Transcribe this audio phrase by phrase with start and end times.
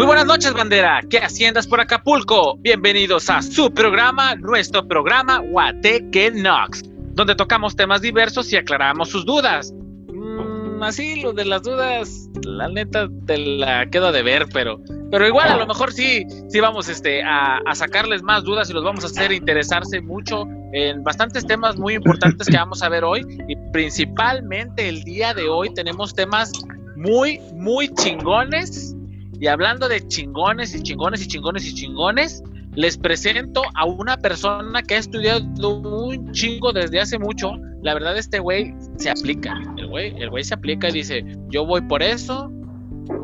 [0.00, 1.02] Muy buenas noches, bandera.
[1.10, 2.56] ¿Qué haciendas por Acapulco?
[2.56, 9.26] Bienvenidos a su programa, nuestro programa Guateque Nox, donde tocamos temas diversos y aclaramos sus
[9.26, 9.74] dudas.
[10.08, 15.28] Mm, así, lo de las dudas, la neta te la quedo de ver, pero, pero
[15.28, 18.82] igual a lo mejor sí, sí vamos este, a, a sacarles más dudas y los
[18.82, 23.20] vamos a hacer interesarse mucho en bastantes temas muy importantes que vamos a ver hoy
[23.48, 26.52] y principalmente el día de hoy tenemos temas
[26.96, 28.96] muy, muy chingones
[29.40, 32.42] y hablando de chingones y chingones y chingones y chingones,
[32.74, 37.54] les presento a una persona que ha estudiado un chingo desde hace mucho.
[37.82, 39.58] La verdad, este güey se aplica.
[39.78, 42.52] El güey, el se aplica y dice: Yo voy por eso,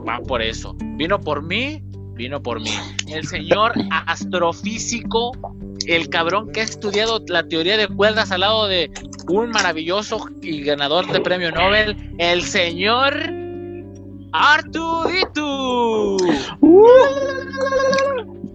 [0.09, 0.75] va por eso.
[0.97, 1.83] Vino por mí,
[2.15, 2.73] vino por mí.
[3.09, 5.33] El señor astrofísico,
[5.87, 8.91] el cabrón que ha estudiado la teoría de cuerdas al lado de
[9.29, 13.46] un maravilloso y ganador de premio Nobel, el señor
[14.39, 16.19] Artudito.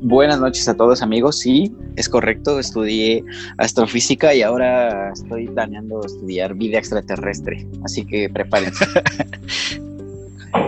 [0.02, 3.24] Buenas noches a todos amigos, sí, es correcto, estudié
[3.58, 8.86] astrofísica y ahora estoy planeando estudiar vida extraterrestre, así que prepárense.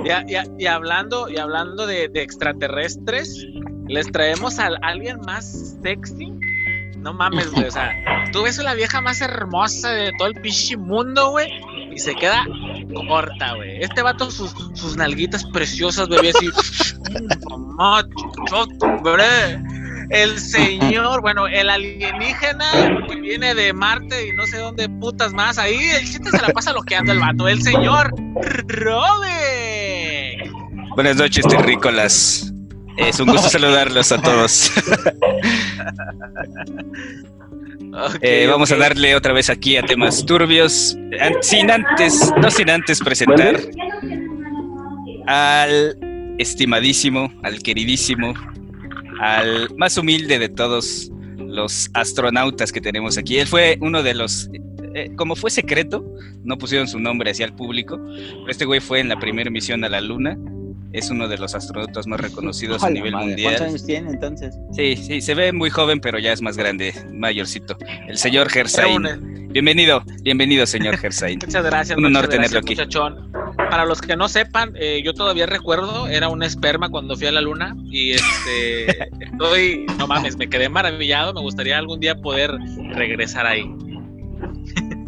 [0.05, 3.45] Ya, ya, y hablando, y hablando de, de extraterrestres,
[3.87, 6.31] les traemos a alguien más sexy.
[6.99, 7.65] No mames, güey.
[7.67, 7.91] O sea,
[8.31, 11.49] tú ves a la vieja más hermosa de todo el pichi mundo, güey.
[11.93, 12.45] Y se queda
[13.07, 13.83] corta, güey.
[13.83, 16.49] Este vato, sus, sus nalguitas preciosas, bebé, así.
[17.49, 18.03] Mamá.
[20.09, 25.57] El señor, bueno, el alienígena que viene de Marte y no sé dónde putas más.
[25.57, 27.47] Ahí el chiste se la pasa loqueando el vato.
[27.47, 28.13] El señor
[28.67, 30.51] Robin.
[30.95, 32.53] Buenas noches, terrícolas.
[32.97, 34.71] Es un gusto saludarlos a todos.
[37.79, 42.49] Okay, eh, vamos a darle otra vez aquí a temas turbios, an- sin antes, no
[42.49, 43.59] sin antes presentar
[45.27, 45.97] al
[46.39, 48.33] estimadísimo, al queridísimo,
[49.19, 53.37] al más humilde de todos los astronautas que tenemos aquí.
[53.37, 54.49] Él fue uno de los,
[54.95, 56.03] eh, como fue secreto,
[56.43, 57.99] no pusieron su nombre hacia el público.
[58.47, 60.37] Este güey fue en la primera misión a la Luna.
[60.93, 63.53] Es uno de los astronautas más reconocidos a nivel madre, mundial.
[63.53, 64.55] ¿Cuántos años tiene entonces?
[64.73, 67.75] Sí, sí, se ve muy joven, pero ya es más grande, mayorcito.
[68.07, 69.05] El señor Gersain.
[69.05, 71.39] un- Bienvenido, bienvenido, señor Gersain.
[71.45, 71.97] Muchas gracias.
[71.97, 72.75] Un honor muchas tenerlo gracias, aquí.
[72.75, 73.31] Muchachón.
[73.69, 77.31] Para los que no sepan, eh, yo todavía recuerdo, era un esperma cuando fui a
[77.31, 78.87] la luna y este,
[79.19, 81.33] estoy, no mames, me quedé maravillado.
[81.33, 82.51] Me gustaría algún día poder
[82.95, 83.63] regresar ahí.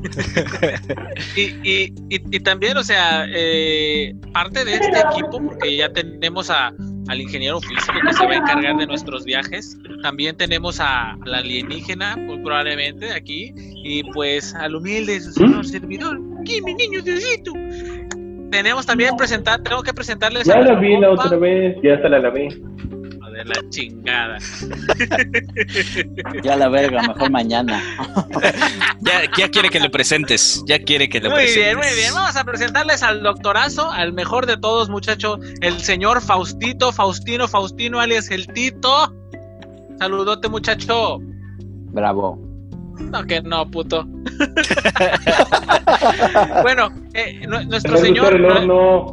[1.36, 6.50] y, y, y, y también, o sea, eh, parte de este equipo, porque ya tenemos
[6.50, 6.74] a,
[7.08, 11.38] al ingeniero físico que se va a encargar de nuestros viajes, también tenemos a, la
[11.38, 17.54] alienígena, muy probablemente aquí, y pues al humilde su señor servidor, aquí mi niño Diosito.
[18.52, 21.96] Tenemos también presentar, tengo que presentarles Ya a la nuestro vi la otra vez, ya
[21.96, 22.50] hasta la lavé.
[23.46, 24.38] De la chingada.
[26.44, 27.82] Ya la verga, mejor mañana.
[29.02, 31.64] Ya, ya quiere que lo presentes, ya quiere que lo Muy presentes.
[31.66, 32.14] bien, muy bien.
[32.14, 38.00] Vamos a presentarles al doctorazo, al mejor de todos, muchacho, el señor Faustito, Faustino, Faustino,
[38.00, 39.14] alias el Tito.
[40.00, 41.20] Saludote, muchacho.
[41.92, 42.42] Bravo.
[43.00, 44.06] No, que no, puto.
[46.62, 48.36] bueno, eh, nu- nuestro señor.
[48.36, 49.12] el horno.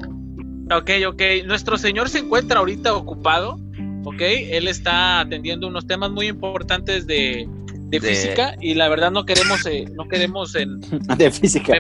[0.75, 1.23] Ok, ok.
[1.47, 3.59] Nuestro señor se encuentra ahorita ocupado.
[4.05, 9.11] Ok, él está atendiendo unos temas muy importantes de, de De- física y la verdad
[9.11, 10.81] no queremos, eh, no queremos en,
[11.19, 11.75] De física.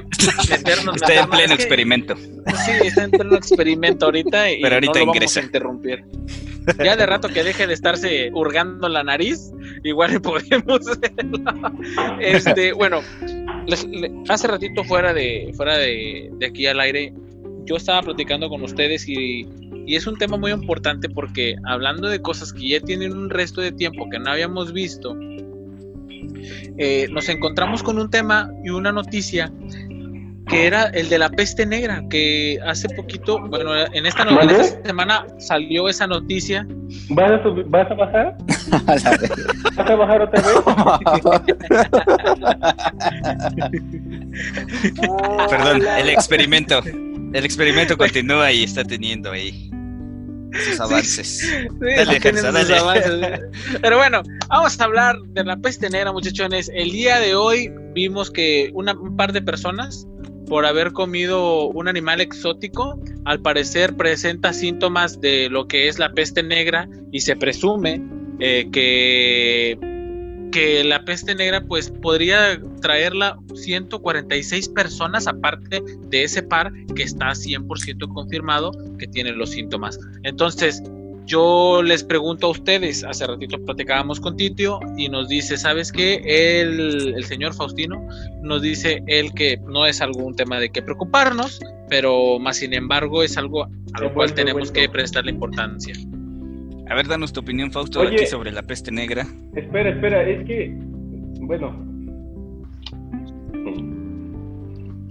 [0.51, 0.97] meternos.
[0.97, 2.15] Está en pleno es que- experimento.
[2.17, 5.41] Sí, está en pleno experimento ahorita y Pero ahorita no lo vamos ingresa.
[5.41, 6.05] a interrumpir.
[6.85, 9.51] Ya de rato que deje de estarse hurgando la nariz,
[9.83, 11.39] igual podemos hacerlo.
[12.21, 13.01] Este, bueno,
[13.67, 13.87] les-
[14.29, 17.13] hace ratito fuera de fuera de, de aquí al aire,
[17.65, 19.47] yo estaba platicando con ustedes y,
[19.87, 23.61] y es un tema muy importante porque hablando de cosas que ya tienen un resto
[23.61, 25.17] de tiempo que no habíamos visto,
[26.79, 29.53] eh, nos encontramos con un tema y una noticia
[30.49, 34.37] que era el de la peste negra, que hace poquito, bueno, en esta, no- en
[34.49, 34.61] ¿Mande?
[34.61, 36.67] esta semana salió esa noticia.
[37.11, 38.37] ¿Vas a, subir- ¿Vas a bajar?
[39.77, 41.63] ¿Vas a bajar otra vez?
[45.49, 46.81] Perdón, el experimento.
[47.33, 49.71] El experimento continúa y está teniendo ahí
[50.65, 51.39] sus avances.
[51.39, 51.47] Sí,
[51.97, 52.79] Dale, sus dale.
[52.79, 53.41] avances.
[53.81, 56.71] Pero bueno, vamos a hablar de la peste negra, muchachones.
[56.75, 60.07] El día de hoy vimos que una, un par de personas,
[60.47, 66.13] por haber comido un animal exótico, al parecer presenta síntomas de lo que es la
[66.13, 68.03] peste negra y se presume
[68.41, 69.79] eh, que,
[70.53, 77.31] que la peste negra pues podría traerla 146 personas aparte de ese par que está
[77.31, 79.99] 100% confirmado que tiene los síntomas.
[80.23, 80.83] Entonces,
[81.27, 86.21] yo les pregunto a ustedes, hace ratito platicábamos con Titio y nos dice, ¿sabes qué?
[86.25, 88.07] El, el señor Faustino
[88.43, 93.23] nos dice él que no es algún tema de que preocuparnos, pero más sin embargo
[93.23, 93.65] es algo
[93.95, 95.95] a lo cual tenemos que prestarle importancia.
[96.93, 98.17] A ver, danos tu opinión, Fausto, Oye.
[98.17, 99.27] aquí sobre la peste negra.
[99.57, 100.77] Espera, espera, es que.
[101.41, 101.75] Bueno.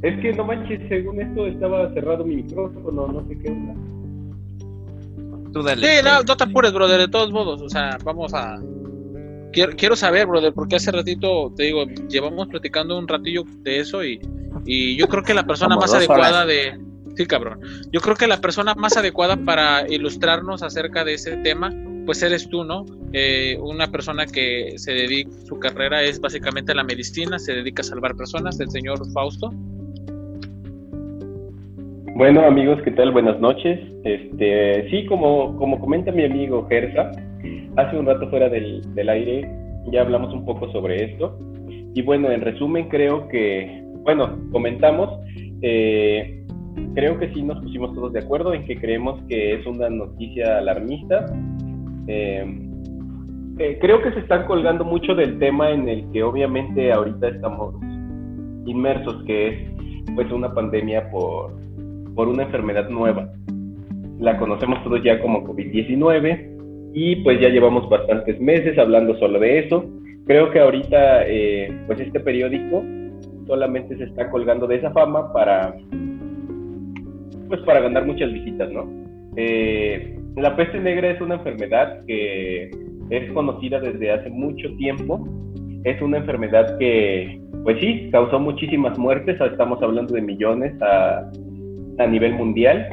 [0.04, 3.74] Es que no manches, según esto estaba cerrado mi micrófono, no sé qué onda.
[5.52, 5.88] Tú dale.
[5.88, 8.62] Sí, no, no te apures, brother, de todos modos, o sea, vamos a...
[9.52, 14.04] Quiero, quiero saber, brother, porque hace ratito, te digo, llevamos platicando un ratillo de eso
[14.06, 14.22] y,
[14.66, 16.48] y yo creo que la persona más adecuada horas.
[16.48, 16.91] de...
[17.16, 17.60] Sí, cabrón.
[17.92, 21.74] Yo creo que la persona más adecuada para ilustrarnos acerca de ese tema,
[22.06, 22.86] pues eres tú, ¿no?
[23.14, 27.86] Eh, una persona que se dedica, su carrera es básicamente la medicina, se dedica a
[27.86, 29.52] salvar personas, el señor Fausto.
[32.16, 33.12] Bueno, amigos, ¿qué tal?
[33.12, 33.80] Buenas noches.
[34.04, 37.12] Este, sí, como, como comenta mi amigo Gersa,
[37.78, 41.38] hace un rato fuera del, del aire ya hablamos un poco sobre esto.
[41.94, 45.10] Y bueno, en resumen, creo que, bueno, comentamos,
[45.62, 46.41] eh,
[46.96, 50.58] creo que sí nos pusimos todos de acuerdo en que creemos que es una noticia
[50.58, 51.26] alarmista.
[52.08, 52.46] Eh,
[53.60, 57.76] eh, creo que se están colgando mucho del tema en el que obviamente ahorita estamos
[58.66, 59.72] inmersos, que es
[60.16, 61.54] pues una pandemia por,
[62.16, 63.30] por una enfermedad nueva.
[64.20, 69.60] La conocemos todos ya como COVID-19 y pues ya llevamos bastantes meses hablando solo de
[69.60, 69.86] eso.
[70.26, 72.84] Creo que ahorita eh, pues este periódico
[73.48, 75.76] solamente se está colgando de esa fama para
[77.52, 78.90] pues para ganar muchas visitas, ¿no?
[79.36, 82.72] Eh, la peste negra es una enfermedad que
[83.10, 85.28] es conocida desde hace mucho tiempo.
[85.84, 89.40] Es una enfermedad que, pues sí, causó muchísimas muertes.
[89.42, 91.30] Estamos hablando de millones a,
[91.98, 92.88] a nivel mundial.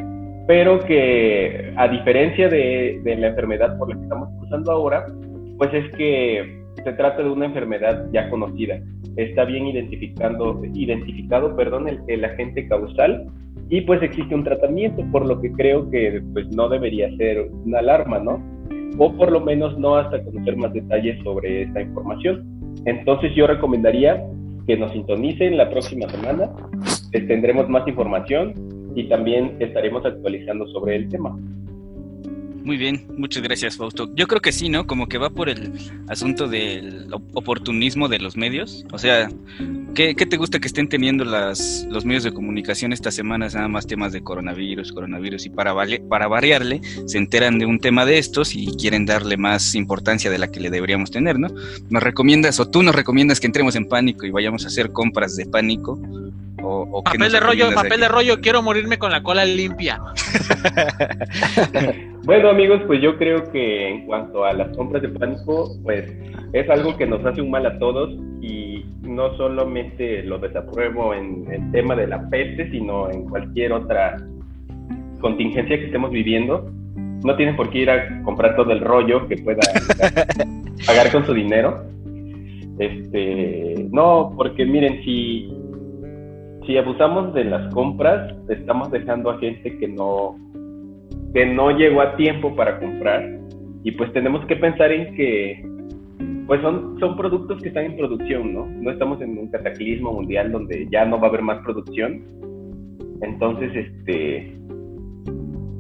[0.49, 5.07] Pero que, a diferencia de, de la enfermedad por la que estamos cruzando ahora,
[5.57, 8.81] pues es que se trata de una enfermedad ya conocida.
[9.17, 13.27] Está bien identificando, identificado perdón, el, el agente causal
[13.71, 17.81] y pues existe un tratamiento, por lo que creo que pues no debería ser una
[17.81, 18.43] alarma, ¿no?
[18.99, 22.45] O por lo menos no hasta conocer más detalles sobre esta información.
[22.87, 24.25] Entonces yo recomendaría
[24.67, 26.51] que nos sintonicen la próxima semana,
[27.13, 28.55] tendremos más información
[28.95, 31.37] y también estaremos actualizando sobre el tema.
[32.65, 34.11] Muy bien, muchas gracias, Fausto.
[34.15, 34.87] Yo creo que sí, ¿no?
[34.87, 35.73] Como que va por el
[36.09, 38.85] asunto del op- oportunismo de los medios.
[38.93, 39.29] O sea,
[39.95, 43.55] ¿qué, qué te gusta que estén teniendo las, los medios de comunicación estas semanas?
[43.55, 47.79] Nada más temas de coronavirus, coronavirus, y para, vale- para variarle, se enteran de un
[47.81, 51.49] tema de estos y quieren darle más importancia de la que le deberíamos tener, ¿no?
[51.89, 55.37] ¿Nos recomiendas o tú nos recomiendas que entremos en pánico y vayamos a hacer compras
[55.37, 55.99] de pánico?
[56.61, 60.01] ¿O, o Papel de rollo, papel de rollo, quiero morirme con la cola limpia.
[62.29, 66.15] Bueno amigos, pues yo creo que en cuanto a las compras de pánico, pues
[66.53, 71.51] es algo que nos hace un mal a todos y no solamente lo desapruebo en
[71.51, 74.19] el tema de la peste, sino en cualquier otra
[75.23, 76.71] contingencia que estemos viviendo.
[77.25, 79.61] No tienen por qué ir a comprar todo el rollo que pueda
[80.87, 81.83] pagar con su dinero.
[82.79, 85.51] Este, no, porque miren, si,
[86.67, 90.37] si abusamos de las compras, estamos dejando a gente que no,
[91.35, 93.39] que no llegó a tiempo para comprar
[93.85, 95.65] y pues tenemos que pensar en que
[96.47, 98.67] pues son, son productos que están en producción, ¿no?
[98.67, 102.23] No estamos en un cataclismo mundial donde ya no va a haber más producción.
[103.21, 104.57] Entonces, este,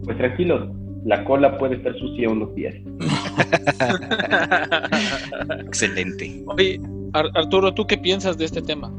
[0.04, 0.68] pues tranquilos,
[1.04, 2.74] la cola puede estar sucia unos días.
[5.66, 6.42] Excelente.
[6.46, 6.80] Oye,
[7.12, 8.92] Arturo, ¿tú qué piensas de este tema?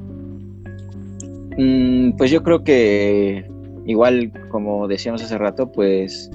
[1.57, 3.45] Mm, pues yo creo que
[3.89, 6.29] igual como decíamos hace rato, pues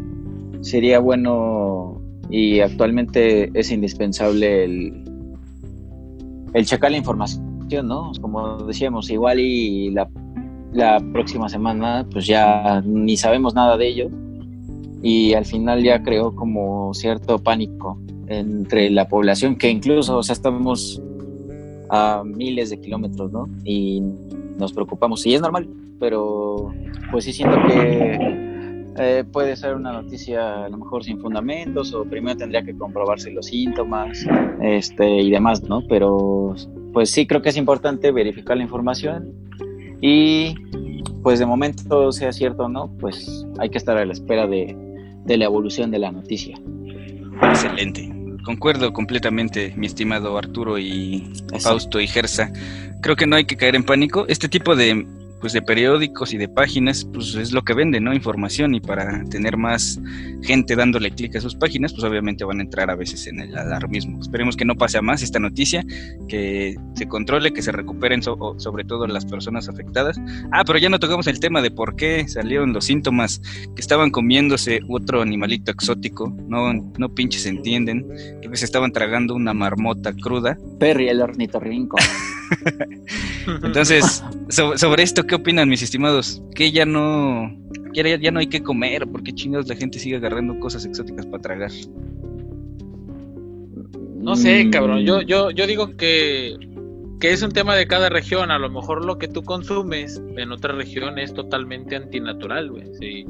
[0.60, 5.04] sería bueno y actualmente es indispensable el,
[6.52, 8.10] el checar la información, ¿no?
[8.20, 10.10] Como decíamos, igual y la,
[10.72, 14.08] la próxima semana pues ya ni sabemos nada de ello
[15.00, 20.32] y al final ya creó como cierto pánico entre la población que incluso, o sea,
[20.32, 21.00] estamos
[21.90, 23.48] a miles de kilómetros, ¿no?
[23.64, 24.02] Y
[24.58, 25.24] nos preocupamos.
[25.26, 25.68] Y es normal,
[25.98, 26.72] pero
[27.10, 28.18] pues sí siento que
[28.96, 33.30] eh, puede ser una noticia a lo mejor sin fundamentos o primero tendría que comprobarse
[33.32, 34.24] los síntomas
[34.62, 35.82] este, y demás, ¿no?
[35.88, 36.54] Pero
[36.92, 39.32] pues sí creo que es importante verificar la información
[40.00, 40.54] y
[41.22, 44.76] pues de momento sea cierto o no, pues hay que estar a la espera de,
[45.24, 46.56] de la evolución de la noticia.
[47.42, 48.13] Excelente.
[48.44, 51.32] Concuerdo completamente, mi estimado Arturo y.
[51.60, 52.52] Fausto y Gersa.
[53.00, 54.26] Creo que no hay que caer en pánico.
[54.28, 55.06] Este tipo de,
[55.40, 58.14] pues de periódicos y de páginas, pues es lo que vende, ¿no?
[58.14, 60.00] Información y para tener más
[60.42, 63.56] gente dándole clic a sus páginas, pues obviamente van a entrar a veces en el
[63.56, 64.20] alarmismo.
[64.20, 65.84] Esperemos que no pase a más esta noticia,
[66.28, 70.18] que se controle, que se recuperen sobre todo las personas afectadas.
[70.52, 73.40] Ah, pero ya no tocamos el tema de por qué salieron los síntomas
[73.74, 78.06] que estaban comiéndose otro animalito exótico, no, no pinches entienden,
[78.40, 80.56] que se estaban tragando una marmota cruda.
[80.78, 81.96] Perry el ornitorrinco.
[83.64, 86.42] Entonces, sobre esto, ¿qué opinan mis estimados?
[86.54, 87.50] Que ya no,
[87.92, 91.42] ya, ya no hay que comer, porque chingados la gente sigue agarrando cosas exóticas para
[91.42, 91.70] tragar.
[94.24, 95.04] No sé, cabrón.
[95.04, 96.56] Yo, yo, yo digo que,
[97.20, 98.50] que es un tema de cada región.
[98.50, 102.86] A lo mejor lo que tú consumes en otra región es totalmente antinatural, güey.
[102.98, 103.26] Sí.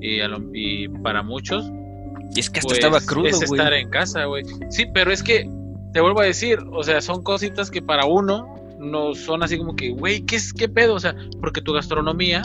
[0.00, 1.70] Y, para muchos.
[2.34, 4.44] Y es que hasta estaba pues, crudo, Es estar en casa, güey.
[4.70, 5.46] Sí, pero es que
[5.92, 9.74] te vuelvo a decir, o sea, son cositas que para uno no son así como
[9.76, 10.94] que, güey, ¿qué, es, ¿qué pedo?
[10.94, 12.42] O sea, porque tu gastronomía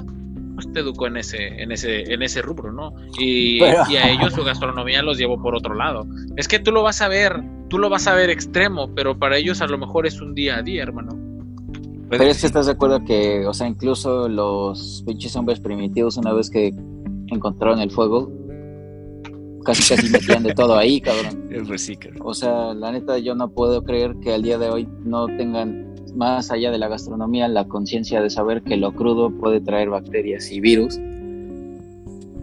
[0.56, 2.94] pues te educó en ese, en ese, en ese rubro, ¿no?
[3.18, 6.06] Y, y, a ellos su gastronomía los llevó por otro lado.
[6.36, 9.38] Es que tú lo vas a ver, tú lo vas a ver extremo, pero para
[9.38, 11.18] ellos a lo mejor es un día a día, hermano.
[12.10, 16.34] Pero es que estás de acuerdo que, o sea, incluso los pinches hombres primitivos, una
[16.34, 16.72] vez que
[17.28, 18.32] encontraron el fuego,
[19.66, 21.42] casi casi metían de todo ahí, cabrón.
[22.22, 25.93] O sea, la neta, yo no puedo creer que al día de hoy no tengan
[26.16, 30.52] más allá de la gastronomía, la conciencia de saber que lo crudo puede traer bacterias
[30.52, 31.00] y virus.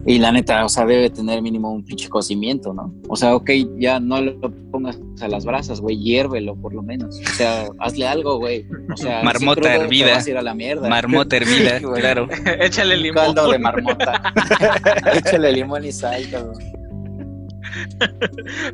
[0.03, 2.91] Y la neta, o sea, debe tener mínimo un pinche cocimiento, ¿no?
[3.07, 4.39] O sea, ok, ya no lo
[4.71, 7.19] pongas a las brasas, güey, hiérvelo por lo menos.
[7.19, 8.65] O sea, hazle algo, güey.
[8.91, 10.17] O sea, marmota hervida.
[10.17, 10.89] a ir a la mierda.
[10.89, 12.27] Marmota hervida, claro.
[12.59, 13.25] Échale limón.
[13.25, 14.33] Caldo de marmota.
[15.13, 16.55] Échale limón y sal, cabrón.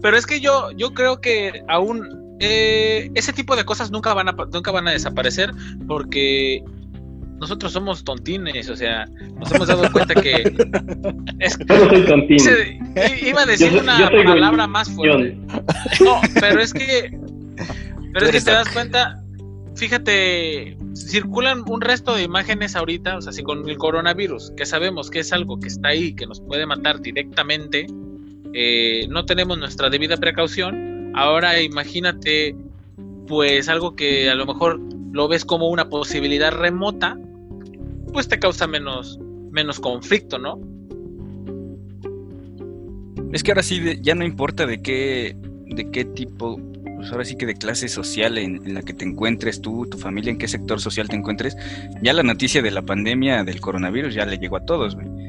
[0.01, 4.29] Pero es que yo, yo creo que aún eh, ese tipo de cosas nunca van
[4.29, 5.51] a nunca van a desaparecer
[5.87, 6.63] porque
[7.39, 9.05] nosotros somos tontines, o sea,
[9.39, 10.31] nos hemos dado cuenta que
[11.39, 12.39] es, soy tontín.
[13.21, 15.37] iba a decir una palabra más fuerte.
[16.03, 17.11] No, pero es que
[18.13, 19.23] pero es que te das cuenta,
[19.75, 25.11] fíjate, circulan un resto de imágenes ahorita, o sea, si con el coronavirus, que sabemos
[25.11, 27.85] que es algo que está ahí, que nos puede matar directamente,
[28.53, 32.55] eh, no tenemos nuestra debida precaución, Ahora imagínate,
[33.27, 34.79] pues algo que a lo mejor
[35.11, 37.17] lo ves como una posibilidad remota,
[38.13, 39.17] pues te causa menos,
[39.49, 40.59] menos conflicto, ¿no?
[43.33, 46.61] Es que ahora sí ya no importa de qué, de qué tipo,
[46.97, 49.97] pues ahora sí que de clase social en, en, la que te encuentres tú, tu
[49.97, 51.57] familia, en qué sector social te encuentres,
[52.03, 55.26] ya la noticia de la pandemia del coronavirus ya le llegó a todos, güey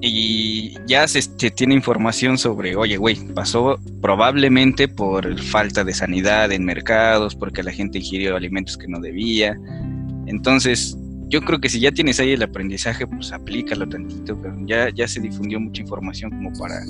[0.00, 6.64] y ya se, tiene información sobre, oye, güey, pasó probablemente por falta de sanidad en
[6.64, 9.56] mercados, porque la gente ingirió alimentos que no debía.
[10.26, 10.96] Entonces,
[11.28, 15.08] yo creo que si ya tienes ahí el aprendizaje, pues aplícalo tantito, pero ya, ya
[15.08, 16.80] se difundió mucha información como para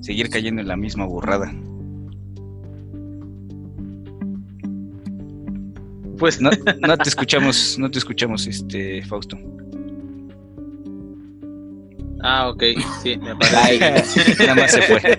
[0.00, 1.54] seguir cayendo en la misma burrada.
[6.18, 9.36] Pues no, no te escuchamos, no te escuchamos, este, Fausto.
[12.26, 12.62] Ah, ok,
[13.02, 14.46] sí, me parece.
[14.46, 14.98] nada más se fue.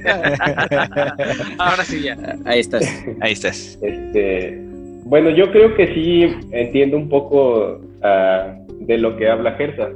[1.60, 2.18] Ahora sí ya.
[2.46, 3.06] Ahí estás.
[3.22, 3.78] Ahí estás.
[3.84, 4.60] Este,
[5.04, 9.92] bueno, yo creo que sí entiendo un poco uh, de lo que habla Gersa.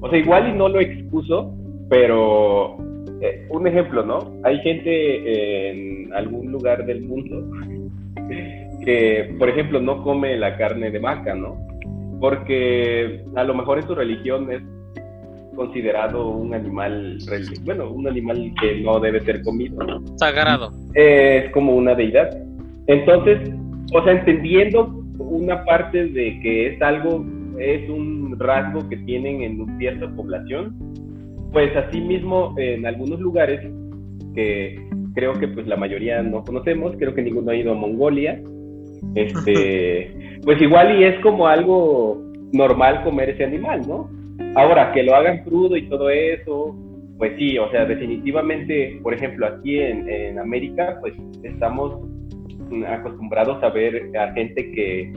[0.00, 1.54] O sea, igual y no lo excuso,
[1.88, 2.78] pero
[3.20, 4.34] eh, un ejemplo, ¿no?
[4.42, 7.44] Hay gente en algún lugar del mundo
[8.84, 11.56] que, por ejemplo, no come la carne de vaca, ¿no?
[12.20, 14.62] Porque a lo mejor en su religión es
[15.54, 17.18] considerado un animal,
[17.64, 19.76] bueno, un animal que no debe ser comido.
[20.16, 20.70] Sagrado.
[20.94, 22.30] Es como una deidad.
[22.86, 23.50] Entonces,
[23.92, 24.86] o sea, entendiendo
[25.18, 27.24] una parte de que es algo,
[27.58, 30.74] es un rasgo que tienen en cierta población,
[31.52, 33.60] pues así mismo en algunos lugares
[34.34, 38.40] que creo que pues la mayoría no conocemos, creo que ninguno ha ido a Mongolia,
[39.14, 42.20] este, pues igual y es como algo
[42.52, 44.10] normal comer ese animal, ¿no?
[44.56, 46.76] Ahora, que lo hagan crudo y todo eso,
[47.18, 52.00] pues sí, o sea, definitivamente, por ejemplo, aquí en, América, pues estamos
[52.88, 55.12] acostumbrados a ver a gente que,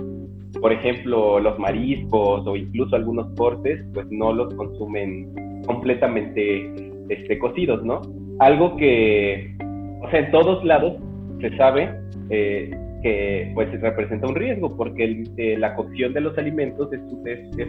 [0.62, 5.34] por ejemplo, los mariscos o incluso algunos cortes, pues no los consumen
[5.66, 6.72] completamente
[7.10, 8.02] este, cocidos, ¿no?
[8.40, 9.56] Algo que,
[10.02, 10.94] o sea, en todos lados
[11.42, 11.90] se sabe
[12.30, 17.68] eh, que pues representa un riesgo porque eh, la cocción de los alimentos es, es,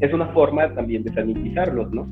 [0.00, 2.08] es, una forma también de sanitizarlos, ¿no?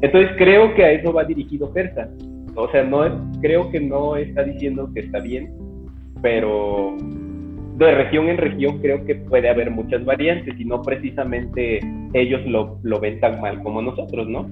[0.00, 2.08] Entonces creo que a eso va dirigido Persa.
[2.54, 5.50] O sea, no creo que no está diciendo que está bien,
[6.20, 6.96] pero
[7.78, 11.80] de región en región creo que puede haber muchas variantes y no precisamente
[12.12, 14.48] ellos lo, lo ven tan mal como nosotros, ¿no?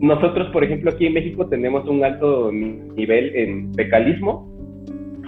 [0.00, 4.48] Nosotros, por ejemplo, aquí en México tenemos un alto nivel en fecalismo.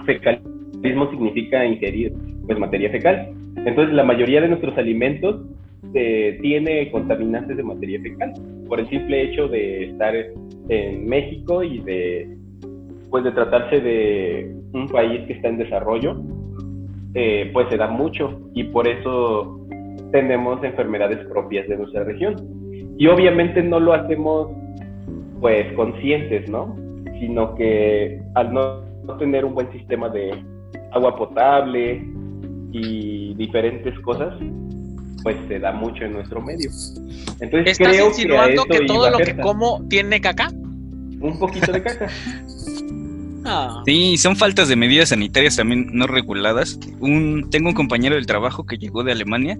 [0.05, 0.50] Fecalismo
[0.81, 2.13] significa ingerir
[2.45, 3.33] pues, materia fecal.
[3.65, 5.45] Entonces, la mayoría de nuestros alimentos
[5.93, 8.33] eh, tiene contaminantes de materia fecal
[8.67, 10.13] por el simple hecho de estar
[10.69, 12.37] en México y de
[13.09, 16.15] pues de tratarse de un país que está en desarrollo,
[17.13, 19.59] eh, pues se da mucho y por eso
[20.13, 22.35] tenemos enfermedades propias de nuestra región.
[22.97, 24.49] Y obviamente no lo hacemos
[25.41, 26.75] pues conscientes, ¿no?
[27.19, 28.83] Sino que al no,
[29.19, 30.31] tener un buen sistema de
[30.91, 32.05] agua potable
[32.71, 34.33] y diferentes cosas,
[35.23, 36.69] pues se da mucho en nuestro medio.
[37.39, 40.49] Entonces, ¿Estás creo insinuando que, todo lo que como tiene caca?
[41.19, 42.07] Un poquito de caca.
[43.43, 43.81] Ah.
[43.87, 46.79] Sí, son faltas de medidas sanitarias también no reguladas.
[46.99, 49.57] Un, tengo un compañero del trabajo que llegó de Alemania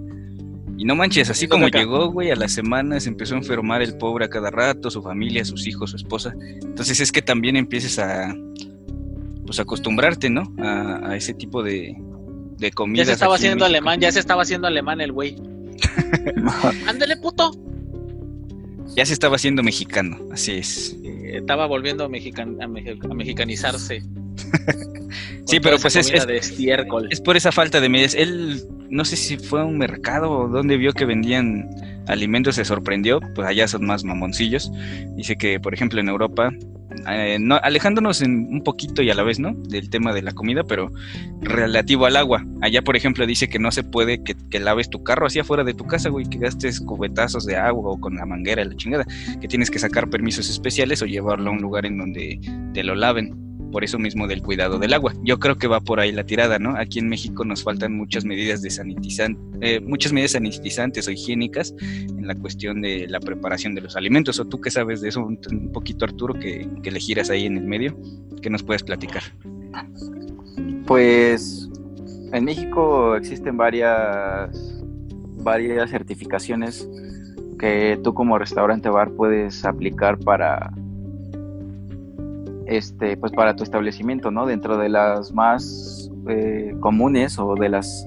[0.78, 4.24] y no manches, así como llegó, güey, a las semanas empezó a enfermar el pobre
[4.24, 6.32] a cada rato, su familia, sus hijos, su esposa.
[6.62, 8.34] Entonces es que también empieces a,
[9.52, 10.50] pues, acostumbrarte, ¿no?
[10.58, 11.94] A, ese tipo de,
[12.56, 13.02] de comida.
[13.02, 15.36] Ya se estaba haciendo alemán, ya se estaba haciendo alemán el güey.
[16.88, 17.52] Ándale, puto.
[18.96, 20.96] Ya se estaba haciendo mexicano, así es.
[21.04, 24.02] estaba volviendo a, a mexicanizarse.
[25.44, 28.14] sí, pero pues es, es, por esa falta de medidas.
[28.14, 31.68] Él, no sé si fue a un mercado o donde vio que vendían
[32.06, 34.70] alimentos, se sorprendió, pues allá son más mamoncillos.
[35.16, 36.50] Dice que, por ejemplo, en Europa,
[37.08, 39.54] eh, no, alejándonos en un poquito y a la vez, ¿no?
[39.54, 40.90] Del tema de la comida, pero
[41.40, 42.44] relativo al agua.
[42.60, 45.74] Allá, por ejemplo, dice que no se puede que, laves tu carro así afuera de
[45.74, 49.06] tu casa, güey, que gastes cubetazos de agua o con la manguera, la chingada,
[49.40, 52.40] que tienes que sacar permisos especiales o llevarlo a un lugar en donde
[52.74, 55.14] te lo laven por eso mismo del cuidado del agua.
[55.24, 56.76] Yo creo que va por ahí la tirada, ¿no?
[56.76, 58.68] Aquí en México nos faltan muchas medidas de
[59.60, 64.38] eh, muchas medidas sanitizantes o higiénicas en la cuestión de la preparación de los alimentos.
[64.38, 67.56] ¿O tú qué sabes de eso un, poquito, Arturo, que, que le giras ahí en
[67.56, 67.98] el medio?
[68.40, 69.22] ¿Qué nos puedes platicar?
[70.86, 71.68] Pues
[72.32, 74.82] en México existen varias,
[75.42, 76.88] varias certificaciones
[77.58, 80.72] que tú como restaurante bar puedes aplicar para
[82.76, 84.46] este, pues para tu establecimiento, ¿no?
[84.46, 88.06] Dentro de las más eh, comunes o de las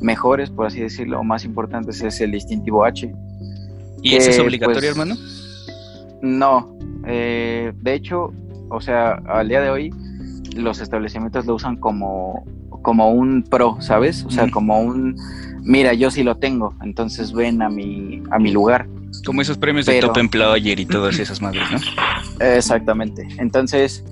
[0.00, 3.12] mejores, por así decirlo, o más importantes es el distintivo H.
[4.02, 5.14] ¿Y ese es obligatorio, pues, hermano?
[6.22, 8.32] No, eh, de hecho,
[8.68, 9.90] o sea, al día de hoy
[10.56, 12.44] los establecimientos lo usan como,
[12.82, 14.24] como un pro, ¿sabes?
[14.24, 15.16] O sea, como un,
[15.62, 18.86] mira, yo sí lo tengo, entonces ven a mi, a mi lugar.
[19.24, 21.78] Como esos premios de Top Employer y todas esas madres, ¿no?
[22.44, 23.26] Exactamente.
[23.38, 24.04] Entonces,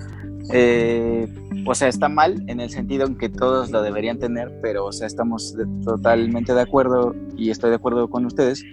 [0.52, 1.26] eh,
[1.66, 4.92] o sea, está mal en el sentido en que todos lo deberían tener, pero, o
[4.92, 8.64] sea, estamos totalmente de acuerdo y estoy de acuerdo con ustedes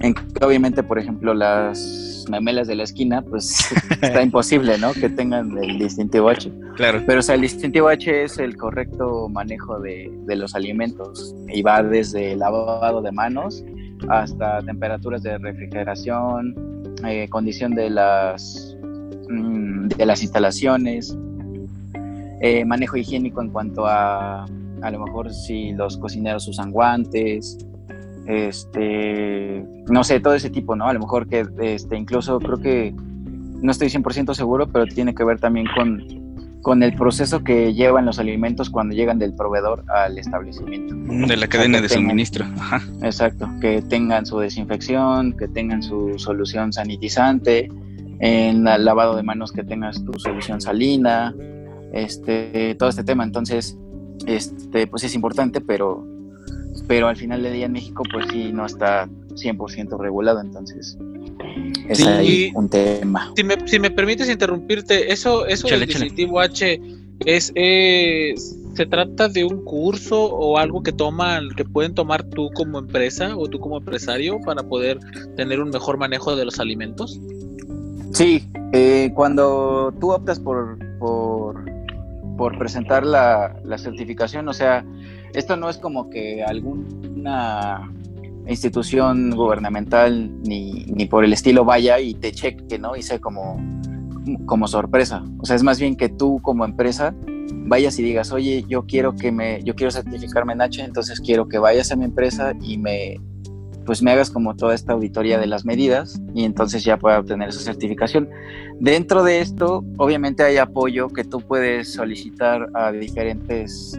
[0.00, 3.70] en que obviamente, por ejemplo, las memelas de la esquina, pues
[4.02, 4.92] está imposible, ¿no?
[4.92, 6.50] Que tengan el distintivo H.
[6.76, 7.02] Claro.
[7.06, 11.62] Pero, o sea, el distintivo H es el correcto manejo de, de los alimentos y
[11.62, 13.64] va desde el lavado de manos
[14.08, 16.54] hasta temperaturas de refrigeración,
[17.06, 18.76] eh, condición de las,
[19.28, 21.16] mm, de las instalaciones,
[22.40, 24.46] eh, manejo higiénico en cuanto a
[24.82, 27.58] a lo mejor si los cocineros usan guantes,
[28.26, 30.86] este, no sé, todo ese tipo, ¿no?
[30.86, 32.94] A lo mejor que este, incluso creo que,
[33.62, 36.02] no estoy 100% seguro, pero tiene que ver también con
[36.62, 40.94] con el proceso que llevan los alimentos cuando llegan del proveedor al establecimiento.
[40.94, 42.44] Mm, de la cadena de suministro.
[43.02, 47.68] Exacto, que tengan su desinfección, que tengan su solución sanitizante,
[48.20, 51.34] en el lavado de manos que tengas tu solución salina,
[51.92, 53.24] este, todo este tema.
[53.24, 53.78] Entonces,
[54.26, 56.06] este, pues es importante, pero,
[56.86, 60.98] pero al final del día en México, pues sí, no está 100% regulado, entonces
[61.88, 63.32] es ahí un tema.
[63.36, 66.80] Si me, si me permites interrumpirte, eso, eso del dispositivo H
[67.26, 72.78] es, se trata de un curso o algo que toman, que pueden tomar tú como
[72.78, 74.98] empresa o tú como empresario para poder
[75.36, 77.20] tener un mejor manejo de los alimentos.
[78.12, 81.64] Sí, eh, cuando tú optas por, por,
[82.36, 84.84] por presentar la, la certificación, o sea,
[85.34, 87.90] esto no es como que alguna
[88.50, 92.96] institución gubernamental ni, ni, por el estilo vaya y te cheque, ¿no?
[92.96, 93.60] Y sea como,
[94.46, 95.24] como sorpresa.
[95.38, 97.14] O sea, es más bien que tú como empresa
[97.52, 101.48] vayas y digas, oye, yo quiero que me, yo quiero certificarme en H, entonces quiero
[101.48, 103.16] que vayas a mi empresa y me,
[103.86, 107.48] pues me hagas como toda esta auditoría de las medidas y entonces ya pueda obtener
[107.48, 108.28] esa certificación.
[108.78, 113.98] Dentro de esto, obviamente hay apoyo que tú puedes solicitar a diferentes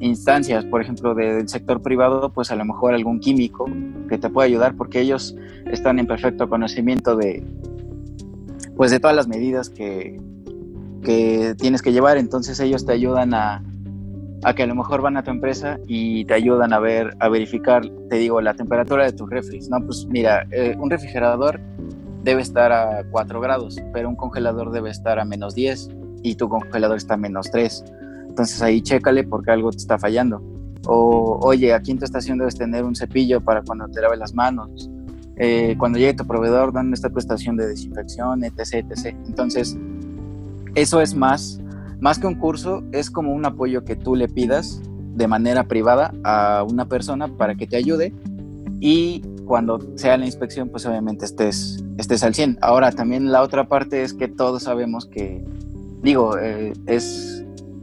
[0.00, 3.66] instancias, por ejemplo, del sector privado, pues a lo mejor algún químico
[4.08, 5.36] que te pueda ayudar porque ellos
[5.70, 7.44] están en perfecto conocimiento de,
[8.76, 10.20] pues de todas las medidas que,
[11.02, 13.62] que tienes que llevar, entonces ellos te ayudan a,
[14.44, 17.28] a que a lo mejor van a tu empresa y te ayudan a ver, a
[17.28, 19.84] verificar, te digo, la temperatura de tus refris, ¿no?
[19.84, 21.60] Pues mira, eh, un refrigerador
[22.22, 25.88] debe estar a 4 grados, pero un congelador debe estar a menos 10
[26.22, 27.84] y tu congelador está a menos 3.
[28.30, 30.42] Entonces ahí chécale porque algo te está fallando.
[30.86, 34.34] O, oye, aquí en tu estación debes tener un cepillo para cuando te laves las
[34.34, 34.90] manos.
[35.36, 39.14] Eh, cuando llegue tu proveedor, ¿dónde está tu estación de desinfección, etc, etc.
[39.26, 39.76] Entonces,
[40.74, 41.60] eso es más,
[42.00, 44.80] más que un curso, es como un apoyo que tú le pidas
[45.14, 48.12] de manera privada a una persona para que te ayude
[48.80, 52.58] y cuando sea la inspección, pues obviamente estés, estés al 100.
[52.62, 55.44] Ahora, también la otra parte es que todos sabemos que,
[56.02, 57.39] digo, eh, es,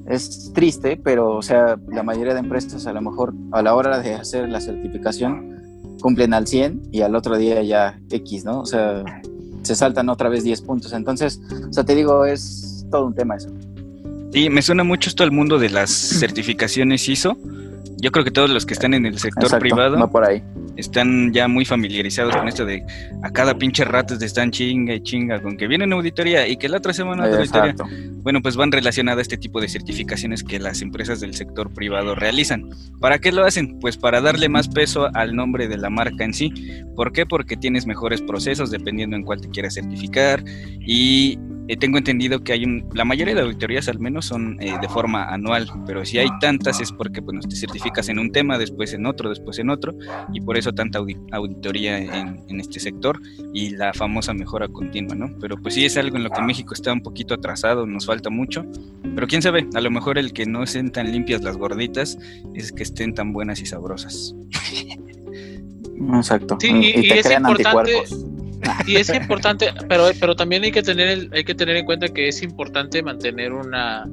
[0.08, 4.00] es triste, pero o sea, la mayoría de empresas a lo mejor a la hora
[4.00, 5.58] de hacer la certificación
[6.02, 8.62] cumplen al 100 y al otro día ya X, ¿no?
[8.62, 9.04] O sea,
[9.64, 10.94] se saltan otra vez 10 puntos.
[10.94, 13.50] Entonces, o sea, te digo, es todo un tema eso.
[14.32, 17.38] Sí, me suena mucho esto al mundo de las certificaciones ISO.
[18.00, 20.44] Yo creo que todos los que están en el sector privado va por ahí
[20.78, 22.86] están ya muy familiarizados con esto de
[23.24, 26.70] a cada pinche rato te están chinga y chinga con que vienen auditoría y que
[26.70, 27.76] la otra semana auditoría.
[28.22, 32.14] Bueno, pues van relacionadas a este tipo de certificaciones que las empresas del sector privado
[32.14, 32.70] realizan.
[33.00, 33.80] ¿Para qué lo hacen?
[33.80, 36.52] Pues para darle más peso al nombre de la marca en sí.
[36.96, 37.26] ¿Por qué?
[37.26, 40.44] Porque tienes mejores procesos dependiendo en cuál te quieras certificar
[40.86, 44.74] y eh, tengo entendido que hay un, la mayoría de auditorías al menos son eh,
[44.80, 48.58] de forma anual, pero si hay tantas es porque bueno, te certificas en un tema,
[48.58, 49.94] después en otro, después en otro,
[50.34, 51.00] y por eso tanta
[51.32, 53.20] auditoría en, en, este sector
[53.54, 55.32] y la famosa mejora continua, ¿no?
[55.40, 58.30] Pero pues sí es algo en lo que México está un poquito atrasado, nos falta
[58.30, 58.66] mucho,
[59.16, 62.18] pero quién sabe, a lo mejor el que no estén tan limpias las gorditas
[62.56, 64.36] es que estén tan buenas y sabrosas.
[66.16, 66.58] Exacto.
[66.60, 68.26] Sí, y, te crean anticuerpos
[68.86, 72.28] y es importante, pero, pero también hay que tener hay que tener en cuenta que
[72.28, 74.06] es importante mantener una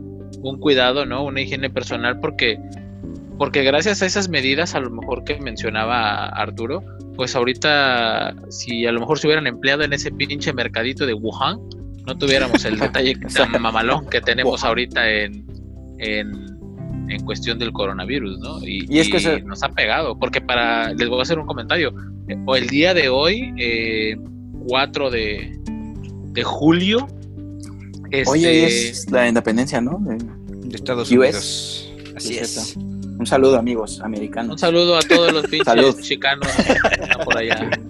[0.43, 1.25] un cuidado, ¿no?
[1.25, 2.59] Una higiene personal porque
[3.39, 6.83] porque gracias a esas medidas a lo mejor que mencionaba Arturo,
[7.17, 11.59] pues ahorita si a lo mejor se hubieran empleado en ese pinche mercadito de Wuhan,
[12.07, 15.45] no tuviéramos el detalle tan mamalón que tenemos ahorita en,
[15.99, 16.55] en,
[17.25, 18.59] cuestión del coronavirus, ¿no?
[18.67, 21.95] Y, es que nos ha pegado, porque para, les voy a hacer un comentario,
[22.45, 24.17] o el día de hoy, eh,
[24.67, 25.59] 4 de,
[26.33, 27.09] de julio.
[28.11, 28.31] Este...
[28.31, 29.99] Oye, es la independencia, ¿no?
[30.01, 30.19] De,
[30.75, 31.93] Estados Unidos.
[32.17, 32.77] Así es.
[32.77, 34.53] Un saludo, amigos americanos.
[34.53, 36.49] Un saludo a todos los pinches chicanos
[37.25, 37.71] por allá.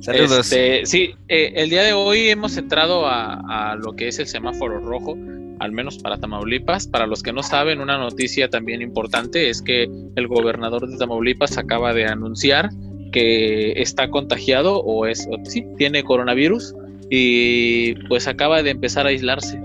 [0.00, 0.52] Saludos.
[0.52, 4.28] Este, sí, eh, el día de hoy hemos entrado a, a, lo que es el
[4.28, 5.16] semáforo rojo,
[5.58, 6.86] al menos para Tamaulipas.
[6.86, 11.58] Para los que no saben, una noticia también importante es que el gobernador de Tamaulipas
[11.58, 12.70] acaba de anunciar
[13.12, 16.74] que está contagiado o es, sí, tiene coronavirus
[17.10, 19.60] y pues acaba de empezar a aislarse.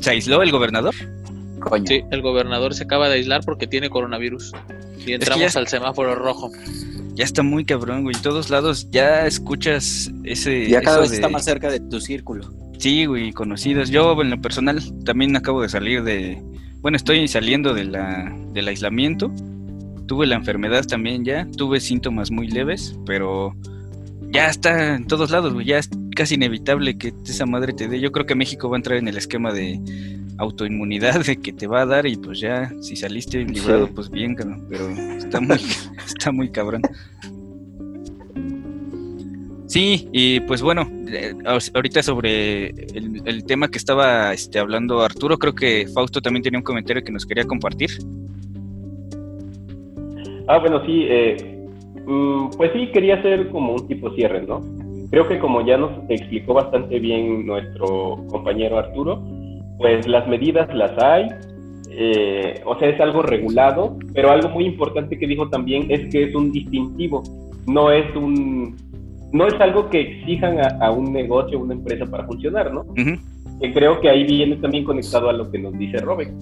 [0.00, 0.94] ¿Se aisló el gobernador?
[1.84, 4.52] Sí, el gobernador se acaba de aislar porque tiene coronavirus.
[5.04, 6.50] Y entramos al semáforo rojo.
[7.14, 8.14] Ya está muy cabrón, güey.
[8.14, 10.68] En todos lados ya escuchas ese.
[10.68, 12.48] Ya cada vez está más cerca de tu círculo.
[12.78, 13.90] Sí, güey, conocidos.
[13.90, 16.40] Yo, en lo personal, también acabo de salir de.
[16.80, 19.32] Bueno, estoy saliendo de la, del aislamiento
[20.08, 23.54] tuve la enfermedad también ya, tuve síntomas muy leves, pero
[24.32, 28.00] ya está en todos lados, ya es casi inevitable que esa madre te dé.
[28.00, 29.80] Yo creo que México va a entrar en el esquema de
[30.38, 34.34] autoinmunidad de que te va a dar y pues ya si saliste librado pues bien,
[34.68, 35.60] pero está muy
[36.06, 36.82] está muy cabrón.
[39.66, 41.34] Sí, y pues bueno, eh,
[41.74, 46.64] ahorita sobre el, tema que estaba este, hablando Arturo, creo que Fausto también tenía un
[46.64, 47.90] comentario que nos quería compartir.
[50.48, 51.36] Ah, bueno, sí, eh,
[52.06, 54.60] mm, pues sí, quería hacer como un tipo cierre, ¿no?
[55.10, 59.22] Creo que como ya nos explicó bastante bien nuestro compañero Arturo,
[59.76, 61.28] pues las medidas las hay,
[61.90, 66.24] eh, o sea, es algo regulado, pero algo muy importante que dijo también es que
[66.24, 67.22] es un distintivo,
[67.66, 68.74] no es un,
[69.32, 72.86] no es algo que exijan a, un negocio, a una empresa para funcionar, ¿no?
[72.94, 76.32] Que creo que ahí viene también conectado a lo que nos dice Robert.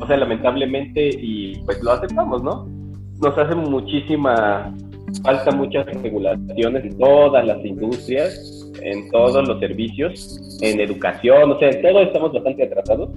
[0.00, 2.75] O sea, lamentablemente, y pues lo aceptamos, ¿no?
[3.20, 4.74] Nos hace muchísima
[5.22, 11.70] falta muchas regulaciones en todas las industrias, en todos los servicios, en educación, o sea,
[11.70, 13.10] en todo estamos bastante atrasados.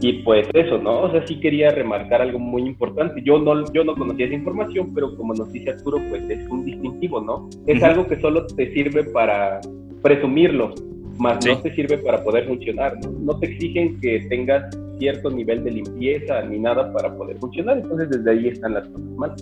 [0.00, 1.00] Y pues eso, ¿no?
[1.02, 3.20] O sea, sí quería remarcar algo muy importante.
[3.24, 6.64] Yo no, yo no conocía esa información, pero como nos dice Arturo, pues es un
[6.64, 7.48] distintivo, ¿no?
[7.66, 9.60] Es algo que solo te sirve para
[10.00, 10.72] presumirlo,
[11.18, 12.96] más no te sirve para poder funcionar.
[13.02, 13.10] ¿no?
[13.10, 14.64] no te exigen que tengas
[14.98, 19.10] cierto nivel de limpieza ni nada para poder funcionar, entonces desde ahí están las cosas
[19.16, 19.34] mal.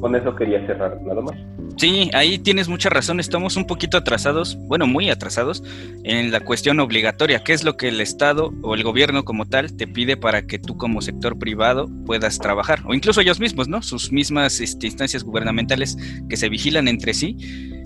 [0.00, 1.34] Con eso quería cerrar, nada más.
[1.76, 3.20] Sí, ahí tienes mucha razón.
[3.20, 5.62] Estamos un poquito atrasados, bueno, muy atrasados
[6.04, 7.42] en la cuestión obligatoria.
[7.44, 10.58] ¿Qué es lo que el Estado o el gobierno como tal te pide para que
[10.58, 12.80] tú como sector privado puedas trabajar?
[12.84, 13.82] O incluso ellos mismos, ¿no?
[13.82, 15.96] Sus mismas este, instancias gubernamentales
[16.28, 17.36] que se vigilan entre sí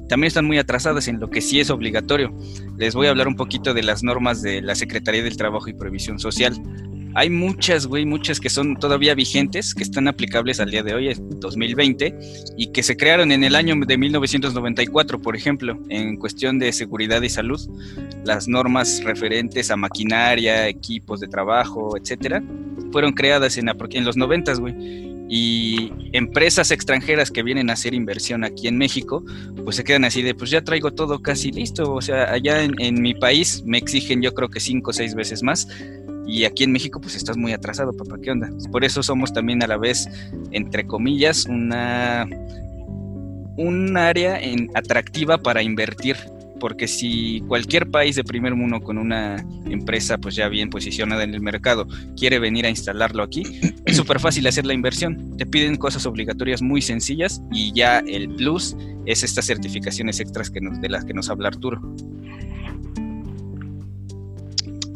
[0.08, 2.34] también están muy atrasadas en lo que sí es obligatorio.
[2.78, 5.74] Les voy a hablar un poquito de las normas de la Secretaría del Trabajo y
[5.74, 6.54] Previsión Social.
[7.14, 11.14] Hay muchas, güey, muchas que son todavía vigentes, que están aplicables al día de hoy,
[11.40, 12.18] 2020,
[12.56, 17.20] y que se crearon en el año de 1994, por ejemplo, en cuestión de seguridad
[17.20, 17.60] y salud.
[18.24, 22.42] Las normas referentes a maquinaria, equipos de trabajo, etcétera,
[22.92, 28.44] fueron creadas en, en los 90, güey y empresas extranjeras que vienen a hacer inversión
[28.44, 29.24] aquí en México,
[29.64, 33.00] pues se quedan así de, pues ya traigo todo casi listo, o sea, allá en,
[33.00, 35.68] mi país me exigen yo creo que cinco o seis veces más,
[36.26, 38.50] y aquí en México pues estás muy atrasado, papá, ¿qué onda?
[38.70, 40.08] Por eso somos también a la vez,
[40.50, 42.28] entre comillas, una
[43.56, 46.16] un área en, atractiva para invertir
[46.62, 51.35] porque si cualquier país de primer mundo con una empresa pues ya bien posicionada en
[51.35, 53.42] el mercado quiere venir a instalarlo aquí,
[53.85, 55.37] es súper fácil hacer la inversión.
[55.37, 60.61] Te piden cosas obligatorias muy sencillas y ya el plus es estas certificaciones extras que
[60.61, 61.81] de las que nos habla Arturo.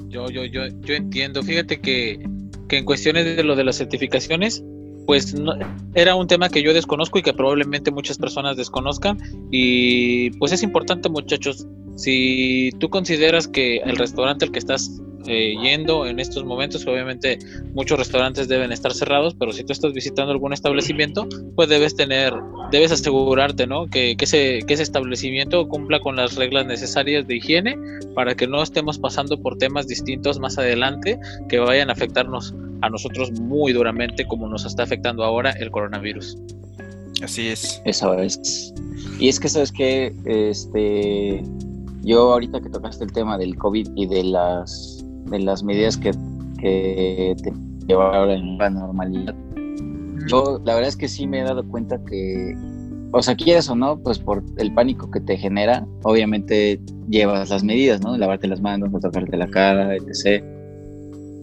[0.09, 1.43] Yo, yo, yo, yo entiendo.
[1.43, 2.25] Fíjate que,
[2.69, 4.63] que en cuestiones de lo de las certificaciones,
[5.07, 5.55] pues no,
[5.95, 9.19] era un tema que yo desconozco y que probablemente muchas personas desconozcan.
[9.51, 11.67] Y pues es importante muchachos,
[11.97, 17.39] si tú consideras que el restaurante al que estás eh, yendo en estos momentos, obviamente
[17.75, 22.35] muchos restaurantes deben estar cerrados, pero si tú estás visitando algún establecimiento, pues debes tener,
[22.71, 23.87] debes asegurarte, ¿no?
[23.87, 27.79] Que, que, ese, que ese establecimiento cumpla con las reglas necesarias de higiene
[28.15, 32.91] para que no estemos pasando por temas distintos más adelante que vayan a afectarnos a
[32.91, 36.37] nosotros muy duramente como nos está afectando ahora el coronavirus.
[37.23, 37.81] Así es.
[37.85, 38.75] Eso es.
[39.19, 41.43] Y es que sabes que este
[42.03, 44.96] yo ahorita que tocaste el tema del COVID y de las
[45.31, 46.13] de las medidas que,
[46.59, 47.53] que te
[47.87, 49.35] llevaron en la normalidad,
[50.29, 52.55] yo la verdad es que sí me he dado cuenta que,
[53.13, 57.63] o sea, quieras o no, pues por el pánico que te genera, obviamente llevas las
[57.63, 58.17] medidas, ¿no?
[58.17, 60.57] Lavarte las manos, no tocarte la cara, etc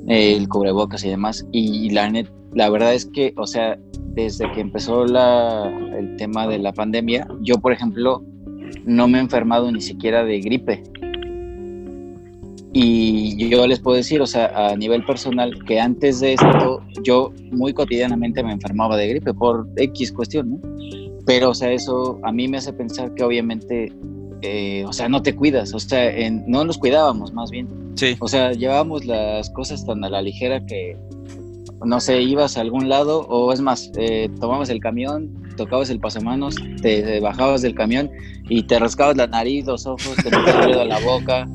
[0.08, 1.46] el cubrebocas y demás.
[1.52, 2.12] Y la,
[2.54, 3.78] la verdad es que, o sea,
[4.14, 8.24] desde que empezó la, el tema de la pandemia, yo, por ejemplo,
[8.86, 10.84] no me he enfermado ni siquiera de gripe.
[12.76, 17.32] Y yo les puedo decir, o sea, a nivel personal, que antes de esto yo
[17.52, 20.60] muy cotidianamente me enfermaba de gripe por X cuestión, ¿no?
[21.26, 23.94] Pero, o sea, eso a mí me hace pensar que obviamente,
[24.42, 26.12] eh, o sea, no te cuidas, o sea,
[26.48, 28.16] no nos cuidábamos más bien Sí.
[28.20, 30.98] O sea, llevábamos las cosas tan a la ligera que,
[31.86, 36.00] no sé, ibas a algún lado o es más, eh, tomabas el camión, tocabas el
[36.00, 38.10] pasamanos, te, bajabas del camión
[38.50, 41.48] y te rascabas la nariz, los ojos, te metías la boca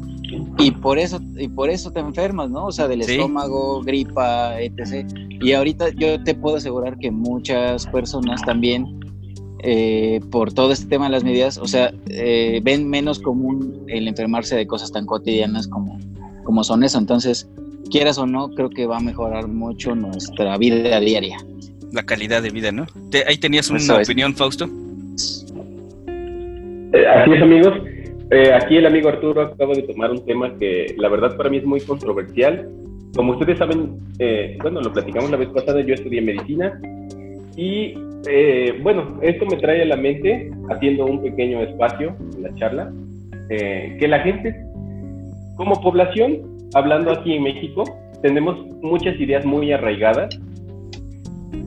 [0.58, 2.66] y por eso y por eso te enfermas, ¿no?
[2.66, 5.06] O sea, del estómago, gripa, etc.
[5.40, 8.98] Y ahorita yo te puedo asegurar que muchas personas también
[9.60, 14.08] eh, por todo este tema de las medidas, o sea, eh, ven menos común el
[14.08, 15.98] enfermarse de cosas tan cotidianas como
[16.44, 16.98] como son eso.
[16.98, 17.46] Entonces,
[17.90, 21.36] quieras o no, creo que va a mejorar mucho nuestra vida diaria.
[21.92, 22.86] La calidad de vida, ¿no?
[23.26, 24.64] ahí tenías una opinión, Fausto.
[26.92, 27.74] Eh, así es, amigos.
[28.30, 31.58] Eh, aquí el amigo Arturo acaba de tomar un tema que la verdad para mí
[31.58, 32.68] es muy controversial.
[33.16, 36.80] Como ustedes saben, eh, bueno, lo platicamos la vez pasada, yo estudié medicina
[37.56, 37.94] y
[38.82, 42.92] bueno, esto me trae a la mente, haciendo un pequeño espacio en la charla,
[43.48, 44.54] que la gente
[45.56, 46.42] como población,
[46.74, 47.84] hablando aquí en México,
[48.22, 50.38] tenemos muchas ideas muy arraigadas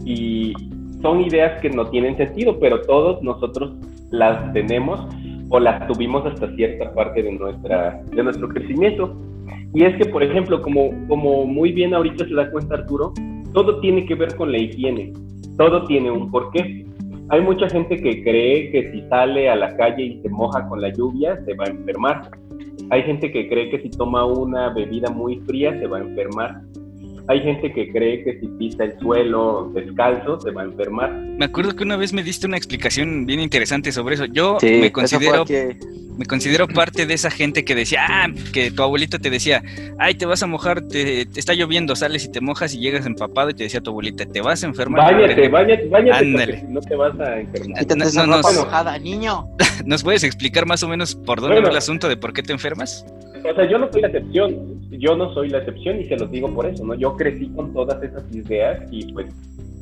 [0.06, 0.54] y
[1.02, 3.74] son ideas que no tienen sentido, pero todos nosotros
[4.12, 5.00] las tenemos
[5.52, 9.14] o las tuvimos hasta cierta parte de, nuestra, de nuestro crecimiento.
[9.74, 13.14] Y es que, por ejemplo, como, como muy bien ahorita se da cuenta Arturo,
[13.54, 15.12] todo tiene que ver con la higiene,
[15.58, 16.86] todo tiene un porqué.
[17.30, 20.82] Hay mucha gente que cree que si sale a la calle y se moja con
[20.82, 22.32] la lluvia, se va a enfermar.
[22.90, 26.62] Hay gente que cree que si toma una bebida muy fría se va a enfermar.
[27.32, 31.12] Hay gente que cree que si pisa el suelo descalzo se va a enfermar.
[31.12, 34.26] Me acuerdo que una vez me diste una explicación bien interesante sobre eso.
[34.26, 35.46] Yo me considero
[36.17, 39.63] me considero parte de esa gente que decía, ah, que tu abuelita te decía,
[39.98, 43.50] ay, te vas a mojar, te, está lloviendo, sales y te mojas y llegas empapado
[43.50, 45.02] y te decía tu abuelita, te vas a enfermar.
[45.02, 47.86] Báñate, báñate, báñate, no te vas a enfermar.
[47.98, 49.48] no, no, ropa mojada, niño.
[49.86, 52.54] ¿Nos puedes explicar más o menos por dónde va el asunto de por qué te
[52.54, 53.06] enfermas?
[53.49, 56.30] O sea, yo no soy la excepción, yo no soy la excepción y se los
[56.32, 56.93] digo por eso, ¿no?
[56.95, 59.27] Yo crecí con todas esas ideas y pues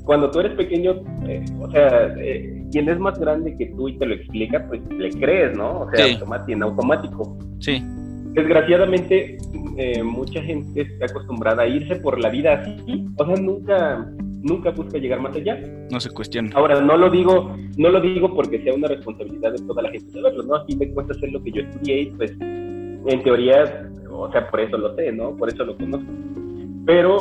[0.09, 3.97] cuando tú eres pequeño, eh, o sea, eh, quien es más grande que tú y
[3.97, 5.81] te lo explica, pues le crees, ¿no?
[5.81, 6.07] O sea,
[6.47, 7.37] en automático.
[7.59, 7.83] Sí.
[8.33, 9.37] Desgraciadamente,
[9.77, 14.71] eh, mucha gente está acostumbrada a irse por la vida así, o sea, nunca, nunca
[14.71, 15.59] busca llegar más allá.
[15.91, 16.49] No se cuestiona.
[16.55, 20.11] Ahora, no lo digo, no lo digo porque sea una responsabilidad de toda la gente
[20.11, 20.55] saberlo, ¿no?
[20.55, 22.35] A fin de cuentas es lo que yo estudié y pues,
[23.05, 25.35] en teoría, o sea, por eso lo sé, ¿no?
[25.35, 26.11] Por eso lo conozco.
[26.85, 27.17] Pero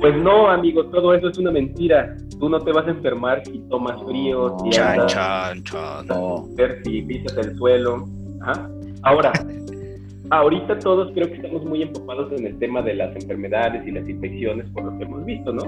[0.00, 2.16] pues no, amigo, todo eso es una mentira.
[2.38, 6.06] Tú no te vas a enfermar si tomas frío, si chan, chan, chan.
[6.84, 8.06] si pisas el suelo.
[9.02, 9.32] Ahora,
[10.30, 14.08] ahorita todos creo que estamos muy empapados en el tema de las enfermedades y las
[14.08, 15.62] infecciones por lo que hemos visto, ¿no?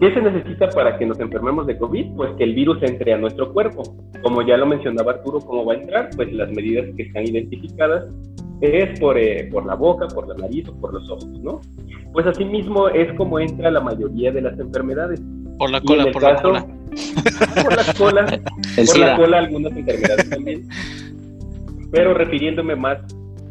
[0.00, 2.14] ¿Qué se necesita para que nos enfermemos de COVID?
[2.16, 3.82] Pues que el virus entre a nuestro cuerpo.
[4.22, 6.08] Como ya lo mencionaba Arturo, ¿cómo va a entrar?
[6.16, 8.06] Pues las medidas que están identificadas
[8.62, 11.60] es por, eh, por la boca, por la nariz o por los ojos, ¿no?
[12.14, 15.20] Pues asimismo es como entra la mayoría de las enfermedades.
[15.58, 16.66] Por la cola, por la cola.
[17.62, 18.26] Por la cola,
[18.74, 20.68] por la cola algunas enfermedades también.
[21.92, 22.98] Pero refiriéndome más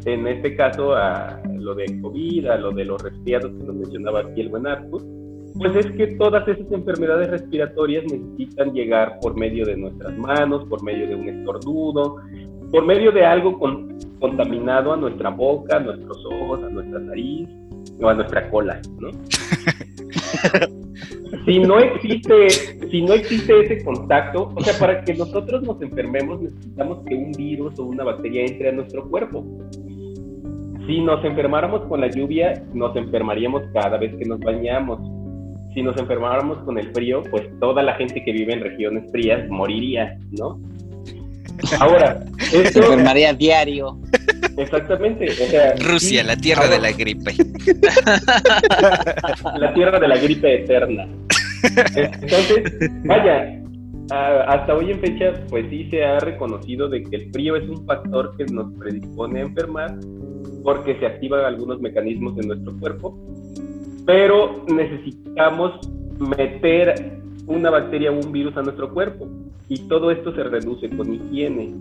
[0.04, 4.20] en este caso a lo de COVID, a lo de los resfriados que nos mencionaba
[4.20, 5.02] aquí el buen Arthur,
[5.60, 10.82] pues es que todas esas enfermedades respiratorias necesitan llegar por medio de nuestras manos, por
[10.82, 12.16] medio de un estornudo,
[12.70, 13.58] por medio de algo
[14.20, 17.46] contaminado a nuestra boca, a nuestros ojos, a nuestra nariz
[18.00, 19.10] o a nuestra cola, ¿no?
[21.44, 22.48] si no existe,
[22.90, 27.32] si no existe ese contacto, o sea, para que nosotros nos enfermemos necesitamos que un
[27.32, 29.44] virus o una bacteria entre a nuestro cuerpo.
[30.86, 35.19] Si nos enfermáramos con la lluvia, nos enfermaríamos cada vez que nos bañamos.
[35.74, 39.48] Si nos enfermáramos con el frío, pues toda la gente que vive en regiones frías
[39.48, 40.60] moriría, ¿no?
[41.78, 42.80] Ahora, esto...
[42.80, 43.98] enfermaría diario.
[44.56, 45.26] Exactamente.
[45.26, 47.32] O sea, Rusia, la tierra de la gripe.
[49.58, 51.06] la tierra de la gripe eterna.
[51.94, 52.64] Entonces,
[53.04, 53.60] vaya,
[54.10, 57.84] hasta hoy en fecha, pues sí se ha reconocido de que el frío es un
[57.86, 59.94] factor que nos predispone a enfermar
[60.64, 63.16] porque se activan algunos mecanismos en nuestro cuerpo,
[64.10, 65.78] pero necesitamos
[66.18, 69.28] meter una bacteria o un virus a nuestro cuerpo
[69.68, 71.72] y todo esto se reduce con higiene.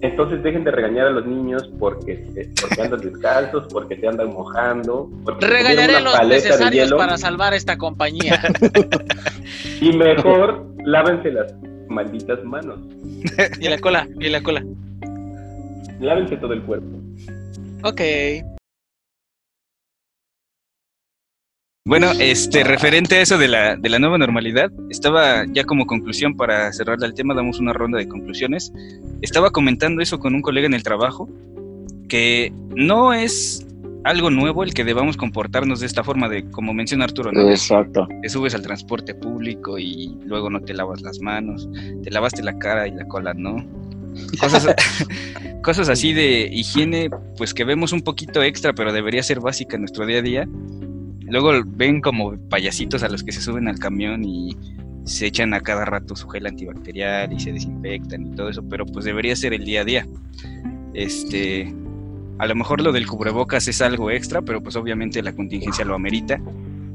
[0.00, 5.08] Entonces dejen de regañar a los niños porque, porque andan descalzos, porque te andan mojando.
[5.38, 8.42] Regañaré los necesarios para salvar esta compañía.
[9.80, 11.54] y mejor lávense las
[11.88, 12.80] malditas manos.
[13.60, 14.64] y la cola, y la cola.
[16.00, 16.98] Lávense todo el cuerpo.
[17.84, 18.00] Ok.
[21.84, 26.36] Bueno, este, referente a eso de la, de la nueva normalidad, estaba ya como conclusión
[26.36, 28.72] para cerrar el tema, damos una ronda de conclusiones.
[29.20, 31.28] Estaba comentando eso con un colega en el trabajo,
[32.08, 33.66] que no es
[34.04, 37.50] algo nuevo el que debamos comportarnos de esta forma de, como menciona Arturo, ¿no?
[37.50, 38.06] Exacto.
[38.22, 41.68] Te subes al transporte público y luego no te lavas las manos,
[42.04, 43.56] te lavaste la cara y la cola, ¿no?
[44.38, 44.68] Cosas,
[45.64, 49.82] cosas así de higiene, pues que vemos un poquito extra, pero debería ser básica en
[49.82, 50.48] nuestro día a día
[51.26, 54.56] Luego ven como payasitos a los que se suben al camión y
[55.04, 58.86] se echan a cada rato su gel antibacterial y se desinfectan y todo eso, pero
[58.86, 60.06] pues debería ser el día a día.
[60.94, 61.74] Este,
[62.38, 65.94] a lo mejor lo del cubrebocas es algo extra, pero pues obviamente la contingencia lo
[65.94, 66.40] amerita.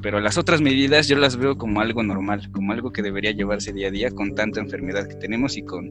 [0.01, 3.73] Pero las otras medidas yo las veo como algo normal, como algo que debería llevarse
[3.73, 5.89] día a día con tanta enfermedad que tenemos y con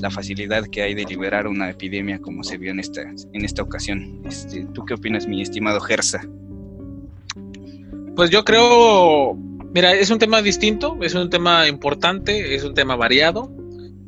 [0.00, 3.62] la facilidad que hay de liberar una epidemia como se vio en esta, en esta
[3.62, 4.20] ocasión.
[4.26, 6.26] Este, ¿Tú qué opinas, mi estimado Gersa?
[8.16, 9.34] Pues yo creo,
[9.74, 13.52] mira, es un tema distinto, es un tema importante, es un tema variado,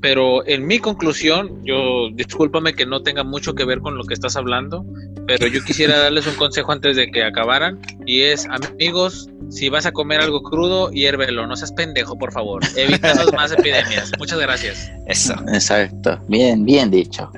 [0.01, 4.15] pero en mi conclusión, yo discúlpame que no tenga mucho que ver con lo que
[4.15, 4.87] estás hablando,
[5.27, 9.85] pero yo quisiera darles un consejo antes de que acabaran y es, amigos, si vas
[9.85, 12.63] a comer algo crudo, hiérvelo, no seas pendejo, por favor.
[12.77, 14.13] Evítanos más epidemias.
[14.19, 14.91] Muchas gracias.
[15.07, 15.35] Eso.
[15.49, 16.19] Exacto.
[16.29, 17.31] Bien, bien dicho.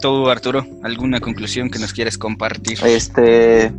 [0.00, 2.78] ¿Tú, Arturo, alguna conclusión que nos quieres compartir?
[2.84, 3.72] Este,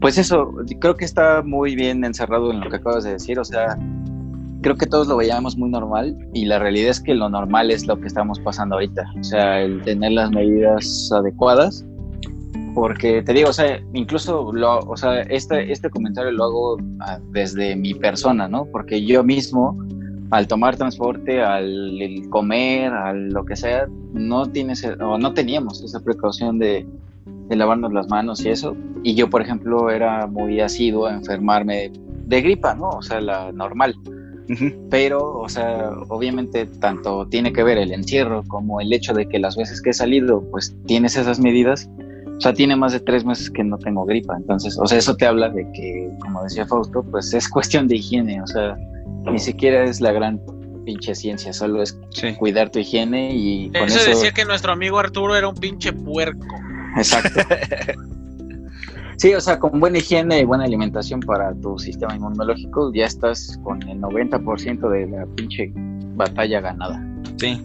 [0.00, 3.44] pues eso, creo que está muy bien encerrado en lo que acabas de decir, o
[3.44, 3.78] sea,
[4.62, 7.86] creo que todos lo veíamos muy normal y la realidad es que lo normal es
[7.86, 11.84] lo que estamos pasando ahorita, o sea, el tener las medidas adecuadas
[12.76, 17.18] porque te digo, o sea, incluso lo, o sea, este, este comentario lo hago ah,
[17.30, 18.66] desde mi persona, ¿no?
[18.66, 19.82] Porque yo mismo,
[20.30, 26.58] al tomar transporte, al comer, al lo que sea, no tienes no teníamos esa precaución
[26.58, 26.86] de,
[27.48, 28.76] de lavarnos las manos y eso.
[29.02, 31.92] Y yo, por ejemplo, era muy asiduo a enfermarme
[32.26, 32.90] de gripa, ¿no?
[32.90, 33.94] O sea, la normal.
[34.90, 39.40] Pero, o sea, obviamente tanto tiene que ver el encierro como el hecho de que
[39.40, 41.90] las veces que he salido, pues tienes esas medidas.
[42.36, 44.36] O sea, tiene más de tres meses que no tengo gripa.
[44.36, 47.96] Entonces, o sea, eso te habla de que, como decía Fausto, pues es cuestión de
[47.96, 48.40] higiene.
[48.42, 48.76] O sea,
[49.24, 50.40] ni siquiera es la gran
[50.84, 51.98] pinche ciencia, solo es
[52.38, 55.92] cuidar tu higiene y con eso, eso decía que nuestro amigo Arturo era un pinche
[55.92, 56.46] puerco.
[56.96, 57.40] Exacto.
[59.18, 63.58] Sí, o sea, con buena higiene y buena alimentación para tu sistema inmunológico, ya estás
[63.64, 67.02] con el 90% de la pinche batalla ganada.
[67.38, 67.58] Sí.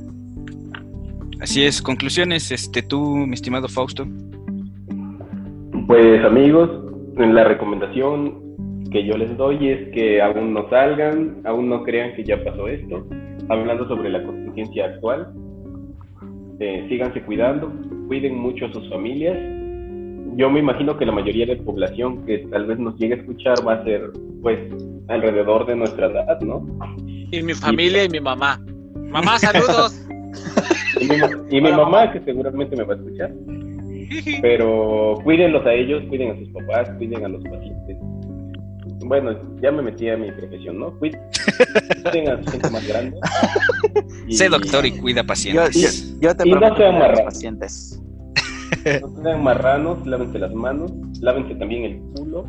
[1.42, 1.82] Así es.
[1.82, 4.08] Conclusiones, este, tú, mi estimado Fausto.
[5.88, 6.70] Pues amigos,
[7.18, 12.24] la recomendación que yo les doy es que aún no salgan, aún no crean que
[12.24, 13.06] ya pasó esto.
[13.50, 15.34] Hablando sobre la contingencia actual,
[16.62, 17.74] eh, síganse cuidando,
[18.08, 19.38] cuiden mucho a sus familias
[20.36, 23.18] yo me imagino que la mayoría de la población que tal vez nos llegue a
[23.18, 24.60] escuchar va a ser, pues,
[25.08, 26.66] alrededor de nuestra edad, ¿no?
[27.32, 28.60] Y mi familia y, mi mamá.
[29.10, 30.06] Mamá, saludos.
[31.50, 33.32] y mi, mamá, que seguramente me va a escuchar.
[34.42, 37.98] Pero cuídenlos a ellos, cuiden a sus papás, cuiden a los pacientes.
[39.04, 40.98] Bueno, ya me metí a mi profesión, ¿no?
[41.00, 41.20] Cuiden,
[42.30, 43.18] a su gente más grande.
[44.30, 46.18] sé doctor y cuida pacientes.
[46.20, 48.02] Yo, te y no sean pacientes.
[49.02, 52.46] No sean marranos, lávense las manos, lávense también el culo.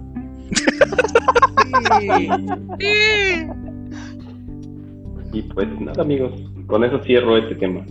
[5.33, 6.33] y, pues nada, amigos,
[6.67, 7.85] con eso cierro este tema.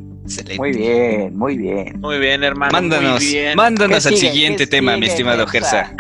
[0.58, 2.00] Muy bien, muy bien.
[2.00, 2.72] Muy bien, hermano.
[2.72, 3.24] Mándanos,
[3.56, 5.94] mándanos al siguiente tema, mi estimado Gersa.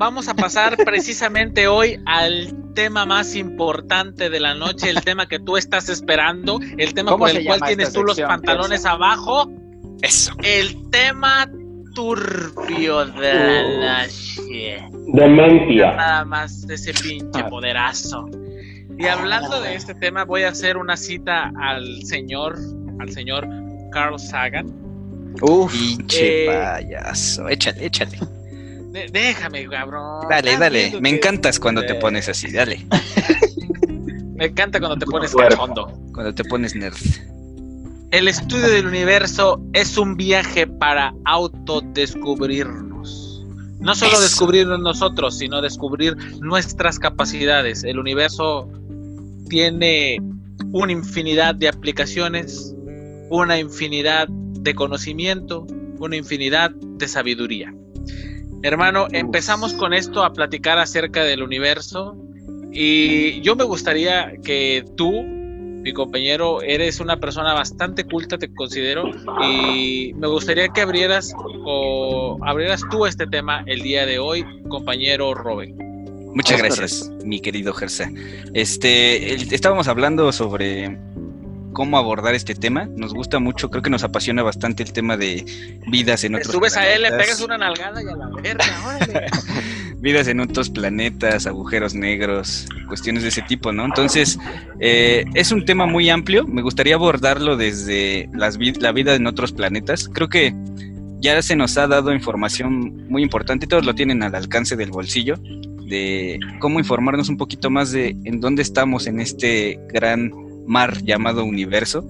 [0.00, 5.38] Vamos a pasar precisamente hoy al tema más importante de la noche, el tema que
[5.38, 9.48] tú estás esperando, el tema por el cual tienes tú los pantalones abajo.
[10.00, 10.32] Eso.
[10.42, 11.50] El tema
[11.94, 14.88] turbio de la noche.
[15.08, 15.92] Demencia.
[15.92, 17.48] Nada más de ese pinche ah.
[17.48, 18.30] poderazo.
[18.98, 22.56] Y hablando de este tema, voy a hacer una cita al señor,
[23.00, 23.46] al señor
[23.92, 24.66] Carl Sagan.
[25.42, 27.50] Uf, pinche eh, payaso.
[27.50, 28.18] Échale, échale.
[28.90, 30.26] Déjame, cabrón.
[30.28, 30.98] Dale, dale.
[31.00, 32.86] Me encantas cuando te pones así, dale.
[34.34, 35.92] Me encanta cuando te pones fondo.
[36.14, 36.96] Cuando te pones nerd.
[38.10, 43.44] El estudio del universo es un viaje para autodescubrirnos.
[43.80, 47.84] No solo descubrirnos nosotros, sino descubrir nuestras capacidades.
[47.84, 48.68] El universo
[49.48, 50.18] tiene
[50.72, 52.74] una infinidad de aplicaciones,
[53.28, 55.66] una infinidad de conocimiento,
[55.98, 57.74] una infinidad de sabiduría.
[58.62, 62.16] Hermano, empezamos con esto a platicar acerca del universo
[62.72, 65.24] y yo me gustaría que tú
[65.82, 69.10] mi compañero, eres una persona bastante culta, te considero,
[69.42, 71.34] y me gustaría que abrieras
[71.64, 75.76] o abrieras tú este tema el día de hoy, compañero Robin.
[76.34, 78.10] Muchas gracias, mi querido Gersa.
[78.54, 80.98] Este, estábamos hablando sobre
[81.72, 82.86] cómo abordar este tema.
[82.96, 85.44] Nos gusta mucho, creo que nos apasiona bastante el tema de
[85.88, 89.26] vidas en otros subes a él, le pegas una nalgada y a la verga, órale.
[90.00, 93.84] vidas en otros planetas, agujeros negros, cuestiones de ese tipo, ¿no?
[93.84, 94.38] Entonces,
[94.80, 96.46] eh, es un tema muy amplio.
[96.46, 100.08] Me gustaría abordarlo desde las la vida en otros planetas.
[100.08, 100.54] Creo que
[101.20, 105.36] ya se nos ha dado información muy importante, todos lo tienen al alcance del bolsillo,
[105.36, 110.32] de cómo informarnos un poquito más de en dónde estamos en este gran
[110.70, 112.08] mar llamado universo,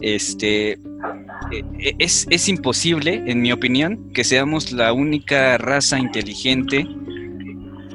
[0.00, 6.86] este, eh, es, es, imposible, en mi opinión, que seamos la única raza inteligente.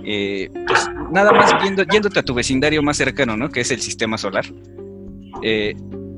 [0.03, 3.49] Eh, pues nada más yéndote a tu vecindario más cercano, ¿no?
[3.49, 4.45] Que es el sistema solar.
[5.43, 5.76] Eh,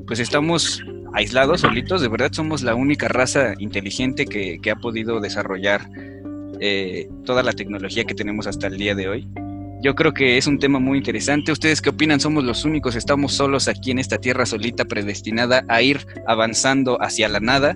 [0.08, 0.82] pues estamos
[1.14, 2.02] aislados, solitos.
[2.02, 5.90] De verdad somos la única raza inteligente que, que ha podido desarrollar
[7.26, 9.28] toda la tecnología que tenemos hasta el día de hoy.
[9.84, 11.52] Yo creo que es un tema muy interesante.
[11.52, 12.22] ¿Ustedes qué opinan?
[12.22, 12.96] ¿Somos los únicos?
[12.96, 17.76] ¿Estamos solos aquí en esta tierra solita predestinada a ir avanzando hacia la nada,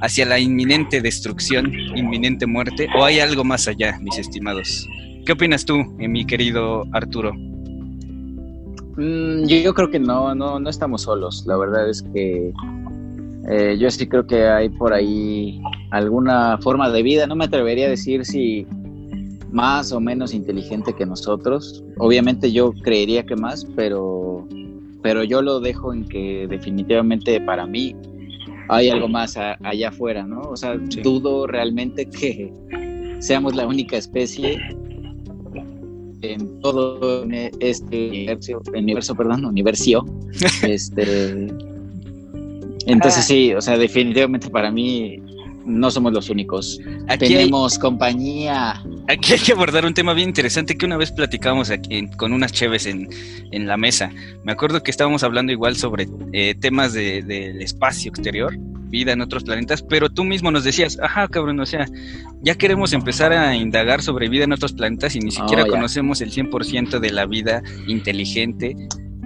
[0.00, 2.86] hacia la inminente destrucción, inminente muerte?
[2.96, 4.86] ¿O hay algo más allá, mis estimados?
[5.26, 7.32] ¿Qué opinas tú, eh, mi querido Arturo?
[8.96, 11.42] Mm, yo, creo que no, no, no estamos solos.
[11.44, 12.52] La verdad es que
[13.50, 17.26] eh, yo sí creo que hay por ahí alguna forma de vida.
[17.26, 18.64] No me atrevería a decir si
[19.50, 21.84] más o menos inteligente que nosotros.
[21.98, 24.46] Obviamente yo creería que más, pero,
[25.02, 27.94] pero yo lo dejo en que definitivamente para mí
[28.68, 30.42] hay algo más allá afuera, ¿no?
[30.42, 32.52] O sea, dudo realmente que
[33.18, 34.58] seamos la única especie
[36.20, 37.24] en todo
[37.60, 40.04] este universo, universo perdón, universo,
[40.62, 41.46] este,
[42.86, 43.26] entonces ah.
[43.26, 45.22] sí, o sea, definitivamente para mí
[45.68, 46.80] no somos los únicos.
[47.08, 48.82] Aquí Tenemos compañía.
[49.06, 52.52] Aquí hay que abordar un tema bien interesante que una vez platicamos aquí con unas
[52.52, 53.08] cheves en,
[53.52, 54.10] la mesa.
[54.44, 58.56] Me acuerdo que estábamos hablando igual sobre eh, temas del espacio exterior,
[58.88, 61.86] vida en otros planetas, pero tú mismo nos decías, ajá, cabrón, o sea,
[62.40, 66.20] ya queremos empezar a indagar sobre vida en otros planetas y ni siquiera oh, conocemos
[66.20, 68.74] el 100% de la vida inteligente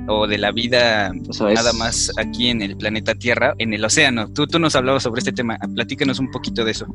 [0.09, 4.29] o de la vida nada más aquí en el planeta Tierra, en el océano.
[4.33, 6.87] Tú, tú nos hablabas sobre este tema, platícanos un poquito de eso.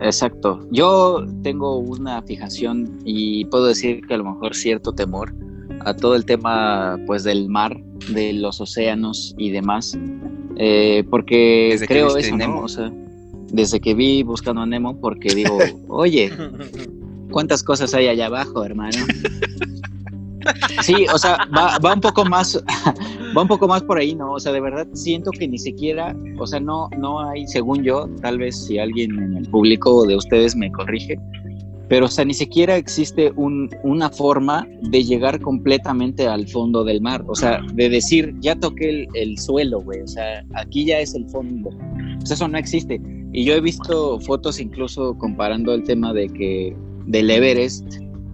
[0.00, 0.60] Exacto.
[0.70, 5.34] Yo tengo una fijación y puedo decir que a lo mejor cierto temor
[5.80, 7.76] a todo el tema pues del mar,
[8.10, 9.98] de los océanos y demás,
[10.56, 12.60] eh, porque creo eso, ¿no?
[12.60, 12.92] O sea,
[13.50, 15.58] desde que vi Buscando a Nemo, porque digo,
[15.88, 16.30] oye,
[17.30, 18.98] ¿cuántas cosas hay allá abajo, hermano?
[20.82, 22.62] Sí, o sea, va, un poco más,
[23.36, 24.32] va un poco más por ahí, ¿no?
[24.32, 28.08] O sea, de verdad siento que ni siquiera, o sea, no, no hay, según yo,
[28.20, 31.18] tal vez si alguien en el público de ustedes me corrige,
[31.88, 37.00] pero o sea, ni siquiera existe un, una forma de llegar completamente al fondo del
[37.00, 41.00] mar, o sea, de decir, ya toqué el, el suelo, güey, o sea, aquí ya
[41.00, 41.70] es el fondo,
[42.24, 43.00] sea, eso no existe.
[43.32, 46.76] Y yo he visto fotos incluso comparando el tema de que
[47.06, 47.84] del Everest,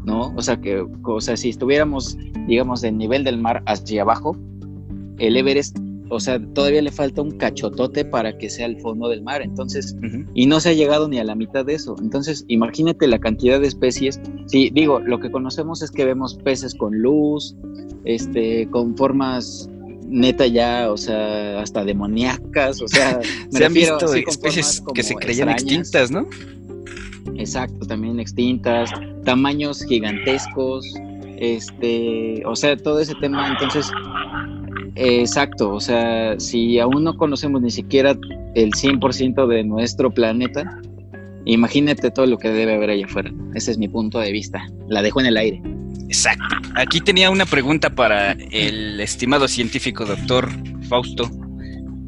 [0.04, 0.32] ¿no?
[0.36, 4.36] O sea, que, o sea, si estuviéramos, digamos, del nivel del mar hacia abajo,
[5.18, 5.78] el Everest,
[6.10, 9.96] o sea, todavía le falta un cachotote para que sea el fondo del mar, entonces,
[10.34, 11.96] y no se ha llegado ni a la mitad de eso.
[12.00, 14.20] Entonces, imagínate la cantidad de especies.
[14.46, 17.56] Sí, digo, lo que conocemos es que vemos peces con luz,
[18.04, 19.68] este, con formas
[20.06, 25.48] neta ya, o sea, hasta demoníacas, o sea, se han visto especies que se creían
[25.48, 26.26] extintas, ¿no?
[27.36, 28.90] Exacto, también extintas,
[29.24, 30.94] tamaños gigantescos,
[31.38, 33.90] este, o sea, todo ese tema, entonces,
[34.94, 38.16] exacto, o sea, si aún no conocemos ni siquiera
[38.54, 40.80] el 100% de nuestro planeta,
[41.44, 43.32] imagínate todo lo que debe haber allá afuera.
[43.54, 44.66] Ese es mi punto de vista.
[44.88, 45.62] La dejo en el aire.
[46.06, 46.56] Exacto.
[46.76, 50.48] Aquí tenía una pregunta para el estimado científico doctor
[50.88, 51.30] Fausto.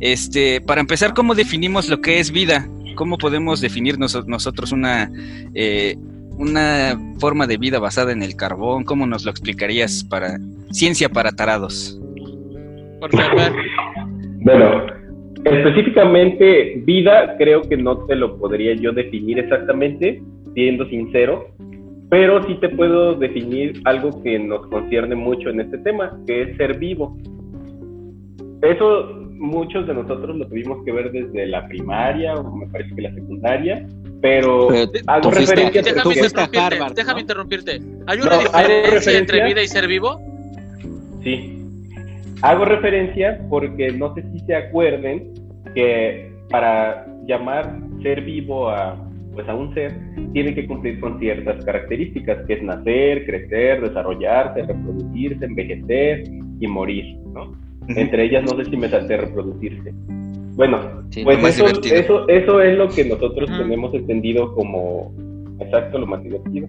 [0.00, 2.68] Este, para empezar, ¿cómo definimos lo que es vida?
[2.96, 5.10] ¿Cómo podemos definir nosotros una,
[5.54, 5.94] eh,
[6.38, 8.84] una forma de vida basada en el carbón?
[8.84, 10.38] ¿Cómo nos lo explicarías para
[10.70, 12.00] ciencia para tarados?
[13.00, 13.52] Por favor.
[14.40, 14.86] Bueno,
[15.44, 20.22] específicamente vida creo que no te lo podría yo definir exactamente,
[20.54, 21.48] siendo sincero,
[22.08, 26.56] pero sí te puedo definir algo que nos concierne mucho en este tema, que es
[26.56, 27.16] ser vivo.
[28.62, 33.02] Eso muchos de nosotros lo tuvimos que ver desde la primaria o me parece que
[33.02, 33.86] la secundaria,
[34.20, 34.68] pero,
[35.06, 37.80] hago referencia déjame, interrumpirte, déjame interrumpirte.
[38.06, 40.20] ¿Hay una diferencia entre vida y ser vivo?
[41.22, 41.52] Sí.
[42.42, 45.32] Hago referencia porque no sé si se acuerden
[45.74, 48.96] que para llamar ser vivo a
[49.36, 49.92] pues a un ser
[50.32, 56.24] tiene que cumplir con ciertas características, que es nacer, crecer, desarrollarse, reproducirse, envejecer
[56.58, 57.65] y morir, ¿no?
[57.88, 59.92] Entre ellas, no sé si me salté reproducirse.
[60.56, 60.78] Bueno,
[61.22, 65.12] pues eso, eso, eso, es lo que nosotros tenemos entendido como,
[65.60, 66.68] exacto, lo más divertido.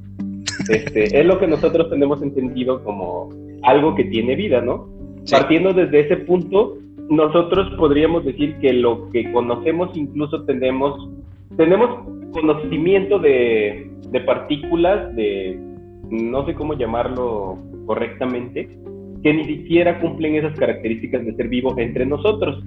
[0.70, 3.30] Este, es lo que nosotros tenemos entendido como
[3.63, 4.89] algo que tiene vida, ¿no?
[5.32, 6.78] Partiendo desde ese punto,
[7.09, 11.09] nosotros podríamos decir que lo que conocemos incluso tenemos,
[11.55, 11.89] tenemos
[12.32, 15.57] conocimiento de, de partículas, de,
[16.09, 18.70] no sé cómo llamarlo correctamente,
[19.24, 22.63] que ni siquiera cumplen esas características de ser vivo entre nosotros.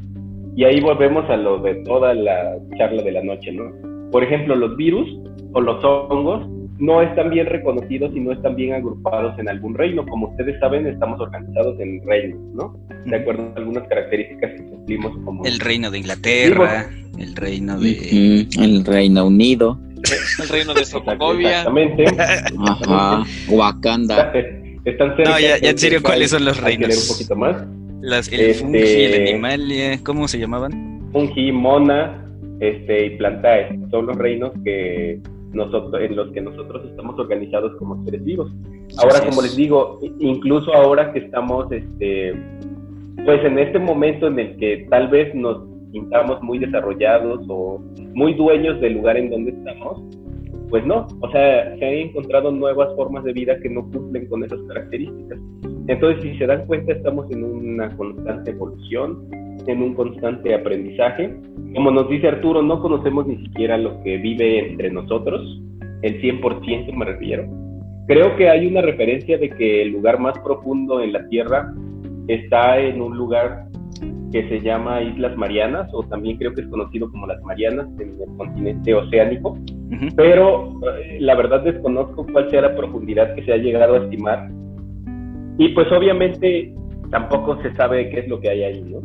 [0.56, 3.70] Y ahí volvemos a lo de toda la charla de la noche, ¿no?
[4.10, 5.08] Por ejemplo, los virus
[5.52, 6.46] o los hongos
[6.78, 10.04] no están bien reconocidos y no están bien agrupados en algún reino.
[10.06, 12.74] Como ustedes saben, estamos organizados en reinos, ¿no?
[13.04, 15.44] De acuerdo a algunas características que cumplimos como...
[15.44, 18.46] El reino de Inglaterra, el reino de...
[18.58, 19.78] el Reino Unido.
[20.40, 21.50] El reino de Sokovia.
[21.50, 22.04] Exactamente.
[22.58, 23.22] Ajá.
[23.50, 24.32] Wakanda.
[24.84, 27.10] Están cerca, no, ya, ya en serio, ¿cuáles son los reinos?
[27.10, 27.66] un poquito más.
[28.00, 31.10] Las, el este, fungi, el animalia, ¿cómo se llamaban?
[31.12, 32.24] Fungi, mona
[32.60, 33.78] este, y plantae.
[33.90, 35.20] Son los reinos que
[35.52, 38.50] nosotros, en los que nosotros estamos organizados como seres vivos.
[38.98, 42.34] Ahora, como les digo, incluso ahora que estamos, este,
[43.24, 47.82] pues en este momento en el que tal vez nos sintamos muy desarrollados o
[48.14, 50.00] muy dueños del lugar en donde estamos,
[50.70, 54.44] pues no, o sea, se han encontrado nuevas formas de vida que no cumplen con
[54.44, 55.38] esas características.
[55.88, 59.28] Entonces, si se dan cuenta, estamos en una constante evolución,
[59.66, 61.34] en un constante aprendizaje.
[61.74, 65.60] Como nos dice Arturo, no conocemos ni siquiera lo que vive entre nosotros,
[66.02, 67.44] el 100% me refiero.
[68.06, 71.72] Creo que hay una referencia de que el lugar más profundo en la Tierra
[72.28, 73.66] está en un lugar
[74.32, 78.20] que se llama Islas Marianas, o también creo que es conocido como las Marianas en
[78.20, 79.58] el continente oceánico,
[80.16, 84.48] pero eh, la verdad desconozco cuál sea la profundidad que se ha llegado a estimar.
[85.58, 86.72] Y pues obviamente
[87.10, 89.00] tampoco se sabe qué es lo que hay ahí, ¿no?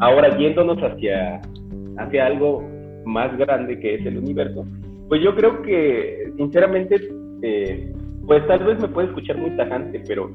[0.00, 1.40] Ahora yéndonos hacia,
[1.96, 2.62] hacia algo
[3.06, 4.66] más grande que es el universo,
[5.08, 6.96] pues yo creo que sinceramente,
[7.42, 7.92] eh,
[8.26, 10.30] pues tal vez me puede escuchar muy tajante, pero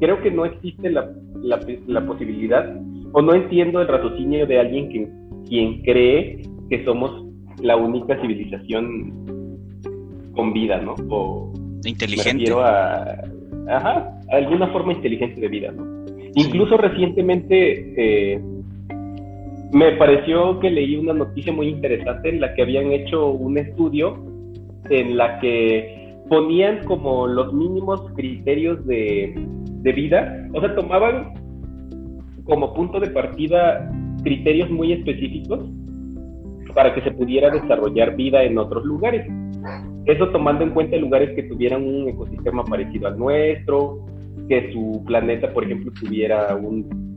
[0.00, 1.10] creo que no existe la,
[1.44, 2.74] la, la posibilidad
[3.12, 5.08] o no entiendo el raciocinio de alguien que,
[5.48, 7.24] quien cree que somos
[7.62, 9.12] la única civilización
[10.34, 10.94] con vida, ¿no?
[11.08, 11.52] O
[11.84, 12.50] inteligente.
[12.50, 13.24] Me a,
[13.68, 16.04] ajá, alguna forma inteligente de vida, ¿no?
[16.34, 18.40] Incluso recientemente eh,
[19.72, 24.18] me pareció que leí una noticia muy interesante en la que habían hecho un estudio
[24.90, 29.34] en la que ponían como los mínimos criterios de,
[29.84, 31.34] de vida, o sea, tomaban
[32.44, 33.90] como punto de partida
[34.22, 35.60] criterios muy específicos
[36.74, 39.26] para que se pudiera desarrollar vida en otros lugares.
[40.06, 44.04] Eso tomando en cuenta lugares que tuvieran un ecosistema parecido al nuestro,
[44.48, 47.16] que su planeta, por ejemplo, tuviera un,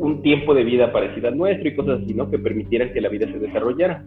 [0.00, 2.30] un tiempo de vida parecido al nuestro y cosas así, ¿no?
[2.30, 4.04] Que permitieran que la vida se desarrollara.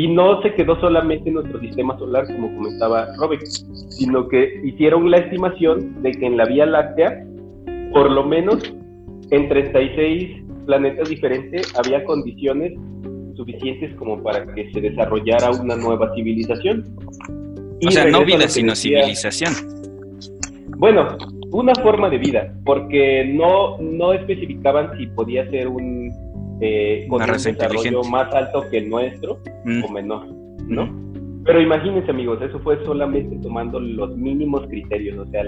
[0.00, 5.10] Y no se quedó solamente en nuestro sistema solar, como comentaba Robert, sino que hicieron
[5.10, 7.22] la estimación de que en la Vía Láctea,
[7.92, 8.62] por lo menos
[9.30, 12.72] en 36 planetas diferentes había condiciones
[13.36, 16.82] suficientes como para que se desarrollara una nueva civilización.
[17.86, 19.52] o sea, no vida, sino civilización.
[20.78, 21.18] Bueno,
[21.52, 26.10] una forma de vida, porque no, no especificaban si podía ser un,
[26.60, 29.84] eh, con un desarrollo más alto que el nuestro mm.
[29.84, 30.26] o menor,
[30.66, 30.86] ¿no?
[30.86, 31.42] Mm.
[31.44, 35.42] Pero imagínense amigos, eso fue solamente tomando los mínimos criterios, o sea,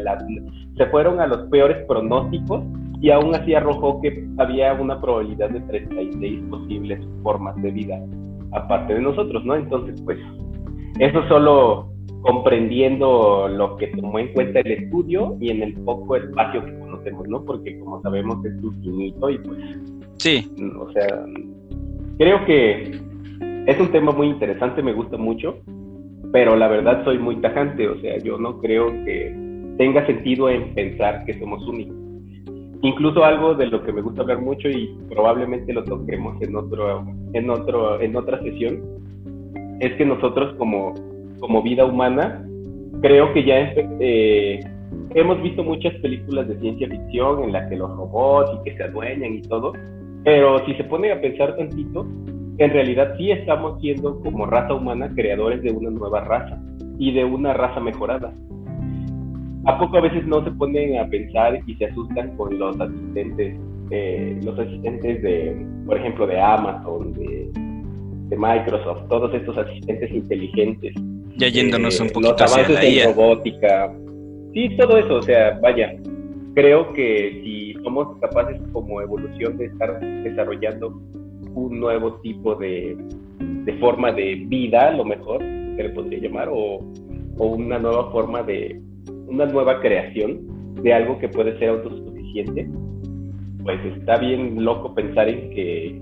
[0.77, 2.65] se fueron a los peores pronósticos
[3.01, 8.01] y aún así arrojó que había una probabilidad de 36 posibles formas de vida
[8.53, 9.55] aparte de nosotros, ¿no?
[9.55, 10.19] Entonces, pues,
[10.99, 11.93] eso solo
[12.23, 17.29] comprendiendo lo que tomó en cuenta el estudio y en el poco espacio que conocemos,
[17.29, 17.45] ¿no?
[17.45, 19.59] Porque como sabemos es infinito y pues...
[20.23, 20.49] Sí.
[20.79, 21.27] O sea,
[22.17, 23.01] creo que
[23.67, 25.57] es un tema muy interesante, me gusta mucho,
[26.33, 29.35] pero la verdad soy muy tajante, o sea, yo no creo que
[29.79, 31.97] tenga sentido en pensar que somos únicos
[32.83, 37.05] incluso algo de lo que me gusta hablar mucho y probablemente lo toquemos en otro
[37.33, 38.81] en otro en otra sesión
[39.81, 40.93] es que nosotros como
[41.39, 42.45] como vida humana
[43.01, 44.61] creo que ya eh,
[45.15, 48.83] hemos visto muchas películas de ciencia ficción en las que los robots y que se
[48.83, 49.73] adueñan y todo
[50.25, 52.07] pero si se pone a pensar tantito
[52.59, 56.61] en realidad sí estamos siendo como raza humana creadores de una nueva raza
[56.99, 58.33] y de una raza mejorada
[59.65, 63.57] ¿A poco a veces no se ponen a pensar y se asustan con los asistentes,
[63.91, 67.51] eh, los asistentes de, por ejemplo, de Amazon, de,
[68.37, 70.95] Microsoft, todos estos asistentes inteligentes?
[71.37, 73.95] Ya yéndonos un eh, poquito los avances en robótica.
[74.55, 75.95] Sí, todo eso, o sea, vaya,
[76.55, 81.01] creo que si somos capaces como evolución de estar desarrollando
[81.55, 82.97] un nuevo tipo de,
[83.81, 86.81] forma de vida, a lo mejor, que le podría llamar, o
[87.39, 88.81] una nueva forma de,
[89.33, 90.41] una nueva creación
[90.83, 92.69] de algo que puede ser autosuficiente,
[93.63, 96.01] pues está bien loco pensar en que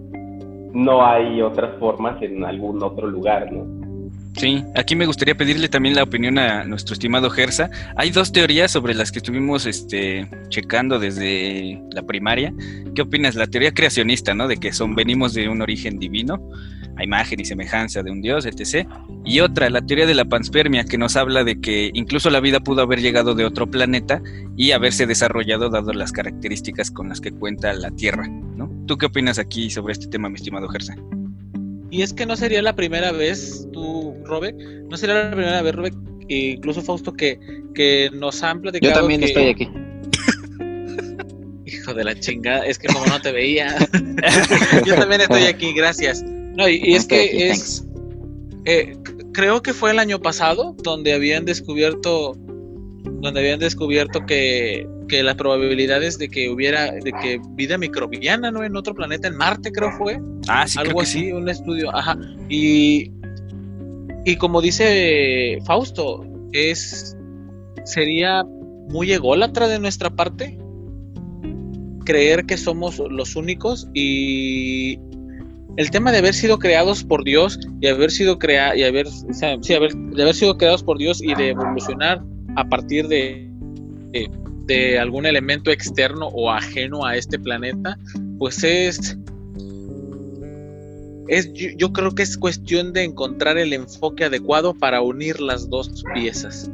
[0.72, 3.80] no hay otras formas en algún otro lugar, ¿no?
[4.41, 7.68] Sí, aquí me gustaría pedirle también la opinión a nuestro estimado Gersa.
[7.97, 12.51] Hay dos teorías sobre las que estuvimos este, checando desde la primaria.
[12.95, 13.34] ¿Qué opinas?
[13.34, 14.49] La teoría creacionista, ¿no?
[14.49, 16.41] De que son, venimos de un origen divino
[17.03, 18.88] imagen y semejanza de un dios, etc.
[19.24, 22.61] Y otra, la teoría de la panspermia, que nos habla de que incluso la vida
[22.61, 24.22] pudo haber llegado de otro planeta
[24.57, 28.70] y haberse desarrollado dado las características con las que cuenta la Tierra, ¿no?
[28.86, 30.97] ¿Tú qué opinas aquí sobre este tema, mi estimado Gersa?
[31.91, 35.74] Y es que no sería la primera vez, tú, Robert, no sería la primera vez,
[35.74, 35.97] Robert,
[36.28, 37.38] incluso Fausto, que,
[37.74, 38.95] que nos han platicado.
[38.95, 39.68] Yo también estoy aquí.
[41.66, 43.76] Hijo de la chingada, es que como no te veía.
[44.86, 46.22] Yo también estoy aquí, gracias.
[46.22, 47.84] No, y, es que es.
[48.66, 48.97] Eh,
[49.32, 52.36] creo que fue el año pasado donde habían descubierto.
[53.05, 58.64] Donde habían descubierto que, que las probabilidades de que hubiera de que vida microbiana no
[58.64, 60.20] en otro planeta en Marte creo fue.
[60.48, 62.18] Ah, sí, algo así un estudio ajá.
[62.48, 63.11] Y
[64.24, 67.16] y como dice Fausto es
[67.84, 68.44] sería
[68.88, 70.59] muy ególatra de nuestra parte
[72.05, 74.98] creer que somos los únicos y
[75.76, 79.74] el tema de haber sido creados por Dios y haber sido crea y haber, sí,
[79.74, 82.22] haber, de haber sido creados por Dios y de evolucionar
[82.57, 83.48] a partir de,
[84.66, 87.98] de, algún elemento externo o ajeno a este planeta,
[88.38, 89.18] pues es
[91.28, 96.03] es, yo, creo que es cuestión de encontrar el enfoque adecuado para unir las dos
[96.12, 96.68] piezas.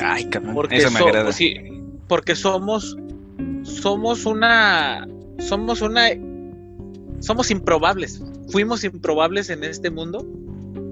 [0.00, 1.30] Ay, cabrón, porque eso me agrada.
[1.32, 1.54] Sí,
[2.08, 2.96] porque somos
[3.62, 5.06] somos una
[5.38, 6.08] somos una
[7.20, 8.20] somos improbables.
[8.48, 10.26] Fuimos improbables en este mundo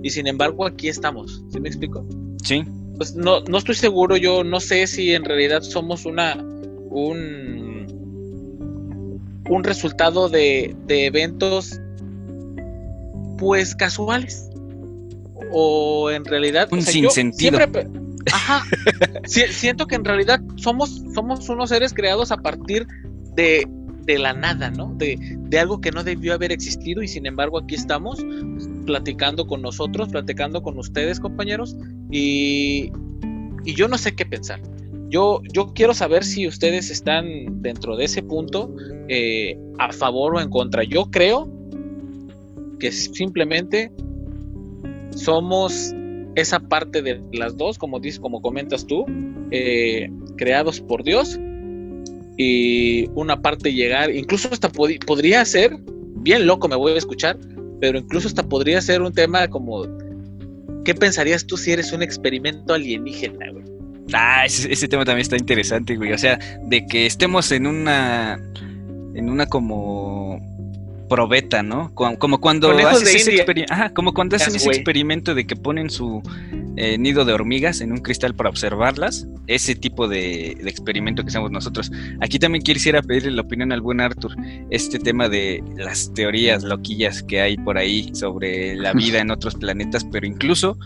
[0.03, 1.43] y sin embargo aquí estamos.
[1.51, 2.07] ¿Sí me explico?
[2.45, 2.65] Sí.
[2.99, 6.37] Pues no, no estoy seguro, yo no sé si en realidad somos una
[6.91, 7.87] un
[9.49, 11.81] un resultado de, de eventos
[13.39, 14.51] pues casuales
[15.51, 17.59] o en realidad un sinsentido.
[18.33, 18.65] Ajá.
[19.25, 22.87] siento que en realidad somos, somos unos seres creados a partir
[23.35, 23.67] de,
[24.09, 24.95] de la nada, ¿no?
[24.97, 28.25] De, de, algo que no debió haber existido y sin embargo aquí estamos
[28.87, 31.77] platicando con nosotros, platicando con ustedes, compañeros,
[32.11, 32.91] y,
[33.67, 34.63] y yo no sé qué pensar.
[35.11, 38.75] Yo, yo quiero saber si ustedes están dentro de ese punto
[39.09, 40.85] eh, a favor o en contra.
[40.85, 41.47] Yo creo
[42.81, 43.93] que simplemente
[45.11, 45.95] somos
[46.35, 49.05] esa parte de las dos, como dices, como comentas tú,
[49.51, 51.39] eh, creados por Dios
[52.39, 55.77] y una parte llegar, incluso hasta podría ser,
[56.21, 57.37] bien loco me voy a escuchar,
[57.81, 59.87] pero incluso hasta podría ser un tema como,
[60.85, 63.65] ¿qué pensarías tú si eres un experimento alienígena, güey?
[64.13, 66.13] Ah, ese, ese tema también está interesante, güey.
[66.13, 68.41] O sea, de que estemos en una,
[69.15, 70.41] en una como
[71.09, 71.93] probeta, ¿no?
[71.95, 73.45] Como, cuando haces ese
[73.95, 76.23] como cuando hacen ese experimento de que ponen su
[76.77, 81.51] eh, nido de hormigas en un cristal para observarlas, ese tipo de, experimento que hacemos
[81.51, 81.91] nosotros.
[82.21, 84.37] Aquí también quisiera pedirle la opinión al buen Arthur,
[84.71, 89.55] este tema de las teorías loquillas que hay por ahí sobre la vida en otros
[89.57, 90.79] planetas, pero incluso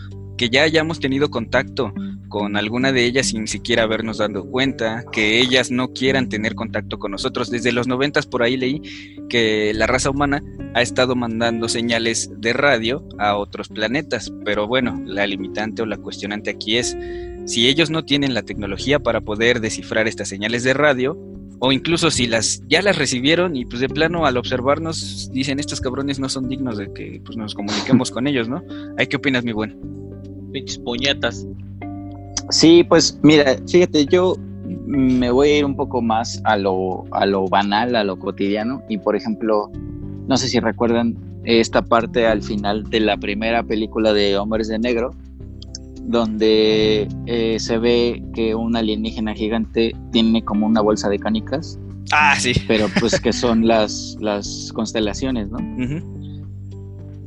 [0.43, 1.93] que ya hayamos tenido contacto
[2.27, 6.99] con alguna de ellas sin siquiera habernos dado cuenta, que ellas no quieran tener contacto
[6.99, 7.49] con nosotros.
[7.49, 8.81] Desde los noventas por ahí leí
[9.29, 15.01] que la raza humana ha estado mandando señales de radio a otros planetas, pero bueno,
[15.05, 16.97] la limitante o la cuestionante aquí es
[17.45, 21.17] si ellos no tienen la tecnología para poder descifrar estas señales de radio,
[21.59, 25.79] o incluso si las ya las recibieron y pues de plano al observarnos dicen estos
[25.79, 28.61] cabrones no son dignos de que pues, nos comuniquemos con ellos, ¿no?
[29.09, 30.03] ¿Qué opinas, mi buen?
[30.53, 31.45] Pinches puñetas.
[32.49, 34.35] Sí, pues mira, fíjate, yo
[34.85, 38.81] me voy a ir un poco más a lo, a lo banal, a lo cotidiano.
[38.89, 39.71] Y por ejemplo,
[40.27, 44.79] no sé si recuerdan esta parte al final de la primera película de Hombres de
[44.79, 45.13] Negro,
[46.03, 51.79] donde eh, se ve que un alienígena gigante tiene como una bolsa de canicas.
[52.11, 52.53] Ah, sí.
[52.67, 55.57] Pero pues que son las, las constelaciones, ¿no?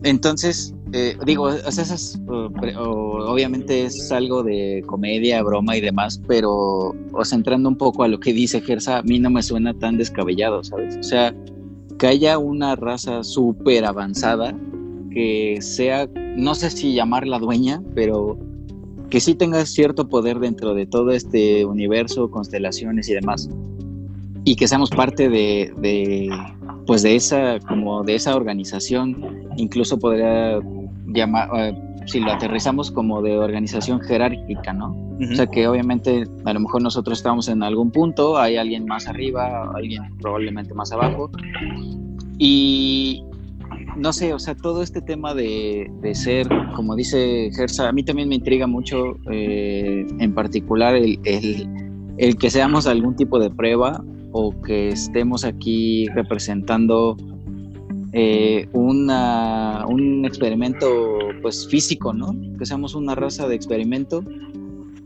[0.03, 7.23] Entonces, eh, digo, esas, obviamente es algo de comedia, broma y demás, pero o
[7.55, 10.97] un poco a lo que dice Gersa, a mí no me suena tan descabellado, ¿sabes?
[10.97, 11.35] O sea,
[11.99, 14.57] que haya una raza súper avanzada
[15.11, 18.39] que sea, no sé si llamarla dueña, pero
[19.11, 23.51] que sí tenga cierto poder dentro de todo este universo, constelaciones y demás,
[24.45, 26.31] y que seamos parte de, de
[26.87, 30.61] pues de esa como de esa organización incluso podría
[31.07, 31.75] llamar eh,
[32.07, 36.83] si lo aterrizamos como de organización jerárquica no o sea que obviamente a lo mejor
[36.83, 41.31] nosotros estamos en algún punto hay alguien más arriba alguien probablemente más abajo.
[42.39, 43.25] Y
[43.97, 48.03] no sé, o sea, todo este tema de, de ser, como dice Gersa, a mí
[48.03, 51.67] también me intriga mucho, eh, en particular el, el,
[52.19, 57.17] el, que seamos algún tipo de prueba o que estemos aquí representando
[58.19, 62.35] eh, una, un experimento pues físico, ¿no?
[62.59, 64.25] Que seamos una raza de experimento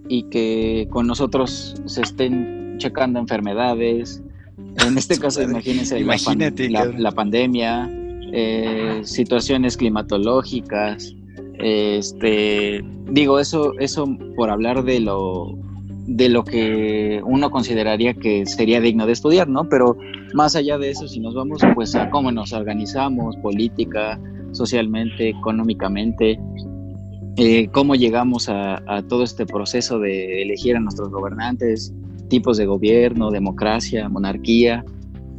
[0.08, 4.22] y que con nosotros se estén checando enfermedades.
[4.86, 7.90] En este caso, imagínense la, pandemia,
[8.32, 11.12] eh, situaciones climatológicas.
[11.54, 12.80] Este,
[13.10, 14.06] digo, eso, eso
[14.36, 15.58] por hablar de lo
[16.06, 19.68] de lo que uno consideraría que sería digno de estudiar, ¿no?
[19.68, 19.96] Pero
[20.34, 24.18] más allá de eso, si nos vamos pues a cómo nos organizamos, política,
[24.52, 26.38] socialmente, económicamente,
[27.36, 31.92] eh, cómo llegamos a, todo este proceso de elegir a nuestros gobernantes,
[32.28, 34.84] tipos de gobierno, democracia, monarquía,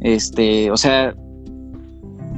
[0.00, 1.14] este, o sea,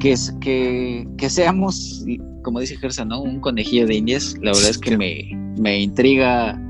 [0.01, 2.05] que, que, que seamos,
[2.43, 3.23] como dice Gersa, ¿no?
[3.23, 6.61] Un conejillo de indias, la verdad es que me, me intriga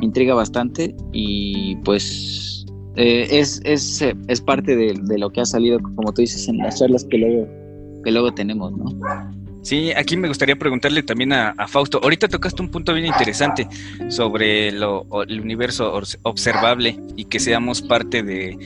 [0.00, 5.78] intriga bastante y pues eh, es, es, es, parte de, de, lo que ha salido,
[5.80, 7.46] como tú dices, en las charlas que luego,
[8.02, 8.86] que luego tenemos, ¿no?
[9.62, 12.00] Sí, aquí me gustaría preguntarle también a, Fausto.
[12.02, 13.68] Ahorita tocaste un punto bien interesante
[14.08, 15.92] sobre lo, el universo
[16.22, 18.56] observable y que seamos parte de,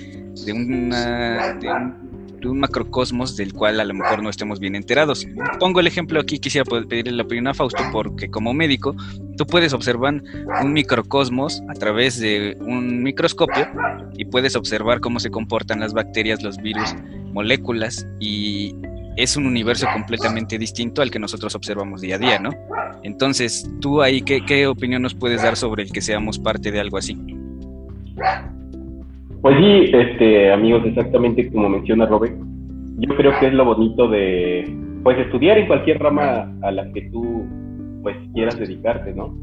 [0.52, 2.11] una, de, un,
[2.44, 5.26] macrocosmos del cual a lo mejor no estemos bien enterados.
[5.58, 8.94] Pongo el ejemplo aquí, quisiera pedirle la opinión a Fausto, porque como médico
[9.36, 10.22] tú puedes observar
[10.62, 13.68] un microcosmos a través de un microscopio
[14.16, 16.94] y puedes observar cómo se comportan las bacterias, los virus,
[17.32, 18.74] moléculas y
[19.16, 22.50] es un universo completamente distinto al que nosotros observamos día a día, ¿no?
[23.02, 26.98] Entonces, tú ahí, ¿qué, opinión nos puedes dar sobre el que seamos parte de algo
[26.98, 27.16] así?
[29.42, 32.36] Pues sí, este, amigos, exactamente como menciona Robert,
[32.98, 34.64] yo creo que es lo bonito de,
[35.02, 37.44] pues, estudiar en cualquier rama a la que tú,
[38.02, 39.34] pues, quieras dedicarte, ¿no?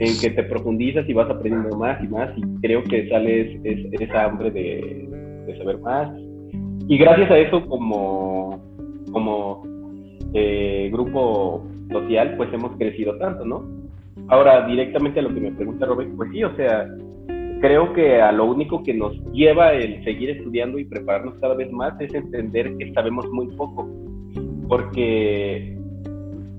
[0.00, 4.24] En que te profundizas y vas aprendiendo más y más y creo que sales esa
[4.24, 5.08] hambre de,
[5.46, 6.08] de saber más.
[6.88, 8.60] Y gracias a eso, como
[9.12, 9.62] como
[10.34, 13.64] eh, grupo social, pues hemos crecido tanto, ¿no?
[14.28, 16.86] Ahora, directamente a lo que me pregunta Robert, pues sí, o sea,
[17.60, 21.70] creo que a lo único que nos lleva el seguir estudiando y prepararnos cada vez
[21.72, 23.88] más es entender que sabemos muy poco,
[24.68, 25.76] porque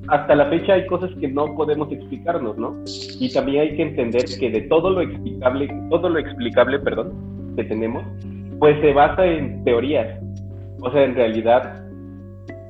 [0.08, 2.76] hasta la fecha hay cosas que no podemos explicarnos, ¿no?
[3.20, 7.14] Y también hay que entender que de todo lo explicable, todo lo explicable, perdón,
[7.56, 8.04] que tenemos,
[8.60, 10.20] pues se basa en teorías.
[10.82, 11.86] O sea, en realidad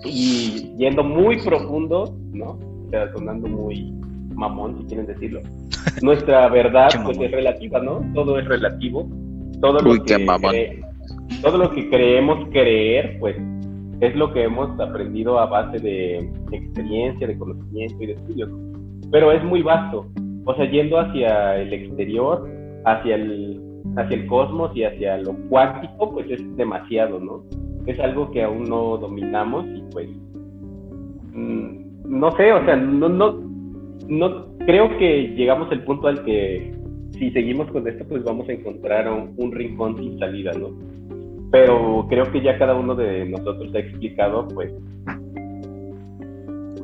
[0.03, 2.57] y yendo muy profundo, ¿no?
[2.86, 3.93] O sea, sonando muy
[4.36, 5.41] mamón, si quieren decirlo.
[6.01, 8.01] Nuestra verdad pues es relativa, ¿no?
[8.13, 9.07] Todo es relativo.
[9.61, 10.82] Todo lo, que
[11.41, 13.36] todo lo que creemos creer, pues
[13.99, 18.49] es lo que hemos aprendido a base de experiencia, de conocimiento y de estudios.
[19.11, 20.07] Pero es muy vasto.
[20.45, 22.49] O sea, yendo hacia el exterior,
[22.86, 23.61] hacia el,
[23.97, 27.43] hacia el cosmos y hacia lo cuántico, pues es demasiado, ¿no?
[27.89, 30.09] es algo que aún no dominamos y pues
[31.34, 33.49] mm, no sé, o sea, no, no,
[34.08, 36.74] no creo que llegamos al punto al que
[37.12, 40.70] si seguimos con esto pues vamos a encontrar un, rincón sin salida, ¿no?
[41.52, 44.72] Pero creo que ya cada uno de nosotros ha explicado pues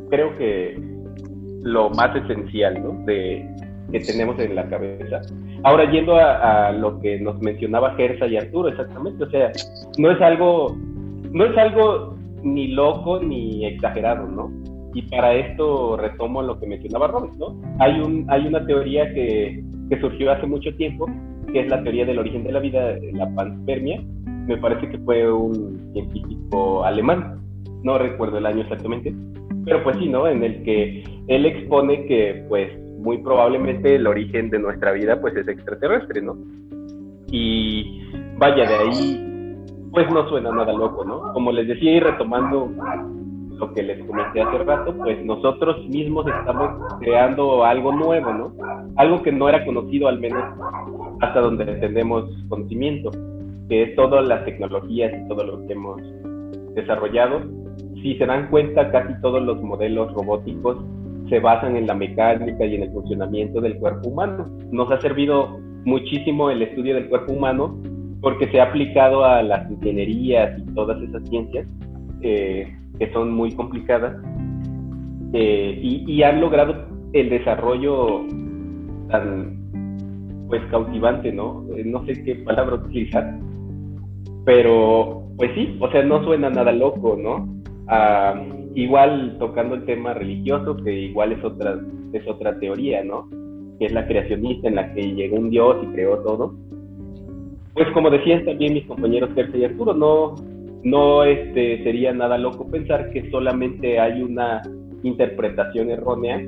[0.10, 0.78] creo que
[1.64, 3.06] lo más esencial, ¿no?
[3.06, 3.48] De,
[3.92, 5.22] que tenemos en la cabeza.
[5.64, 9.52] Ahora, yendo a, a, lo que nos mencionaba Gersa y Arturo, exactamente, o sea,
[9.98, 10.76] no es algo
[11.36, 14.50] no es algo ni loco ni exagerado, ¿no?
[14.96, 17.54] Y para esto retomo lo que mencionaba Robert, ¿no?
[17.80, 21.06] Hay, un, hay una teoría que, que surgió hace mucho tiempo,
[21.52, 24.02] que es la teoría del origen de la vida, la panspermia.
[24.48, 27.42] Me parece que fue un científico alemán,
[27.84, 29.14] no recuerdo el año exactamente,
[29.66, 30.30] pero pues sí, ¿no?
[30.30, 35.36] En el que él expone que pues muy probablemente el origen de nuestra vida pues
[35.36, 36.38] es extraterrestre, ¿no?
[37.32, 38.02] Y
[38.38, 39.26] vaya, de ahí
[39.92, 41.34] pues no suena nada loco, ¿no?
[41.34, 42.72] Como les decía y retomando
[43.58, 48.54] lo que les comenté hace rato, pues nosotros mismos estamos creando algo nuevo, ¿no?
[48.98, 50.44] Algo que no era conocido al menos
[51.22, 53.12] hasta donde tenemos conocimiento,
[53.70, 56.02] que es todas las tecnologías y todo lo que hemos
[56.76, 57.42] desarrollado.
[58.02, 60.78] Si se dan cuenta, casi todos los modelos robóticos
[61.30, 64.48] se basan en la mecánica y en el funcionamiento del cuerpo humano.
[64.72, 67.80] Nos ha servido muchísimo el estudio del cuerpo humano
[68.22, 71.68] porque se ha aplicado a las ingenierías y todas esas ciencias
[72.22, 74.16] eh, que son muy complicadas
[75.34, 76.76] eh, y, han logrado
[77.14, 78.22] el desarrollo
[79.10, 79.58] tan
[80.48, 81.66] pues cautivante, ¿no?
[81.76, 83.40] Eh, no sé qué palabra utilizar,
[84.46, 87.48] pero pues sí, o sea, no suena nada loco, ¿no?
[87.88, 88.42] Ah,
[88.76, 91.80] igual tocando el tema religioso, que igual es otra,
[92.14, 93.28] es otra teoría, ¿no?
[93.80, 96.54] Que es la creacionista en la que llegó un Dios y creó todo
[97.76, 100.36] pues como decían también mis compañeros Terce y Arturo, no,
[100.86, 104.62] no este, sería nada loco pensar que solamente hay una
[105.02, 106.40] interpretación errónea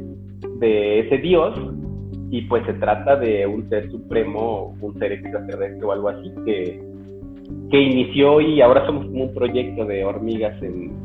[0.60, 1.60] de ese Dios
[2.30, 6.84] y pues se trata de un ser supremo, un ser extraterrestre o algo así que,
[7.72, 10.96] que inició y ahora somos como un proyecto de hormigas en,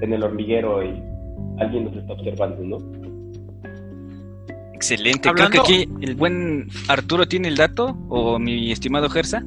[0.00, 1.00] en el hormiguero y
[1.60, 2.78] alguien nos está observando, ¿no?
[4.74, 5.30] Excelente.
[5.32, 9.44] Creo que aquí el buen Arturo tiene el dato, o mi estimado Gersa.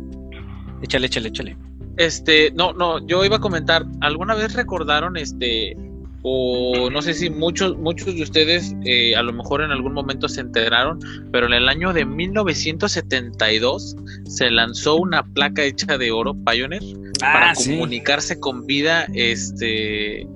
[0.81, 1.70] Échale, échale, échale.
[1.97, 5.75] Este, no, no, yo iba a comentar, ¿alguna vez recordaron este,
[6.23, 10.29] o no sé si muchos, muchos de ustedes eh, a lo mejor en algún momento
[10.29, 10.99] se enteraron,
[11.31, 16.83] pero en el año de 1972 se lanzó una placa hecha de oro Pioneer
[17.21, 20.27] ah, para comunicarse con vida, este,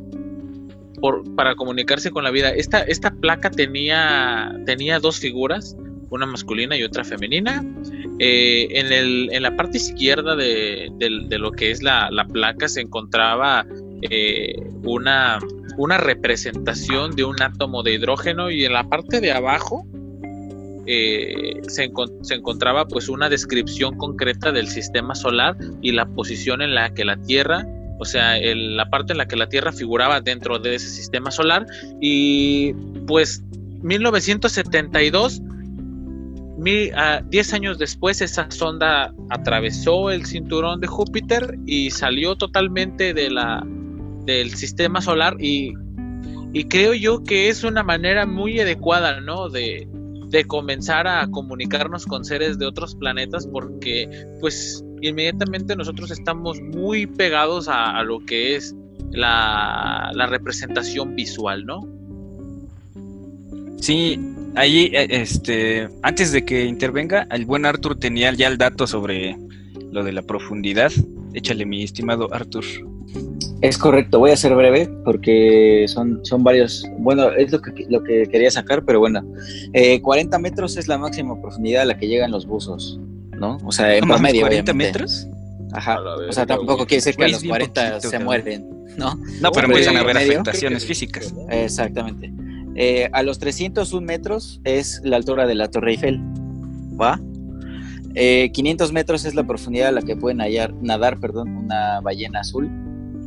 [1.36, 2.50] para comunicarse con la vida.
[2.50, 5.78] Esta, esta placa tenía, tenía dos figuras,
[6.10, 7.64] una masculina y otra femenina,
[8.20, 10.92] eh, en, el, en, la parte izquierda de,
[11.32, 13.66] lo que es la, placa se encontraba
[14.02, 15.40] eh, una,
[15.78, 19.86] una, representación de un átomo de hidrógeno y en la parte de abajo
[20.86, 21.92] eh, se,
[22.22, 27.06] se, encontraba pues una descripción concreta del sistema solar y la posición en la que
[27.06, 27.66] la Tierra,
[28.00, 31.66] o sea, la parte en la que la Tierra figuraba dentro de ese sistema solar.
[32.02, 32.74] Y
[33.08, 33.42] pues
[33.82, 35.42] 1972
[36.58, 43.66] diez años después esa sonda atravesó el cinturón de Júpiter y salió totalmente de la,
[44.26, 45.74] del sistema solar y,
[46.70, 49.50] creo yo que es una manera muy adecuada, ¿no?
[49.50, 49.88] De,
[50.48, 57.70] comenzar a comunicarnos con seres de otros planetas porque pues inmediatamente nosotros estamos muy pegados
[57.70, 58.76] a, lo que es
[59.12, 61.88] la, la representación visual, ¿no?
[63.80, 64.20] Sí,
[64.56, 69.38] Allí, eh, este, antes de que intervenga, el buen Arthur tenía ya el dato sobre
[69.92, 70.92] lo de la profundidad.
[71.34, 72.64] Échale, mi estimado Arthur.
[73.62, 78.04] Es correcto, voy a ser breve porque son, son varios, bueno, es lo que, lo
[78.04, 79.24] que quería sacar, pero bueno,
[80.02, 83.00] 40 eh, metros es la máxima profundidad a la que llegan los buzos,
[83.38, 83.58] ¿no?
[83.66, 84.48] O sea, en promedio.
[84.48, 85.28] ¿40 metros?
[85.74, 89.16] Ajá, o sea, tampoco quiere decir que a los 40 se mueren, ¿no?
[89.42, 91.34] No, pero empiezan a haber afectaciones físicas.
[91.50, 92.32] Exactamente.
[92.76, 96.22] Eh, a los 301 metros es la altura de la Torre Eiffel.
[97.00, 97.20] ¿Va?
[98.16, 100.38] 500 eh, metros es la profundidad a la que pueden
[100.82, 102.70] nadar perdón, una ballena azul,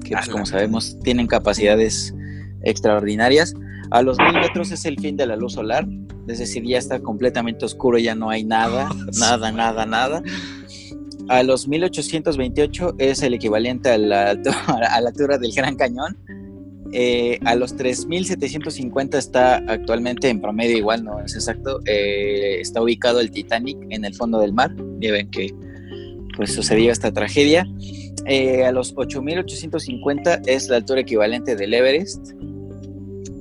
[0.02, 2.14] que pues, como sabemos tienen capacidades
[2.62, 3.54] extraordinarias.
[3.90, 5.86] A los 1000 metros es el fin de la luz solar,
[6.26, 8.88] es decir, ya está completamente oscuro, ya no hay nada,
[9.20, 10.22] nada, nada, nada.
[11.28, 14.30] A los 1828 es el equivalente a la,
[14.90, 16.16] a la altura del Gran Cañón,
[16.92, 23.20] eh, a los 3.750 está actualmente en promedio, igual no es exacto, eh, está ubicado
[23.20, 24.74] el Titanic en el fondo del mar.
[25.00, 25.54] Ya ven que
[26.36, 27.66] pues sucedió esta tragedia.
[28.26, 32.32] Eh, a los 8.850 es la altura equivalente del Everest.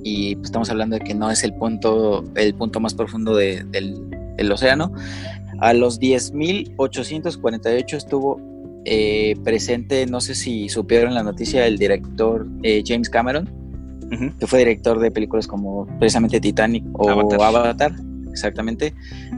[0.04, 3.70] Y pues, estamos hablando de que no es el punto, el punto más profundo del,
[3.70, 4.92] del océano.
[5.60, 8.40] A los 10.848 estuvo
[8.84, 13.50] eh, presente, no sé si supieron la noticia, el director eh, James Cameron,
[14.38, 17.92] que fue director de películas como precisamente Titanic o Avatar.
[18.30, 18.94] exactamente.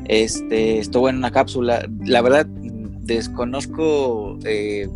[0.06, 1.88] Este, estuvo en una cápsula.
[2.04, 4.88] La verdad, desconozco eh,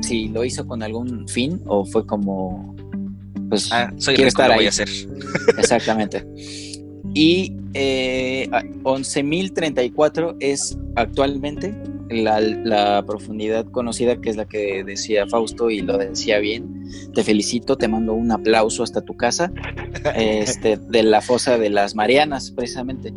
[0.00, 2.76] si lo hizo con algún fin o fue como
[3.48, 4.58] pues ah, soy estar ahí.
[4.58, 4.88] voy a hacer.
[5.58, 6.24] Exactamente.
[7.14, 8.48] Y eh,
[8.82, 11.74] 11.034 es actualmente
[12.08, 16.84] la, profundidad conocida, que es la que decía Fausto y lo decía bien.
[17.14, 19.52] Te felicito, te mando un aplauso hasta tu casa,
[20.16, 23.12] este, de la fosa de las Marianas, precisamente.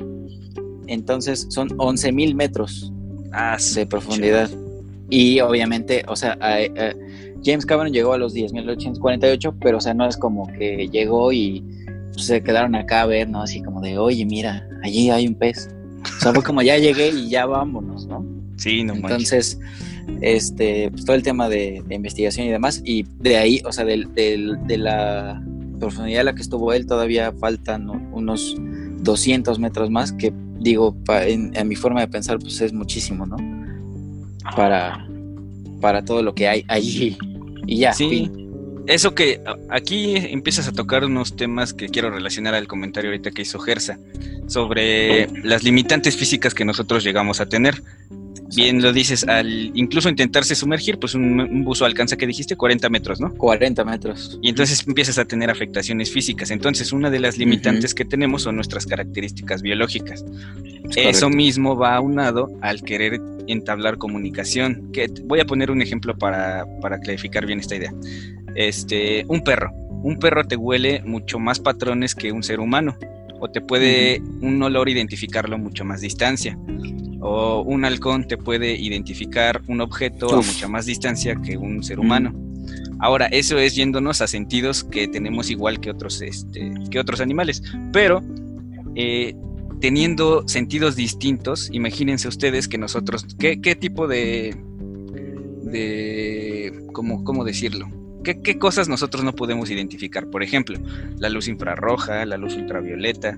[0.88, 2.92] Entonces son 11 mil metros
[3.32, 4.50] ah, de profundidad.
[5.10, 6.38] Y obviamente, o sea,
[7.44, 11.64] James Cameron llegó a los 10.848, pero o sea, no es como que llegó y
[12.16, 13.42] se quedaron acá a ver, ¿no?
[13.42, 15.70] Así como de, oye, mira, allí hay un pez.
[16.18, 18.39] O sea, fue como ya llegué y ya vámonos, ¿no?
[18.60, 19.58] Sí, no Entonces,
[20.22, 24.06] este, pues todo el tema de, investigación y demás, y de ahí, o sea, de,
[24.14, 25.42] de, la
[25.80, 28.56] profundidad a la que estuvo él, todavía faltan unos
[29.02, 33.38] 200 metros más, que digo, en, mi forma de pensar, pues es muchísimo, ¿no?
[34.56, 35.08] Para,
[35.80, 37.18] para todo lo que hay allí.
[37.66, 38.30] Y ya, sí.
[38.88, 39.40] Eso que
[39.70, 44.00] aquí empiezas a tocar unos temas que quiero relacionar al comentario ahorita que hizo Gersa
[44.48, 47.84] sobre las limitantes físicas que nosotros llegamos a tener
[48.56, 52.56] bien lo dices, al incluso intentarse sumergir, pues un, buzo alcanza, que dijiste?
[52.56, 53.34] 40 metros, ¿no?
[53.36, 54.40] 40 metros.
[54.42, 56.52] Y entonces empiezas a tener afectaciones físicas.
[56.52, 60.26] Entonces, una de las limitantes que tenemos son nuestras características biológicas.
[60.96, 64.92] Eso mismo va aunado al querer entablar comunicación.
[64.92, 67.94] Que voy a poner un ejemplo para, para clarificar bien esta idea.
[68.56, 69.72] Este, un perro.
[70.02, 72.98] Un perro te huele mucho más patrones que un ser humano
[73.42, 76.58] o te puede un olor identificarlo mucho más distancia
[77.20, 82.00] o un halcón te puede identificar un objeto a mucha más distancia que un ser
[82.00, 82.34] humano.
[83.00, 87.64] Ahora, eso es yéndonos a sentidos que tenemos igual que otros, este, que otros animales,
[87.94, 88.22] pero
[88.96, 89.36] eh,
[89.80, 94.56] teniendo sentidos distintos, imagínense ustedes que nosotros, ¿qué, tipo de,
[95.64, 97.90] de ¿cómo, cómo decirlo?
[98.24, 100.30] ¿Qué, ¿Qué, cosas nosotros no podemos identificar?
[100.30, 100.78] Por ejemplo,
[101.18, 103.38] la luz infrarroja, la luz ultravioleta,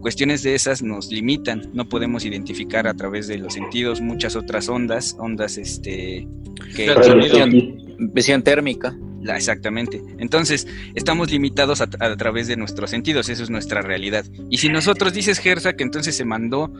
[0.00, 4.68] Cuestiones de esas nos limitan, no podemos identificar a través de los sentidos muchas otras
[4.68, 6.28] ondas, ondas este
[6.76, 6.94] que
[8.14, 8.96] visión, térmica.
[9.34, 10.02] exactamente.
[10.18, 14.24] Entonces, estamos limitados a, través de nuestros sentidos, eso es nuestra realidad.
[14.50, 16.72] Y si nosotros dices, Gersa, que entonces se mandó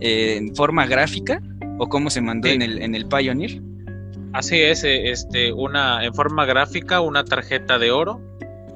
[0.00, 1.40] eh, en forma gráfica,
[1.78, 3.62] ¿O cómo se mandó en, el, en el Pioneer?
[4.32, 8.20] Así es, este, una, en forma gráfica, una tarjeta de oro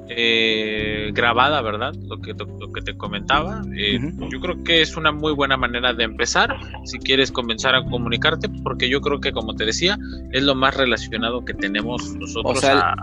[0.09, 1.93] eh, grabada, ¿verdad?
[2.07, 3.61] Lo que, lo que te comentaba.
[3.75, 3.99] Eh,
[4.29, 8.49] yo creo que es una muy buena manera de empezar si quieres comenzar a comunicarte,
[8.63, 9.97] porque yo creo que, como te decía,
[10.31, 12.57] es lo más relacionado que tenemos nosotros.
[12.57, 12.95] O sea,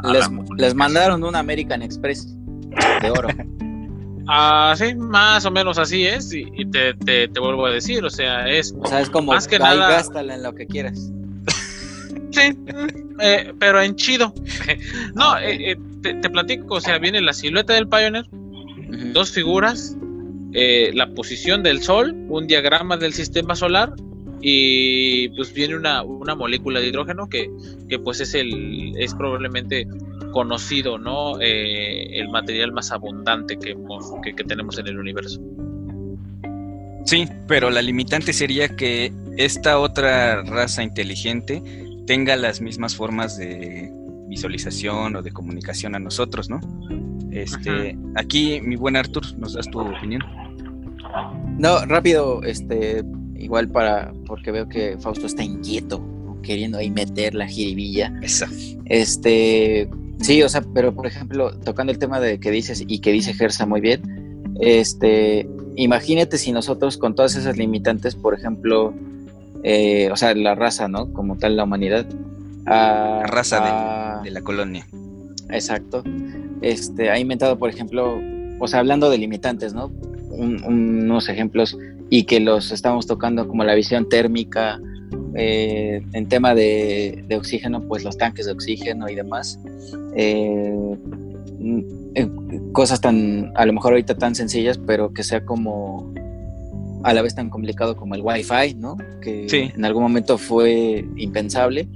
[0.57, 2.37] les, mandaron un American Express
[3.03, 3.29] de oro.
[4.33, 8.49] Ah, sí, más o menos así es, y, te, te, vuelvo a decir, o sea,
[8.49, 11.11] es, o sea, es como más que nada, gástala en lo que quieras.
[12.31, 12.57] Sí,
[13.21, 14.33] eh, pero en chido.
[15.15, 18.27] no, eh, eh, te, platico, o sea, viene la silueta del Pioneer,
[19.13, 19.97] dos figuras,
[20.53, 23.93] la posición del Sol, un diagrama del sistema solar
[24.43, 27.51] y pues viene una, una molécula de hidrógeno que,
[27.89, 29.87] que, pues es el es probablemente
[30.33, 31.39] conocido, ¿no?
[31.41, 33.77] el material más abundante que,
[34.25, 35.41] que, que tenemos en el universo.
[37.05, 41.63] Sí, pero la limitante sería que esta otra raza inteligente
[42.11, 43.89] tenga las mismas formas de
[44.27, 46.59] visualización o de comunicación a nosotros, ¿no?
[47.31, 50.21] Este, aquí, mi buen Arthur, ¿nos das tu opinión?
[51.57, 53.05] No, rápido, este,
[53.37, 56.05] igual para, porque veo que Fausto está inquieto,
[56.43, 58.13] queriendo ahí meter la jiribilla.
[58.23, 58.49] Esa.
[58.87, 59.89] Este,
[60.19, 63.35] sí, o sea, pero por ejemplo, tocando el tema de que dices y que dice
[63.35, 64.03] Gersa muy bien,
[64.61, 68.93] este, imagínate si nosotros con todas esas limitantes, por ejemplo,
[69.63, 71.13] eh, o sea, la raza, ¿no?
[71.13, 72.07] Como tal, la humanidad.
[72.65, 74.87] la raza de, la colonia.
[75.51, 76.03] Exacto.
[76.63, 78.21] Este, ha inventado, por ejemplo,
[78.59, 79.91] o sea, hablando de limitantes, ¿no?
[80.31, 81.77] unos ejemplos
[82.09, 84.81] y que los estamos tocando como la visión térmica,
[85.35, 89.61] eh, en tema de, oxígeno, pues los tanques de oxígeno y demás.
[90.17, 90.97] Eh,
[92.73, 96.10] cosas tan, a lo mejor ahorita tan sencillas, pero que sea como
[97.03, 98.97] a la vez tan complicado como el Wi-Fi, ¿no?
[99.21, 101.89] Que en algún momento fue impensable.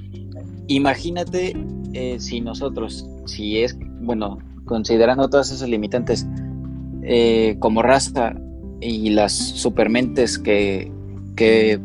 [0.66, 1.54] Imagínate
[1.92, 6.26] eh, si nosotros, si es, bueno, considerando todas esas limitantes
[7.02, 8.34] eh, como raza
[8.80, 10.90] y las supermentes que,
[11.36, 11.80] que,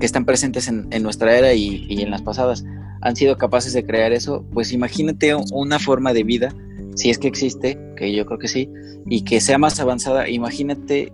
[0.00, 2.64] están presentes en, nuestra era y, y, en las pasadas
[3.00, 6.54] han sido capaces de crear eso, pues imagínate una forma de vida,
[6.96, 8.68] si es que existe, que yo creo que sí,
[9.06, 11.12] y que sea más avanzada, imagínate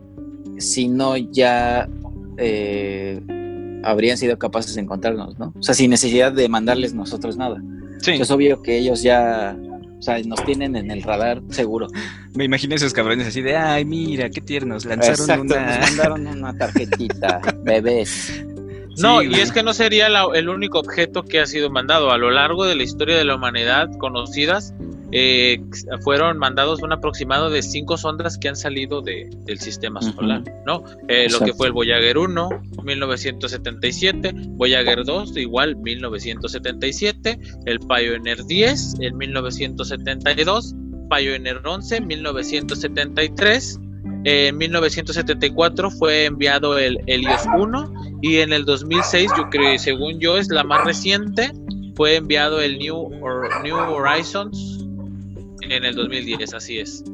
[0.59, 1.89] si no ya
[2.39, 3.21] eh,
[3.85, 5.53] habrían sido capaces de encontrarnos, ¿no?
[5.59, 7.63] O sea, sin necesidad de mandarles nosotros nada.
[8.01, 8.13] Sí.
[8.13, 9.57] es obvio que ellos ya,
[9.99, 11.87] o sea, nos tienen en el radar seguro.
[12.35, 15.79] Me imagino esos cabrones así de, ay, mira, qué tiernos, lanzaron una...
[15.79, 18.45] Nos mandaron una tarjetita, bebés.
[18.99, 22.11] No, y es que no sería el único objeto que ha sido mandado.
[22.11, 24.75] A lo largo de la historia de la humanidad conocidas,
[25.13, 25.63] eh,
[26.01, 30.85] fueron mandados un aproximado de cinco sondas que han salido de, del sistema solar, ¿no?
[31.09, 32.49] Eh, lo que fue el Voyager 1,
[32.83, 40.75] 1977, Voyager 2, igual 1977, el Pioneer 10, en 1972,
[41.11, 43.81] Pioneer 11, 1973,
[44.25, 47.93] en 1974 fue enviado el Helios 1
[48.23, 51.53] y en el 2006, yo creo, según yo, es la más reciente,
[51.97, 53.11] fue enviado el New,
[53.63, 54.82] New Horizons
[55.77, 57.05] en el 2010, así es.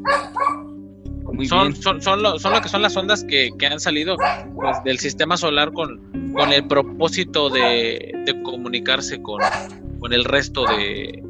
[1.48, 4.16] son, son, son, lo, son, lo, que son las ondas que, que han salido
[4.54, 9.40] pues, del sistema solar con, con el propósito de, de comunicarse con,
[10.00, 11.22] con, el resto de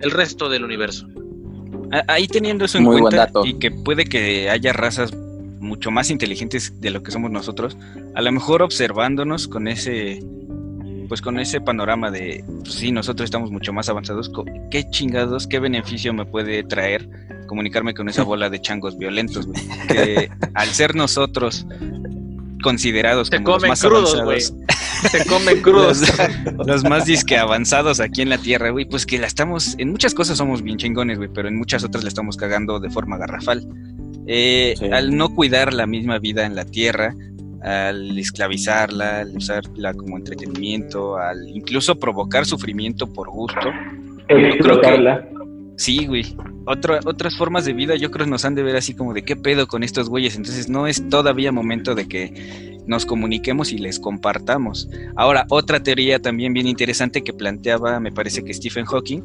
[0.00, 1.06] el resto del universo.
[2.06, 5.12] Ahí teniendo eso en cuenta y que puede que haya razas
[5.58, 7.76] mucho más inteligentes de lo que somos nosotros,
[8.14, 10.20] a lo mejor observándonos con ese
[11.10, 14.30] pues con ese panorama de, pues sí, nosotros estamos mucho más avanzados,
[14.70, 17.08] ¿qué chingados, qué beneficio me puede traer
[17.48, 19.48] comunicarme con esa bola de changos violentos,
[19.88, 21.66] Que al ser nosotros
[22.62, 24.54] considerados como los más avanzados.
[25.10, 26.00] Se comen crudos.
[26.64, 30.14] los, más disque avanzados aquí en la Tierra, güey, pues que la estamos, en muchas
[30.14, 33.66] cosas somos bien chingones, güey, pero en muchas otras la estamos cagando de forma garrafal.
[34.28, 37.16] Eh, al no cuidar la misma vida en la Tierra,
[37.62, 43.70] al esclavizarla, al usarla como entretenimiento, al incluso provocar sufrimiento por gusto.
[44.28, 45.28] Explotarla.
[45.76, 46.36] Sí, güey.
[46.66, 49.66] otras formas de vida yo creo nos han de ver así como de qué pedo
[49.66, 50.36] con estos güeyes.
[50.36, 54.88] Entonces no es todavía momento de que nos comuniquemos y les compartamos.
[55.16, 59.22] Ahora, otra teoría también bien interesante que planteaba, me parece que Stephen Hawking,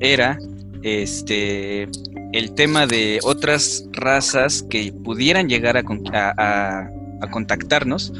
[0.00, 0.38] era
[0.82, 1.88] este
[2.34, 6.90] el tema de otras razas que pudieran llegar a,
[7.30, 8.12] contactarnos,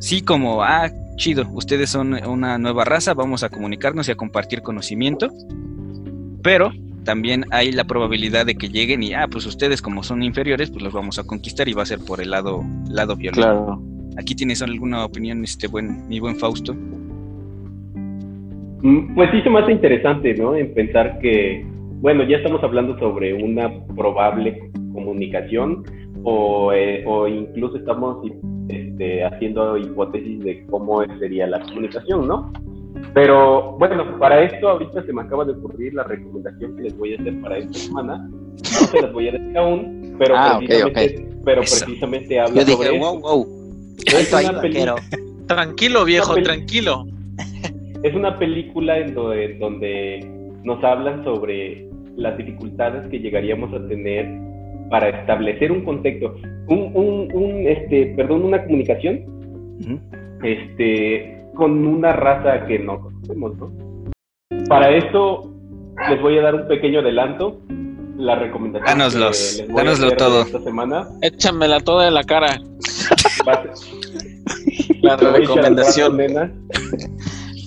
[0.00, 4.62] sí como, ah, chido, ustedes son una nueva raza, vamos a comunicarnos y a compartir
[4.62, 5.30] conocimiento,
[6.42, 6.72] pero
[7.04, 10.82] también hay la probabilidad de que lleguen y, ah, pues ustedes como son inferiores, pues
[10.82, 13.42] los vamos a conquistar y va a ser por el lado, lado violento.
[13.42, 13.82] Claro.
[14.16, 16.74] Aquí tienes alguna opinión, este buen, mi buen Fausto.
[18.82, 20.56] Mm, pues sí se me hace interesante, ¿no?
[20.56, 21.66] En pensar que,
[22.02, 25.84] bueno, ya estamos hablando sobre una probable comunicación
[26.24, 28.18] o, eh, o incluso estamos
[28.68, 32.52] este, haciendo hipótesis de cómo sería la comunicación, ¿no?
[33.14, 37.14] Pero bueno, para esto ahorita se me acaba de ocurrir la recomendación que les voy
[37.14, 38.18] a hacer para esta semana.
[38.18, 41.84] No se las voy a decir aún, pero Ah, ok, precisamente, pero Eso.
[41.84, 43.46] precisamente habla Yo sobre dije, wow, wow.
[44.06, 44.94] Es una.
[45.46, 47.04] Tranquilo, viejo, tranquilo.
[48.02, 50.32] Es una película en donde, donde
[50.64, 54.28] nos hablan sobre las dificultades que llegaríamos a tener
[54.90, 56.34] para establecer un contexto,
[56.68, 59.20] un, un, un, este, perdón, una comunicación,
[60.42, 63.72] este, con una raza que no conocemos, ¿no?
[64.68, 65.50] Para esto
[66.10, 67.60] les voy a dar un pequeño adelanto.
[68.18, 70.42] La recomendación Dánoslos, que les voy a dánoslo hacer de todo.
[70.42, 72.60] esta semana Échamela toda en la cara.
[75.00, 76.16] La recomendación.
[76.18, 76.52] nena.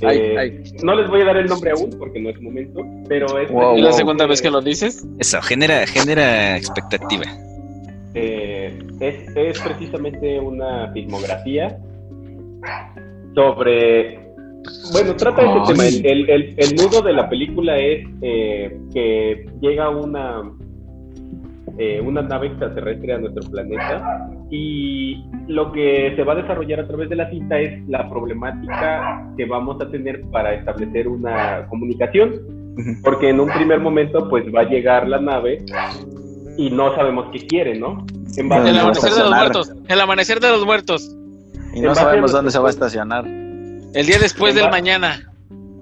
[0.01, 0.63] Eh, ay.
[0.83, 3.75] No les voy a dar el nombre aún porque no es momento, pero es Wow,
[3.75, 3.97] ¿Es la wow.
[3.97, 5.05] segunda vez que lo dices?
[5.19, 7.23] Eso, genera, genera expectativa.
[8.13, 11.77] Eh, es, es precisamente una filmografía
[13.35, 14.19] sobre...
[14.91, 15.67] Bueno, trata ese Ay.
[15.67, 15.85] tema.
[15.87, 20.41] El, el- el- el nudo de la película es eh, que llega una,
[21.77, 26.87] eh, una nave extraterrestre a nuestro planeta y lo que se va a desarrollar a
[26.87, 32.55] través de la cinta es la problemática que vamos a tener para establecer una comunicación
[33.03, 35.63] porque en un primer momento pues va a llegar la nave
[36.57, 38.05] y no sabemos qué quiere, ¿no?
[38.37, 39.71] En base, El amanecer de los muertos.
[39.87, 41.15] El amanecer de los muertos.
[41.73, 43.25] Y no sabemos dónde se va a estacionar.
[43.25, 45.31] El día después del mañana.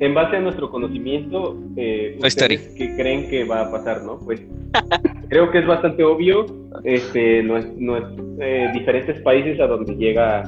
[0.04, 2.56] En base a nuestro conocimiento, eh, Toy Story.
[2.56, 4.20] ¿ustedes ¿qué creen que va a pasar, no?
[4.20, 4.42] Pues
[5.30, 6.46] creo que es bastante obvio,
[6.84, 10.44] este, nues- eh, diferentes países a donde llega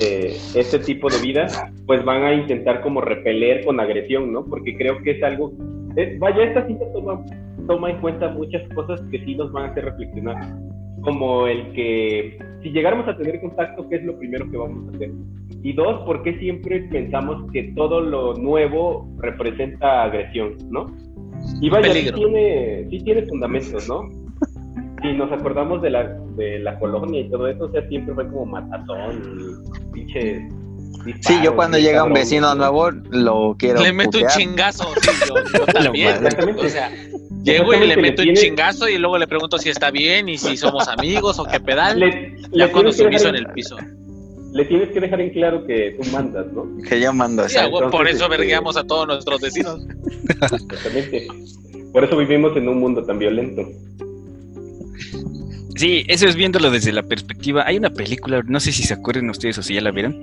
[0.00, 1.46] eh, este tipo de vida,
[1.86, 4.44] pues van a intentar como repeler con agresión, ¿no?
[4.44, 5.52] Porque creo que es algo,
[5.96, 7.24] es- vaya, esta cinta toma,
[7.66, 10.36] toma en cuenta muchas cosas que sí nos van a hacer reflexionar,
[11.08, 14.96] como el que si llegáramos a tener contacto, ¿qué es lo primero que vamos a
[14.96, 15.10] hacer?
[15.62, 20.94] Y dos, ¿por qué siempre pensamos que todo lo nuevo representa agresión, no?
[21.60, 24.02] Y vaya, sí tiene, sí tiene fundamentos, ¿no?
[25.00, 28.26] Si nos acordamos de la, de la colonia y todo eso, o sea, siempre fue
[28.26, 30.48] como matazón y pinche...
[31.20, 34.92] Sí, yo cuando llega un vecino nuevo nuevo lo quiero Le meto un chingazo.
[35.00, 36.08] sí, yo, yo también.
[36.08, 36.66] Exactamente.
[36.66, 36.90] O sea,
[37.52, 40.28] llego y le meto le un tiene- chingazo y luego le pregunto si está bien
[40.28, 41.98] y si somos amigos o qué pedal.
[42.00, 43.76] Le, ya le cuando dejar en el piso.
[44.52, 46.64] le tienes que dejar en claro que tú mandas, ¿no?
[46.88, 49.80] Que yo mando Sí, huevo, por entonces, eso este- vergueamos a todos nuestros vecinos.
[50.28, 51.26] Exactamente.
[51.92, 53.62] Por eso vivimos en un mundo tan violento.
[55.76, 57.62] Sí, eso es viéndolo desde la perspectiva.
[57.66, 60.18] Hay una película, no sé si se acuerdan ustedes o si ya la vieron,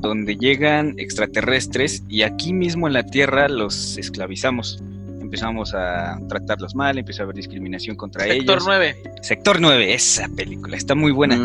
[0.00, 4.82] donde llegan extraterrestres y aquí mismo en la Tierra los esclavizamos.
[5.28, 8.64] Empezamos a tratarlos mal, empezó a haber discriminación contra Sector ellos.
[8.66, 8.96] 9.
[9.20, 11.36] Sector 9, esa película, está muy buena.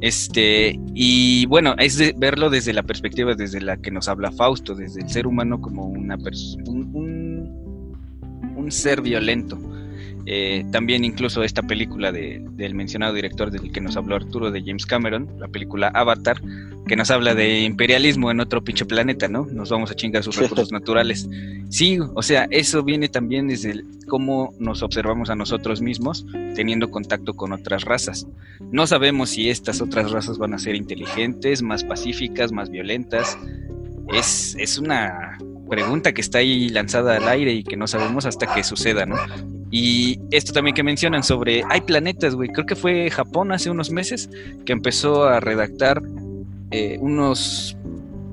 [0.00, 4.74] Este, y bueno, es de verlo desde la perspectiva desde la que nos habla Fausto,
[4.74, 6.16] desde el ser humano como una
[6.66, 7.94] un-
[8.56, 9.56] un ser violento.
[10.26, 14.62] Eh, también incluso esta película de- del mencionado director del que nos habló Arturo, de
[14.64, 16.40] James Cameron, la película Avatar,
[16.86, 19.46] que nos habla de imperialismo en otro pinche planeta, ¿no?
[19.46, 21.28] Nos vamos a chingar sus recursos naturales.
[21.70, 26.90] Sí, o sea, eso viene también desde el- cómo nos observamos a nosotros mismos teniendo
[26.90, 28.26] contacto con otras razas.
[28.70, 33.38] No sabemos si estas otras razas van a ser inteligentes, más pacíficas, más violentas.
[34.12, 35.38] Es, es una
[35.68, 39.16] pregunta que está ahí lanzada al aire y que no sabemos hasta que suceda, ¿no?
[39.76, 43.90] Y esto también que mencionan sobre, hay planetas, güey, creo que fue Japón hace unos
[43.90, 44.30] meses
[44.64, 46.00] que empezó a redactar
[46.70, 47.76] eh, unos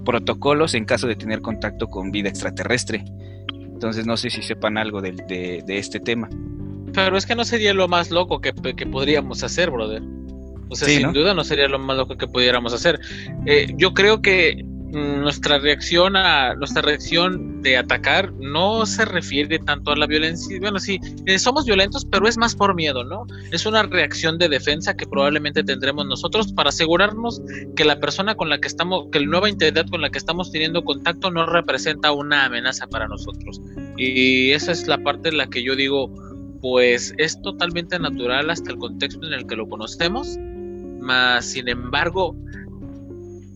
[0.06, 3.04] protocolos en caso de tener contacto con vida extraterrestre.
[3.52, 6.30] Entonces no sé si sepan algo del- de, de este tema.
[6.94, 10.04] Pero es que no sería lo más loco que, que podríamos hacer, brother.
[10.70, 11.12] O sea, Sí, sin ¿no?
[11.14, 13.00] duda no sería lo más loco que pudiéramos hacer.
[13.48, 19.92] Eh, yo creo que nuestra reacción a nuestra reacción de atacar no se refiere tanto
[19.92, 20.58] a la violencia.
[20.60, 23.26] Bueno, sí, eh, somos violentos, pero es más por miedo, ¿no?
[23.52, 27.42] Es una reacción de defensa que probablemente tendremos nosotros para asegurarnos
[27.76, 30.52] que la persona con la que estamos, que la nueva entidad con la que estamos
[30.52, 33.62] teniendo contacto no representa una amenaza para nosotros.
[33.98, 36.12] Y esa es la parte en la que yo digo,
[36.62, 40.38] pues es totalmente natural hasta el contexto en el que lo conocemos,
[41.00, 42.36] más sin embargo,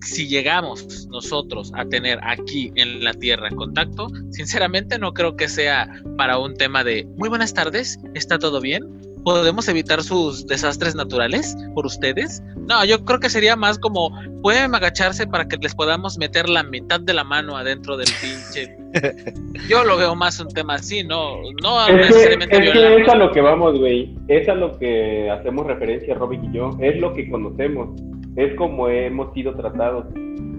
[0.01, 5.89] si llegamos nosotros a tener aquí en la Tierra contacto, sinceramente no creo que sea
[6.17, 8.83] para un tema de muy buenas tardes, ¿está todo bien?
[9.23, 12.43] ¿Podemos evitar sus desastres naturales por ustedes?
[12.67, 14.11] No, yo creo que sería más como,
[14.43, 18.77] pueden agacharse para que les podamos meter la mitad de la mano adentro del pinche.
[19.67, 23.09] yo lo veo más un tema así, no, no es necesariamente que, es, que es
[23.09, 24.15] a lo que vamos, güey.
[24.27, 26.77] Es a lo que hacemos referencia, Robin y yo.
[26.79, 27.89] Es lo que conocemos.
[28.35, 30.05] Es como hemos sido tratados.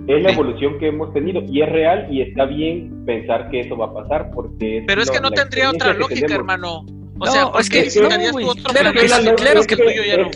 [0.06, 3.76] Es la evolución que hemos tenido y es real y está bien pensar que eso
[3.76, 4.84] va a pasar porque...
[4.86, 6.86] Pero es que no tendría otra lógica, hermano.
[7.18, 9.06] O sea, es que no, claro, que,
[9.36, 9.76] claro que,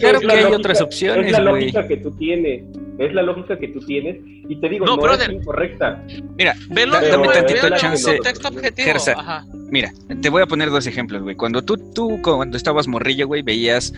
[0.00, 2.62] claro que hay otras opciones, Es la lógica que tú tienes,
[2.98, 4.16] es la lógica que tú tienes
[4.48, 6.02] y te digo, no, no es incorrecta.
[6.36, 8.18] Mira, velo, dame tantito chance.
[9.70, 11.36] Mira, te voy a poner dos ejemplos, güey.
[11.36, 13.92] Cuando tú, tú, cuando estabas morrillo, güey, veías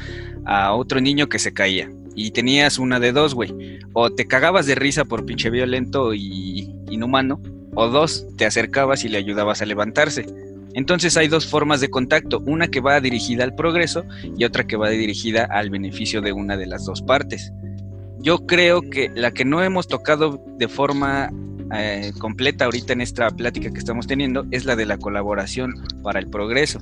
[0.44, 3.78] a otro niño que se caía y tenías una de dos, güey.
[3.92, 7.40] O te cagabas de risa por pinche violento y inhumano,
[7.74, 10.26] o dos, te acercabas y le ayudabas a levantarse.
[10.74, 14.04] Entonces hay dos formas de contacto, una que va dirigida al progreso
[14.36, 17.52] y otra que va dirigida al beneficio de una de las dos partes.
[18.20, 21.30] Yo creo que la que no hemos tocado de forma
[21.74, 26.20] eh, completa ahorita en esta plática que estamos teniendo es la de la colaboración para
[26.20, 26.80] el progreso.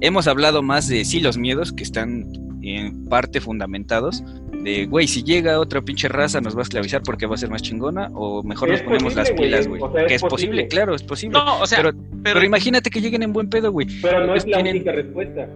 [0.00, 2.26] Hemos hablado más de sí los miedos que están
[2.62, 4.22] en parte fundamentados,
[4.62, 7.50] de, güey, si llega otra pinche raza nos va a esclavizar porque va a ser
[7.50, 9.82] más chingona o mejor nos ponemos las pilas, güey.
[10.06, 11.38] que es, posible, claro, es posible.
[11.38, 13.88] No, o sea, pero, imagínate que lleguen en buen pedo, güey.
[14.00, 15.48] Pero no es la única respuesta.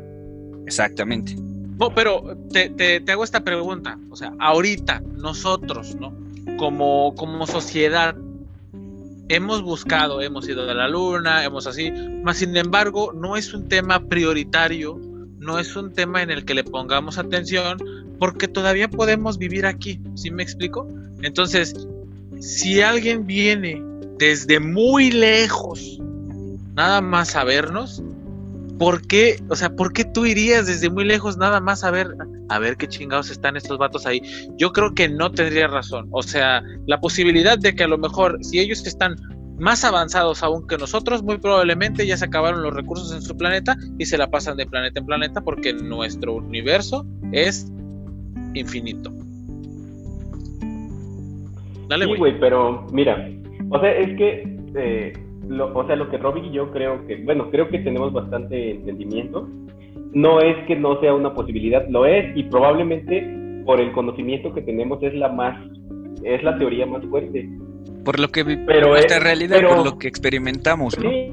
[0.66, 1.36] Exactamente.
[1.78, 6.12] No, pero te, te, te, hago esta pregunta, o sea, ahorita nosotros, ¿no?
[6.56, 8.16] Como, como sociedad,
[9.28, 11.92] hemos buscado, hemos ido a la luna, hemos así,
[12.22, 15.00] más sin embargo, no es un tema prioritario
[15.46, 17.78] no es un tema en el que le pongamos atención
[18.18, 20.88] porque todavía podemos vivir aquí, ¿sí me explico?
[21.22, 21.86] Entonces,
[22.40, 23.80] si alguien viene
[24.18, 25.98] desde muy lejos,
[26.74, 28.02] nada más a vernos,
[28.78, 32.08] ¿por qué, o sea, por qué tú irías desde muy lejos nada más a ver,
[32.48, 34.20] a ver qué chingados están estos vatos ahí?
[34.58, 36.08] Yo creo que no tendría razón.
[36.10, 39.16] O sea, la posibilidad de que a lo mejor, si ellos están
[39.58, 43.76] más avanzados aún que nosotros, muy probablemente ya se acabaron los recursos en su planeta
[43.98, 47.72] y se la pasan de planeta en planeta porque nuestro universo es
[48.54, 49.10] infinito.
[51.88, 53.28] Dale, sí, güey, pero mira,
[53.70, 55.12] o sea, es que, eh,
[55.48, 58.72] lo, o sea, lo que Robin y yo creo que, bueno, creo que tenemos bastante
[58.72, 59.48] entendimiento.
[60.12, 64.62] No es que no sea una posibilidad, lo es y probablemente por el conocimiento que
[64.62, 65.58] tenemos es la más,
[66.24, 67.48] es la teoría más fuerte
[68.06, 71.10] por lo que pero nuestra realidad, por lo que experimentamos, ¿no?
[71.10, 71.32] Sí,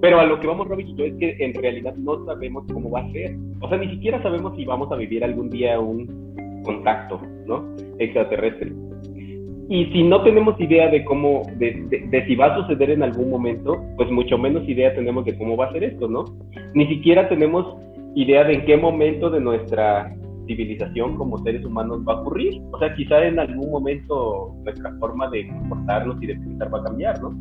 [0.00, 3.12] pero a lo que vamos, Robin es que en realidad no sabemos cómo va a
[3.12, 3.36] ser.
[3.60, 7.64] O sea, ni siquiera sabemos si vamos a vivir algún día un contacto, ¿no?
[8.00, 8.72] Extraterrestre.
[9.68, 13.30] Y si no tenemos idea de cómo, de, de, si va a suceder en algún
[13.30, 16.24] momento, pues mucho menos idea tenemos de cómo va a ser esto, ¿no?
[16.74, 17.76] Ni siquiera tenemos
[18.16, 20.12] idea de en qué momento de nuestra
[20.46, 22.60] civilización como seres humanos va a ocurrir.
[22.72, 26.84] O sea, quizá en algún momento nuestra forma de comportarnos y de pensar va a
[26.84, 27.34] cambiar, ¿no?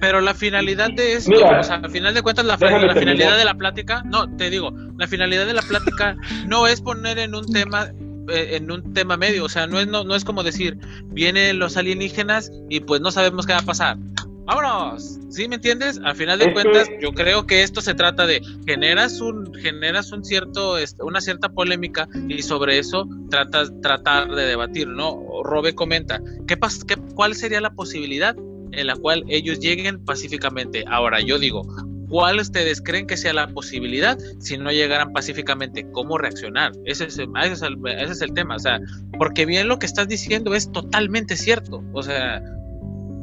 [0.00, 3.44] Pero la finalidad de esto, o sea, al final de cuentas, la, la finalidad de
[3.44, 6.16] la plática, no, te digo, la finalidad de la plática
[6.46, 7.86] no es poner en un tema
[8.28, 11.58] eh, en un tema medio, o sea, no es no, no es como decir, vienen
[11.58, 13.96] los alienígenas y pues no sabemos qué va a pasar
[14.44, 15.18] vámonos.
[15.30, 16.00] ¿Sí me entiendes?
[16.04, 20.24] Al final de cuentas, yo creo que esto se trata de generas un generas un
[20.24, 25.20] cierto este, una cierta polémica y sobre eso tratas tratar de debatir, ¿no?
[25.42, 26.56] Robe comenta, ¿qué,
[26.86, 28.36] qué cuál sería la posibilidad
[28.72, 30.84] en la cual ellos lleguen pacíficamente?
[30.86, 31.62] Ahora yo digo,
[32.08, 35.86] ¿Cuál ustedes creen que sea la posibilidad si no llegaran pacíficamente?
[35.90, 36.72] ¿Cómo reaccionar?
[36.84, 38.56] Ese es, ese es, el, ese es el tema.
[38.56, 38.78] O sea,
[39.18, 41.82] porque bien lo que estás diciendo es totalmente cierto.
[41.92, 42.42] O sea,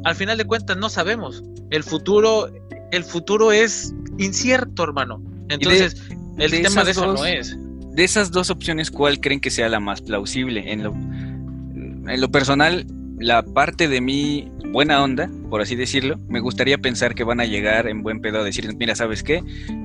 [0.04, 1.42] al final de cuentas no sabemos.
[1.70, 2.50] El futuro,
[2.90, 5.22] el futuro es incierto, hermano.
[5.48, 5.96] Entonces,
[6.38, 7.56] el tema de eso no es.
[7.92, 10.72] De esas dos opciones, ¿cuál creen que sea la más plausible?
[10.72, 12.86] En lo, en lo personal,
[13.18, 17.44] la parte de mi buena onda, por así decirlo, me gustaría pensar que van a
[17.44, 19.42] llegar en buen pedo a decir, mira, ¿sabes qué?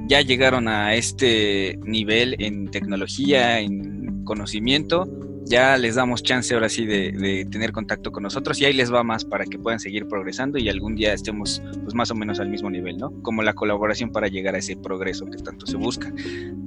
[0.07, 5.05] Ya llegaron a este nivel en tecnología, en conocimiento,
[5.49, 9.03] ya les damos chance ahora sí de, tener contacto con nosotros y ahí les va
[9.03, 12.49] más para que puedan seguir progresando y algún día estemos pues más o menos al
[12.49, 13.11] mismo nivel, ¿no?
[13.21, 16.11] Como la colaboración para llegar a ese progreso que tanto se busca.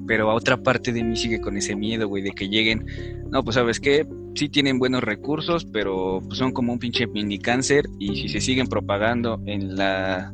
[0.06, 2.86] Pero a otra parte de mí sigue con ese miedo, güey, de que lleguen,
[3.30, 7.38] no, pues sabes qué, sí tienen buenos recursos, pero pues, son como un pinche mini
[7.38, 10.32] cáncer y si se siguen propagando en la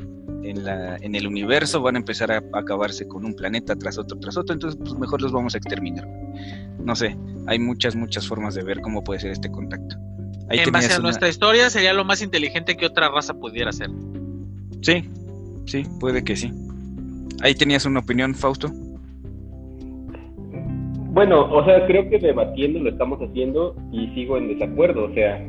[0.50, 4.18] en, la, en el universo van a empezar a, acabarse con un planeta tras otro,
[4.18, 6.06] tras otro, entonces pues mejor los vamos a exterminar.
[6.78, 7.16] No sé,
[7.46, 9.96] hay muchas, muchas formas de ver cómo puede ser este contacto.
[10.50, 13.90] en base a nuestra historia sería lo más inteligente que otra raza pudiera ser.
[14.82, 15.08] Sí,
[15.66, 16.52] sí, puede que sí.
[17.42, 18.70] Ahí tenías una opinión, Fausto.
[21.12, 25.04] bueno, o sea, creo que debatiendo lo estamos haciendo y sigo en desacuerdo.
[25.04, 25.44] O sea,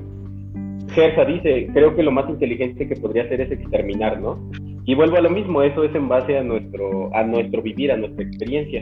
[0.89, 4.39] Gersa dice, creo que lo más inteligente que podría hacer es exterminar, ¿no?
[4.87, 7.97] Y vuelvo a lo mismo, eso es en base a nuestro, a nuestro vivir, a
[7.97, 8.81] nuestra experiencia.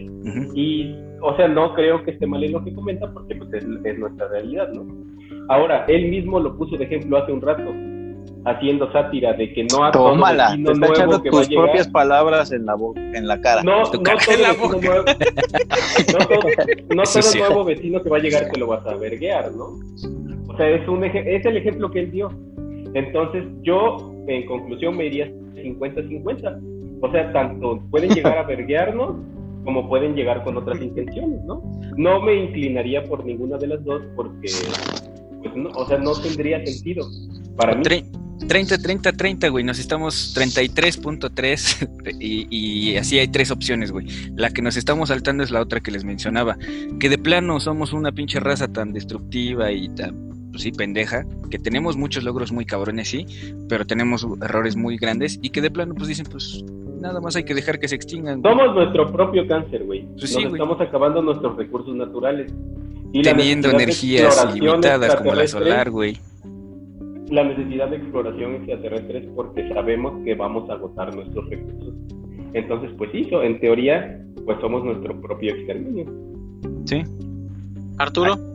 [0.53, 3.97] Y, o sea, no creo que esté mal en lo que comenta porque pues, es,
[3.97, 4.85] nuestra realidad, ¿no?
[5.49, 7.73] Ahora, él mismo lo puso de ejemplo hace un rato,
[8.45, 12.75] haciendo sátira de que no ha Tómala, te está echando tus propias palabras en la,
[12.95, 13.63] en la cara.
[13.63, 13.99] No, no todo,
[14.79, 16.49] nuevo, no todo,
[16.93, 19.69] no todo nuevo vecino que va a llegar te lo vas a verguear, ¿no?
[20.49, 22.29] O sea, es, un es el ejemplo que él dio.
[22.93, 25.31] Entonces, yo, en conclusión, me iría
[25.65, 26.99] 50-50.
[27.01, 29.15] O sea, tanto pueden llegar a verguearnos
[29.65, 31.61] como pueden llegar con otras intenciones, ¿no?
[31.97, 34.47] No me inclinaría por ninguna de las dos porque,
[35.41, 37.07] pues, no, o sea, no tendría sentido
[37.57, 37.83] para mí.
[38.47, 39.63] 30, 30, 30, güey.
[39.63, 44.07] Nos estamos 33.3 y, y así hay tres opciones, güey.
[44.35, 46.57] La que nos estamos saltando es la otra que les mencionaba.
[46.99, 51.59] Que de plano somos una pinche raza tan destructiva y tan pues sí, pendeja, que
[51.59, 53.25] tenemos muchos logros muy cabrones, sí,
[53.67, 56.63] pero tenemos errores muy grandes y que de plano pues dicen, pues
[57.01, 58.41] nada más hay que dejar que se extingan.
[58.41, 60.05] Somos nuestro propio cáncer, güey.
[60.17, 62.53] Pues Nos estamos acabando nuestros recursos naturales.
[63.11, 66.17] Y Teniendo energías limitadas como la solar, güey.
[67.29, 71.93] La necesidad de exploración extraterrestre es porque sabemos que vamos a agotar nuestros recursos.
[72.53, 76.05] Entonces, pues sí, en teoría, pues somos nuestro propio exterminio.
[76.85, 77.03] Sí.
[77.97, 78.54] Arturo.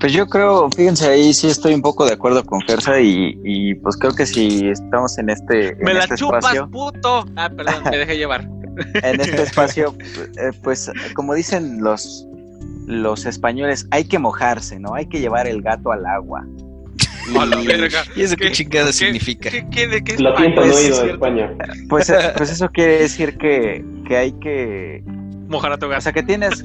[0.00, 3.96] Pues yo creo, fíjense ahí sí estoy un poco de acuerdo con Gersa y, pues
[3.96, 7.26] creo que si estamos en este Me la este chupas, puto.
[7.36, 8.48] Ah, perdón, me dejé llevar.
[9.02, 9.92] En este espacio,
[10.38, 12.24] eh, pues como dicen los
[12.86, 14.94] los españoles, hay que mojarse, ¿no?
[14.94, 16.46] Hay que llevar el gato al agua.
[18.16, 19.50] Y, eso qué, chingada significa?
[19.50, 21.54] ¿qué, qué, de qué Lo siento, no he ido a España.
[21.90, 25.04] Pues, pues eso quiere decir que, que hay que
[25.48, 26.62] mojar a tu O sea, que tienes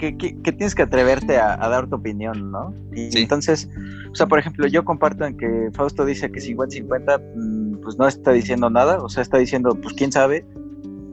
[0.00, 2.74] que, que, tienes que atreverte a, dar tu opinión, ¿no?
[2.92, 3.68] Y entonces,
[4.10, 8.08] o sea, por ejemplo, yo comparto en que Fausto dice que 50-50, mm, pues no
[8.08, 10.46] está diciendo nada, o sea, está diciendo, pues quién sabe,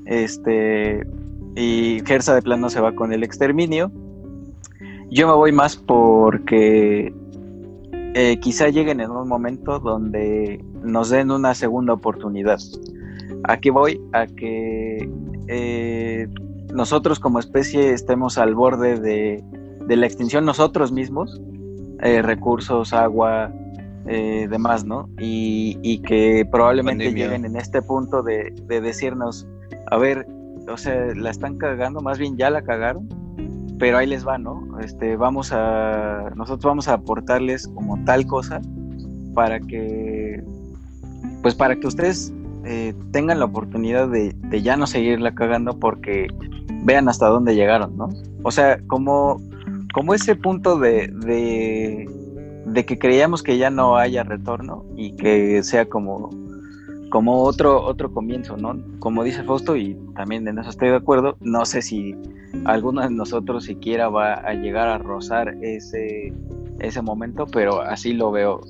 [0.05, 1.05] este,
[1.55, 3.91] y Gersa de plano se va con el exterminio.
[5.09, 7.13] Yo me voy más porque
[8.13, 12.59] eh, quizá lleguen en un momento donde nos den una segunda oportunidad.
[13.43, 15.09] Aquí voy a que
[15.47, 16.27] eh,
[16.73, 19.43] nosotros como especie estemos al borde de,
[19.87, 21.41] la extinción nosotros mismos,
[22.01, 23.51] eh, recursos, agua,
[24.07, 25.09] eh, demás, ¿no?
[25.19, 29.47] Y, que probablemente lleguen en este punto de, decirnos,
[29.87, 30.25] a ver,
[30.67, 33.07] o sea, la están cagando, más bien ya la cagaron,
[33.77, 34.79] pero ahí les va, ¿no?
[34.79, 38.61] Este, vamos a, nosotros vamos a aportarles como tal cosa
[39.33, 40.43] para que,
[41.41, 42.33] pues para que ustedes
[42.65, 46.27] eh, tengan la oportunidad de, ya no seguirla cagando porque
[46.83, 48.09] vean hasta dónde llegaron, ¿no?
[48.43, 49.41] O sea, como,
[49.93, 51.07] como ese punto de,
[52.65, 56.29] de, que creíamos que ya no haya retorno y que sea como,
[57.09, 58.77] como otro, otro comienzo, ¿no?
[58.99, 62.15] Como dice Fausto, y también en eso estoy de acuerdo, no sé si
[62.65, 66.33] alguno de nosotros siquiera va a llegar a rozar ese,
[66.79, 68.61] ese momento, pero así lo veo,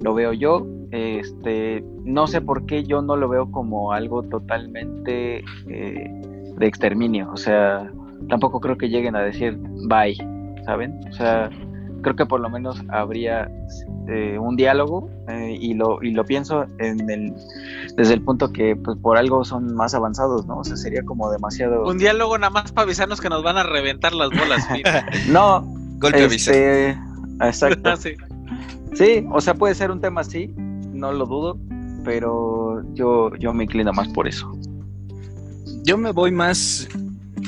[0.00, 0.66] lo veo yo.
[0.90, 6.10] Este, no sé por qué yo no lo veo como algo totalmente eh,
[6.56, 7.30] de exterminio.
[7.32, 7.90] O sea,
[8.28, 10.16] tampoco creo que lleguen a decir bye,
[10.64, 11.00] ¿saben?
[11.10, 11.50] O sea,
[12.02, 13.50] creo que por lo menos habría
[14.08, 17.34] eh, un diálogo eh, y, lo, y lo pienso en el,
[17.96, 20.58] desde el punto que pues por algo son más avanzados, ¿no?
[20.58, 21.86] O sea, sería como demasiado...
[21.86, 24.66] Un diálogo nada más para avisarnos que nos van a reventar las bolas.
[25.28, 25.62] no,
[25.98, 26.96] golpe este,
[27.40, 27.96] Exacto.
[27.98, 28.14] sí.
[28.94, 30.54] sí, o sea, puede ser un tema así,
[30.98, 31.58] no lo dudo,
[32.04, 34.52] pero yo, yo me inclino más por eso.
[35.84, 36.88] Yo me voy más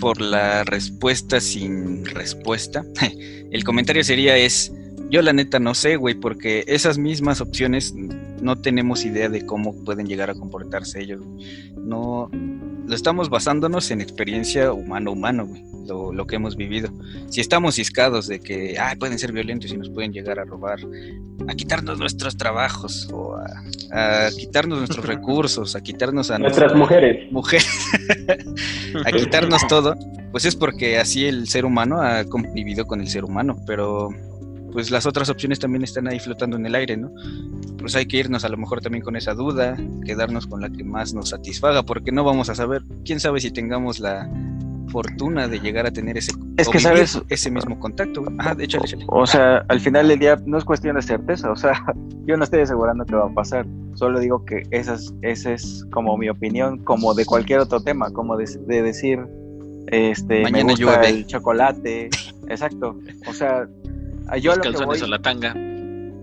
[0.00, 2.84] por la respuesta sin respuesta.
[3.50, 4.72] El comentario sería es,
[5.10, 9.74] yo la neta no sé, güey, porque esas mismas opciones no tenemos idea de cómo
[9.84, 11.20] pueden llegar a comportarse ellos.
[11.76, 12.30] No,
[12.90, 15.70] lo estamos basándonos en experiencia humano-humano, güey
[16.12, 16.90] lo, que hemos vivido.
[17.28, 20.78] Si estamos ciscados de que pueden ser violentos y nos pueden llegar a robar,
[21.48, 23.36] a quitarnos nuestros trabajos o
[23.92, 27.68] a, quitarnos nuestros recursos, a quitarnos a nuestras mujeres, mujeres
[29.04, 29.96] a quitarnos todo,
[30.30, 34.10] pues es porque así el ser humano ha convivido con el ser humano, pero
[34.72, 37.10] pues las otras opciones también están ahí flotando en el aire, ¿no?
[37.78, 40.84] Pues hay que irnos a lo mejor también con esa duda, quedarnos con la que
[40.84, 44.30] más nos satisfaga, porque no vamos a saber, quién sabe si tengamos la
[44.90, 48.22] fortuna de llegar a tener ese, es que sabes, ese mismo contacto.
[48.56, 48.78] de hecho,
[49.08, 51.84] O sea, al final del día no es cuestión de certeza, o sea,
[52.26, 55.86] yo no estoy asegurando que va a pasar, solo digo que esa es, esa es
[55.92, 58.46] como mi opinión, como de cualquier otro tema, como de,
[58.82, 59.20] decir,
[59.86, 61.08] Este, Mañana me gusta llueve.
[61.08, 62.10] el chocolate.
[62.48, 62.98] Exacto.
[63.28, 63.68] O sea,
[64.38, 65.54] yo Los lo que voy, o la tanga.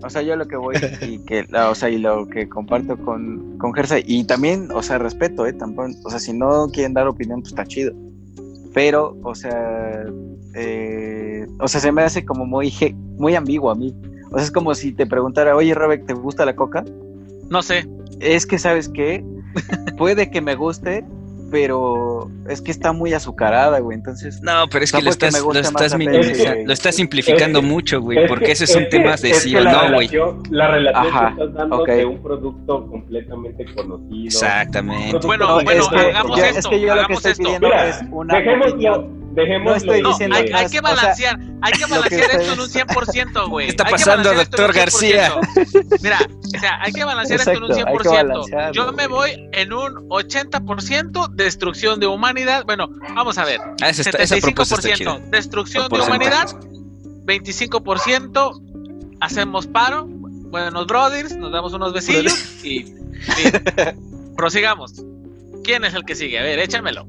[0.03, 3.57] o sea, yo lo que voy y que, o sea, y lo que comparto con,
[3.57, 7.07] con Gersa, y también, o sea, respeto, eh, tampoco, o sea, si no quieren dar
[7.07, 7.93] opinión, pues está chido.
[8.73, 10.05] Pero, o sea,
[10.53, 12.73] eh, o sea, se me hace como muy,
[13.17, 13.95] muy ambiguo a mí.
[14.31, 16.83] O sea, es como si te preguntara, oye, Robert, ¿te gusta la coca?
[17.49, 17.87] No sé.
[18.19, 19.23] Es que, ¿sabes qué?
[19.97, 21.05] Puede que me guste,
[21.51, 23.97] pero es que está muy azucarada, güey.
[23.97, 26.65] Entonces, No, pero es que lo estás, lo estás, peli.
[26.65, 29.21] lo estás simplificando Es que- mucho, güey, Es porque que- esos son es que- temas
[29.21, 30.07] de es sí o no, güey.
[30.07, 31.87] relación- La relación Ajá, que estás dando ok.
[31.89, 34.25] de un producto completamente conocido.
[34.25, 35.25] Exactamente.
[35.25, 37.43] Bueno, No, bueno, es que hagamos yo- esto, Es que yo lo que estoy esto.
[37.43, 39.07] pidiendo Mira, es una dejémoslo,
[39.37, 39.71] dejémoslo.
[39.71, 42.53] No estoy No, diciendo hay, que hay que o sea, balancear, hay que balancear esto
[42.53, 43.65] en un 100%, güey.
[43.67, 45.31] ¿Qué está pasando, doctor García?
[45.55, 45.99] 100%.
[46.01, 46.19] Mira,
[46.55, 48.11] o sea, hay que balancear esto en un Exacto, hay que 100%.
[48.27, 52.63] balancearlo, Yo me voy en un 80% destrucción de humanidad.
[52.65, 53.59] Bueno, vamos a ver.
[53.81, 54.35] Ah, esa, está- esa.
[54.35, 56.47] 75% destrucción de Por humanidad,
[57.25, 58.61] 25%
[59.19, 62.33] hacemos paro, buenos brothers, nos damos unos besillos
[62.63, 62.93] y, y
[64.35, 64.93] prosigamos.
[65.63, 66.39] ¿Quién es el que sigue?
[66.39, 67.07] A ver, échamelo.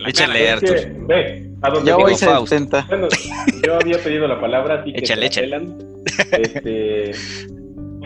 [0.00, 0.52] En la Échale, cara.
[0.54, 0.76] Arthur.
[0.76, 2.34] Es que, ve, a donde Yo Digo, voy quieras.
[2.34, 2.52] Faust.
[2.52, 2.86] 70.
[2.88, 3.08] Bueno,
[3.66, 5.60] yo había pedido la palabra, así que Échale, la échale.
[6.32, 7.10] Este,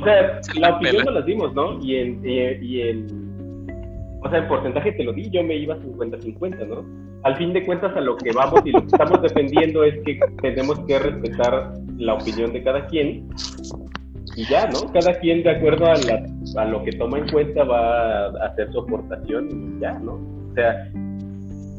[0.00, 1.78] o sea, Se la la opinión no las dimos, ¿no?
[1.82, 3.24] Y en, y, y en,
[4.22, 6.84] o sea, en porcentaje te lo di, yo me iba 50-50, ¿no?
[7.22, 10.18] Al fin de cuentas, a lo que vamos y lo que estamos defendiendo es que
[10.42, 13.28] tenemos que respetar la opinión de cada quien
[14.36, 14.92] y ya, ¿no?
[14.92, 16.26] Cada quien de acuerdo a, la,
[16.60, 20.14] a lo que toma en cuenta va a hacer su aportación y ya, ¿no?
[20.14, 20.90] O sea,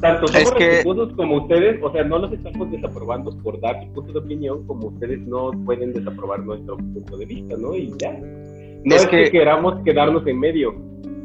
[0.01, 0.83] tanto somos Es que-
[1.15, 4.87] como ustedes, o sea, no los estamos desaprobando por dar su punto de opinión, como
[4.87, 7.75] ustedes no pueden desaprobar nuestro punto de vista, ¿no?
[7.75, 8.11] Y ya.
[8.13, 9.23] No Es es, que...
[9.25, 10.75] que- queramos quedarnos en medio,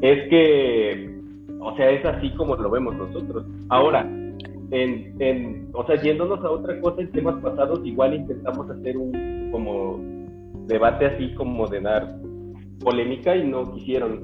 [0.00, 1.18] es que,
[1.60, 3.44] o sea, es así como lo vemos nosotros.
[3.68, 4.02] Ahora,
[4.70, 9.48] en, en, o sea, yéndonos a otra cosa, en temas pasados, igual intentamos hacer un
[9.52, 9.98] como
[10.66, 12.16] debate así como de dar
[12.80, 14.20] polémica y no quisieron.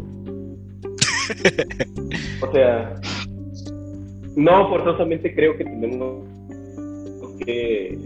[2.43, 2.94] O sea,
[4.37, 6.25] no forzosamente creo que tenemos
[7.45, 7.99] que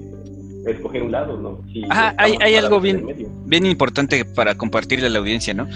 [0.67, 1.61] escoger un lado, ¿no?
[1.73, 3.27] Si Ajá, hay- algo en bien-.
[3.47, 5.67] Bien importante para compartirle a la audiencia, ¿no?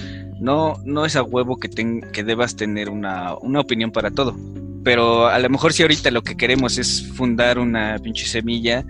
[0.41, 4.37] No, no es a huevo que, ten- que debas tener una, una opinión para todo.
[4.83, 8.85] Pero a lo mejor si ahorita lo que queremos es fundar una pinche semilla,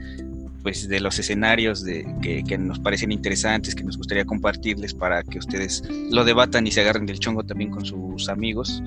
[0.65, 5.23] pues de los escenarios de, que, que nos parecen interesantes, que nos gustaría compartirles para
[5.23, 8.83] que ustedes lo debatan y se agarren del chongo también con sus amigos.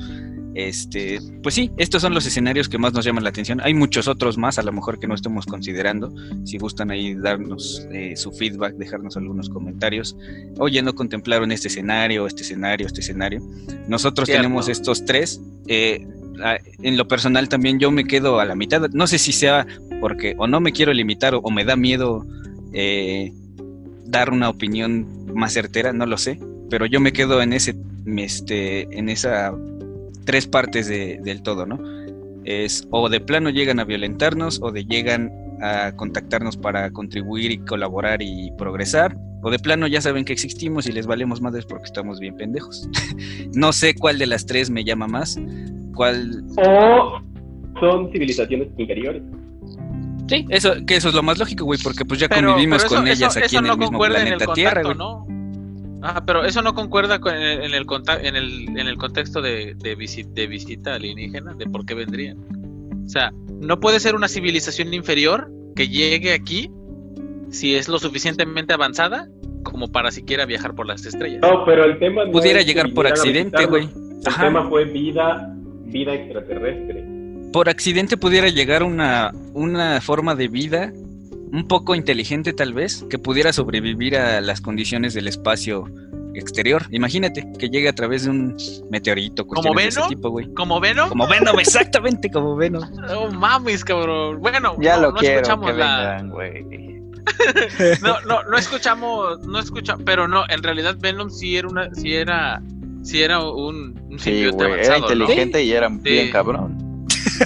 [0.58, 3.62] Este, pues sí, estos son los escenarios que más nos llaman la atención.
[3.62, 6.12] Hay muchos otros más, a lo mejor que no estemos considerando.
[6.46, 10.18] Si gustan ahí darnos eh, su feedback, dejarnos algunos comentarios.
[10.58, 13.40] Oye, no contemplaron este escenario, este escenario, este escenario.
[13.88, 14.42] Nosotros Cierto.
[14.42, 15.40] tenemos estos tres.
[15.68, 16.08] eh,
[16.82, 18.82] en lo personal también yo me quedo a la mitad.
[18.94, 19.68] No sé si sea
[20.02, 22.26] porque o no me quiero limitar o, o me da miedo
[22.74, 23.32] eh,
[24.06, 25.06] dar una opinión
[25.36, 26.40] más certera, no lo sé.
[26.72, 27.76] Pero yo me quedo en ese,
[28.18, 29.54] este, en esa
[30.28, 31.80] tres partes de- del todo, ¿no?
[32.46, 35.32] Es o de plano llegan a violentarnos o de llegan
[35.62, 39.18] a contactarnos para contribuir y colaborar y progresar.
[39.42, 42.88] O de plano ya saben que existimos y les valemos madres porque estamos bien pendejos.
[43.54, 45.40] no sé cuál de las tres me llama más.
[45.96, 46.44] ¿Cuál?
[46.58, 47.20] O
[47.80, 49.24] son civilizaciones inferiores.
[50.28, 52.88] Sí, eso, que eso es lo más lógico, güey, porque pues ya Pero- convivimos pero
[52.88, 54.84] eso- con ellas eso- aquí eso en no el mismo concuerda en el planeta Tierra,
[54.84, 54.98] güey.
[54.98, 55.26] ¿no?
[56.02, 59.42] Ajá, pero eso no concuerda con el- en el, conta- en el, en el contexto
[59.42, 62.38] de, de, visi- de visita alienígena, de por qué vendrían.
[63.06, 66.70] O sea, no puede ser una civilización inferior que llegue aquí
[67.50, 69.28] si es lo suficientemente avanzada
[69.64, 71.42] como para siquiera viajar por las estrellas.
[71.42, 73.86] No, pero el tema no Pudiera llegar por accidente, güey.
[73.86, 74.44] El Ajá.
[74.46, 75.54] tema fue vida,
[75.86, 77.04] vida extraterrestre.
[77.54, 80.94] por accidente pudiera llegar una, una forma de vida
[81.52, 85.86] un poco inteligente tal vez, que pudiera sobrevivir a las condiciones del espacio
[86.36, 86.84] exterior.
[86.92, 88.56] Imagínate que llegue a través de un
[88.92, 90.10] meteorito, ¿Como cuestiones de ese Venom?
[90.10, 90.54] tipo, güey.
[90.54, 91.10] ¿Como Venom?
[91.10, 92.84] Como Venom, exactamente como Venom.
[92.96, 94.40] No mames, cabrón.
[94.40, 96.66] Bueno, Ya no, lo no quiero escuchamos que la, vengan, güey.
[98.02, 102.14] No, no, no escuchamos, no escuchamos, pero no, en realidad Venom sí era una, sí
[102.14, 102.62] era,
[103.04, 105.24] sí era un, un Sí, simbionte güey, era avanzado, ¿no?
[105.24, 106.32] inteligente y era bien Sí.
[106.32, 106.78] cabrón.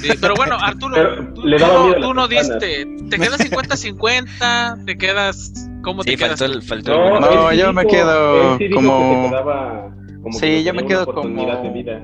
[0.02, 3.40] Sí, pero bueno, Arturo, Pero tú, le no, miedo a tú no diste, te quedas
[3.52, 5.52] 50-50, te quedas,
[5.84, 6.40] ¿cómo te Sí, quedas?
[6.40, 7.22] faltó el, faltó el No, Venom.
[7.22, 9.92] No, yo me quedo sí como- quedaba
[10.22, 12.04] como Sí, que yo me quedo como- vida.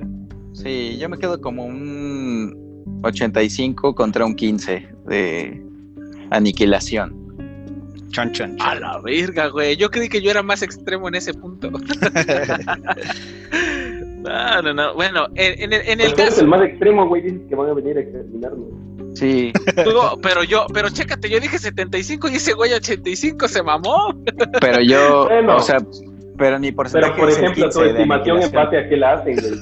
[0.54, 5.62] Sí, yo me quedo como un 85 contra un 15 de
[6.32, 7.16] aniquilación.
[8.10, 8.82] Chan, chan, A chan.
[8.82, 9.76] la verga, güey.
[9.76, 11.70] Yo creí que yo era más extremo en ese punto.
[14.28, 14.94] no, no, no.
[14.96, 16.42] Bueno, en, en el, en el Pues caso.
[16.42, 18.68] el más extremo, güey, dices que van a venir a exterminarnos.
[19.16, 19.52] Sí.
[20.22, 24.14] pero yo, pero chécate, yo dije 75 y ese güey 85 se mamó.
[24.62, 25.56] Pero yo, Bueno.
[25.58, 25.78] o sea,
[26.38, 29.54] pero ni por Pero, por ejemplo, tu estimación en base a qué la hacen, güey.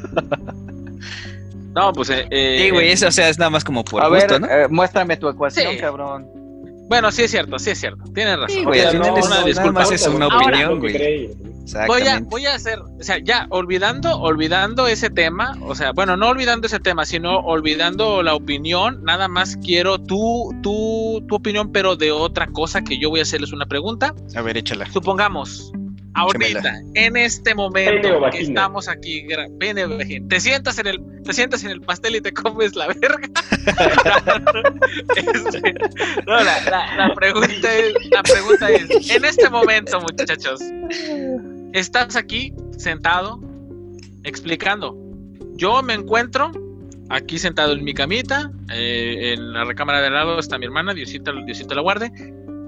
[1.73, 4.07] No, pues eh, eh, Sí, güey, eso o sea, es nada más como por A
[4.07, 4.47] gusto, ver, ¿no?
[4.47, 5.77] eh, muéstrame tu ecuación, Sí.
[5.79, 6.25] cabrón.
[6.87, 8.01] Bueno, sí es cierto, sí es cierto.
[8.13, 8.49] Tienes razón.
[8.49, 9.79] Sí, güey, O sea, no, es una nada disculpa.
[9.79, 11.29] más es una Ahora, opinión, güey.
[11.87, 16.15] Voy a, voy a hacer, o sea, ya olvidando, olvidando ese tema, o sea, bueno,
[16.15, 21.71] no olvidando ese tema, sino olvidando la opinión, nada más quiero tu, tu, tu opinión,
[21.71, 24.13] pero de otra cosa que yo voy a hacerles una pregunta.
[24.35, 24.85] A ver, échala.
[24.91, 25.71] Supongamos,
[26.13, 29.25] ahorita, en este momento que estamos aquí,
[30.29, 33.27] te sientas en el, te sientas en el pastel y te comes la verga.
[35.15, 35.73] Este,
[36.27, 40.59] no, la, la- la pregunta es, la pregunta es, en este momento, muchachos,
[41.75, 43.39] estás aquí sentado
[44.23, 44.97] explicando.
[45.55, 46.51] Yo me encuentro
[47.09, 50.93] aquí sentado en mi camita, eh, en la recámara de al lado está mi hermana,
[50.93, 52.11] Diosita, Diosita la guarde.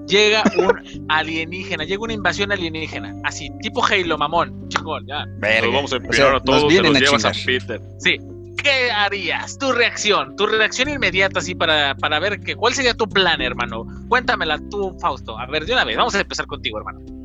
[0.06, 5.24] Llega un alienígena, llega una invasión alienígena, así, tipo Halo, mamón, chingón, ya.
[5.38, 5.66] Verga.
[5.66, 7.66] Nos vamos a O empinar sea, a todos, vienen los a llevas a chingar.
[7.66, 7.80] Peter.
[7.98, 8.16] Sí.
[8.62, 9.56] ¿Qué harías?
[9.56, 13.86] Tu reacción, tu reacción inmediata, así, para, para ver que, cuál sería tu plan, hermano.
[14.08, 15.38] Cuéntamela tú, Fausto.
[15.38, 17.17] A ver, de una vez, vamos a empezar contigo, hermano.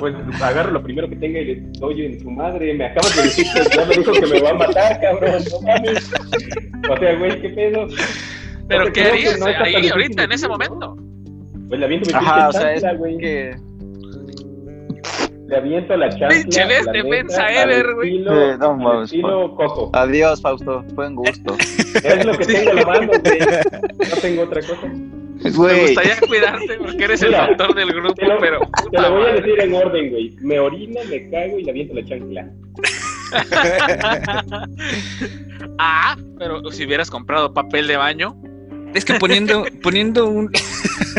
[0.00, 2.74] Pues agarro lo primero que tenga y le doy en su madre.
[2.74, 5.42] Me acabas de decir que ya me dijo que me va a matar, cabrón.
[5.50, 6.12] No mames.
[6.90, 7.86] O sea, güey, ¿qué pedo?
[8.68, 10.96] Pero, O sea, ¿qué harías no ahí, ahorita, en ese momento?
[11.68, 13.16] Pues le aviento mi Ajá, o sea, es chancla, güey.
[13.18, 13.56] que
[15.48, 16.28] Le aviento la chancla.
[16.28, 18.18] Pinche defensa ever, güey.
[18.18, 19.90] Eh, no mames, estilo coco.
[19.94, 21.56] adiós, Fausto, fue un gusto.
[22.04, 23.38] Es lo que tengo la mano, güey.
[24.10, 24.92] No tengo otra cosa.
[25.42, 28.60] Me gustaría cuidarte porque eres el doctor del grupo, te lo- pero.
[28.90, 30.36] Te lo voy a decir en orden, güey.
[30.40, 32.50] Me orino, me cago y le aviento la chancla.
[35.78, 38.36] ah, pero si hubieras comprado papel de baño.
[38.94, 40.50] Es que poniendo, poniendo un,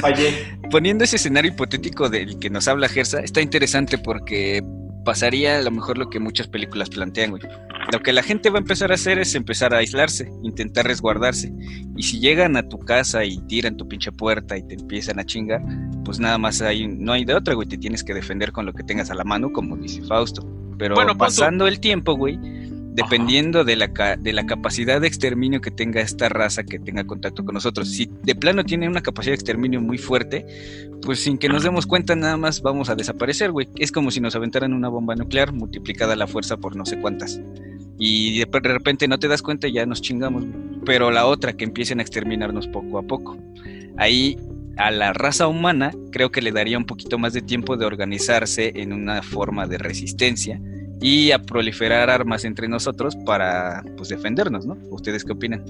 [0.02, 0.34] Fallé.
[0.72, 4.64] poniendo ese escenario hipotético del que nos habla Gersa, está interesante porque
[5.10, 7.42] pasaría a lo mejor lo que muchas películas plantean, güey.
[7.92, 11.52] Lo que la gente va a empezar a hacer es empezar a aislarse, intentar resguardarse.
[11.98, 15.26] Y si llegan a tu casa y tiran tu pinche puerta y te empiezan a
[15.26, 15.64] chingar,
[16.06, 17.68] pues nada más hay, no hay de otra, güey.
[17.68, 20.48] Te tienes que defender con lo que tengas a la mano, como dice Fausto.
[20.78, 22.38] Pero Bueno, pasando el tiempo, güey,
[23.00, 27.46] dependiendo de la, de la capacidad de exterminio que tenga esta raza que tenga contacto
[27.46, 27.90] con nosotros.
[27.90, 30.46] Si de plano tiene una capacidad de exterminio muy fuerte,
[31.02, 33.70] pues sin que nos demos cuenta nada más vamos a desaparecer, güey.
[33.78, 37.40] Es como si nos aventaran una bomba nuclear multiplicada la fuerza por no sé cuántas.
[37.98, 40.44] Y de repente no te das cuenta y ya nos chingamos.
[40.86, 43.38] Pero la otra, que empiecen a exterminarnos poco a poco.
[43.96, 44.38] Ahí
[44.76, 48.74] a la raza humana creo que le daría un poquito más de tiempo de organizarse
[48.76, 50.60] en una forma de resistencia
[51.02, 54.78] y a proliferar armas entre nosotros para pues defendernos, ¿no?
[54.92, 55.64] ¿Ustedes qué opinan?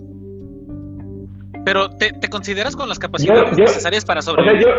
[1.65, 4.61] Pero ¿te, te consideras con las capacidades Yo- yo- necesarias para O sea, sobrevivir?
[4.68, 4.69] yo.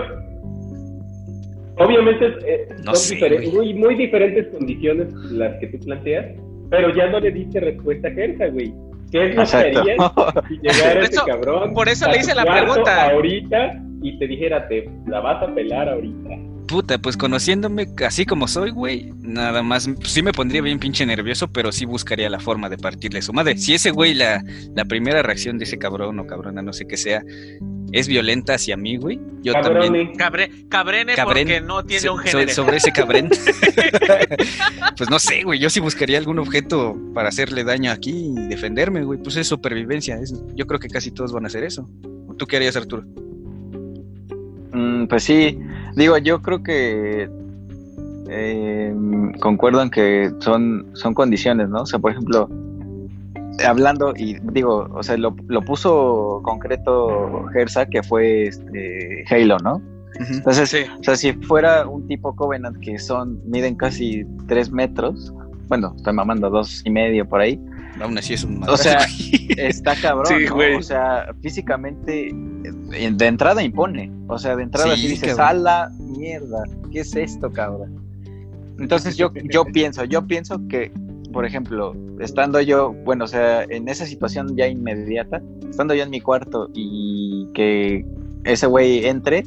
[1.85, 6.27] Obviamente eh, No son sé, muy, muy diferentes condiciones las que tú planteas,
[6.69, 8.73] pero ya no le diste respuesta a Gersa, güey.
[9.11, 9.81] ¿Qué es lo que exacto.
[9.81, 9.97] harías
[10.49, 11.75] si llegara Por ese eso- cabrón?
[11.75, 13.11] por eso le hice la pregunta.
[13.11, 16.29] Ahorita y te dijera, te la vas a pelar ahorita.
[16.71, 21.05] Puta, pues conociéndome así como soy, güey, nada más, pues, sí me pondría bien pinche
[21.05, 23.59] nervioso, pero sí buscaría la forma de partirle su madre.
[23.59, 24.45] Si ese güey, la,
[24.77, 27.23] la primera reacción de ese cabrón o cabrona, no sé qué sea,
[27.91, 30.15] es violenta hacia mí, güey, yo también...
[30.15, 32.53] Cabre, cabrene porque no tiene So- un so- género.
[32.53, 33.29] sobre ese cabrén.
[34.97, 35.59] pues no sé, güey.
[35.59, 39.19] Yo sí buscaría algún objeto para hacerle daño aquí y defenderme, güey.
[39.21, 40.17] Pues es supervivencia.
[40.21, 41.89] es- yo creo que casi todos van a hacer eso.
[42.39, 43.03] ¿Tú qué harías, Arturo?
[44.73, 45.59] Mm, pues sí,
[45.97, 47.29] digo, yo creo que
[48.29, 48.95] eh,
[49.41, 51.83] concuerdo en que son, son condiciones, ¿no?
[51.83, 52.49] O sea, por ejemplo,
[53.67, 59.83] hablando, y digo, o sea, lo, lo puso concreto Gersa, que fue este, Halo, ¿no?
[60.19, 60.79] Entonces, Sí.
[61.01, 65.33] o sea, si fuera un tipo Covenant que son, miden casi tres metros,
[65.69, 67.59] bueno, estoy mamando dos y medio por ahí,
[68.01, 69.15] Aún así es un o sea, madrazo,
[69.59, 70.55] está cabrón, Sí, ¿no?
[70.55, 70.75] güey.
[70.75, 74.11] O sea, físicamente, eh, de entrada impone.
[74.29, 75.47] O sea, de entrada Sí, sí dices, cabrón.
[75.49, 76.63] a la mierda,
[76.93, 77.97] ¿qué es esto, cabrón?
[78.79, 80.91] Entonces yo, yo pienso, yo pienso que,
[81.33, 86.11] por ejemplo, estando yo, bueno, o sea, en esa situación ya inmediata, estando yo en
[86.11, 88.05] mi cuarto y que
[88.45, 89.45] ese güey entre,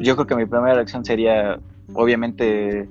[0.00, 1.58] yo creo que mi primera reacción sería,
[1.94, 2.88] obviamente,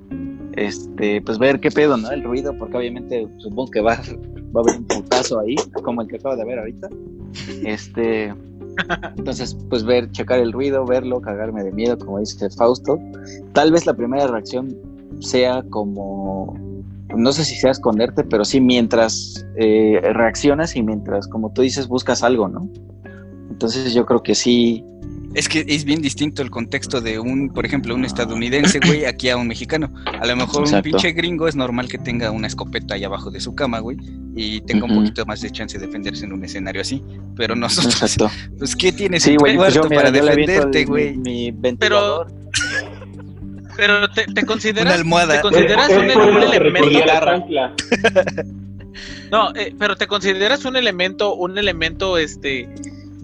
[0.56, 2.10] este, pues ver qué pedo, ¿no?
[2.10, 3.98] El ruido, porque obviamente supongo que va,
[4.54, 6.88] va a haber un putazo ahí, como el que acabo de ver ahorita.
[7.64, 8.34] Este,
[9.16, 12.98] entonces, pues ver, checar el ruido, verlo, cagarme de miedo, como dice Fausto.
[13.52, 14.76] Tal vez la primera reacción
[15.20, 16.56] sea como,
[17.16, 21.88] no sé si sea esconderte, pero sí mientras eh, reaccionas y mientras, como tú dices,
[21.88, 22.68] buscas algo, ¿no?
[23.50, 24.84] Entonces yo creo que sí.
[25.34, 29.28] Es que es bien distinto el contexto de un, por ejemplo, un estadounidense, güey, aquí
[29.30, 29.92] a un mexicano.
[30.06, 33.40] A lo mejor un pinche gringo es normal que tenga una escopeta ahí abajo de
[33.40, 33.96] su cama, güy,
[34.36, 37.02] y tenga un poquito más de chance de defenderse en un escenario así.
[37.36, 38.30] Pero nosotros, Exacto.
[38.58, 41.16] pues, ¿qué tienes en tu cuarto para defenderte, güey?
[41.16, 42.32] Mi, ventilador.
[43.76, 45.34] Pero, te, te, consideras, una almohada.
[45.34, 46.86] ¿te consideras un, elemento.
[49.30, 52.68] No, eh, pero te consideras un elemento, un elemento, este,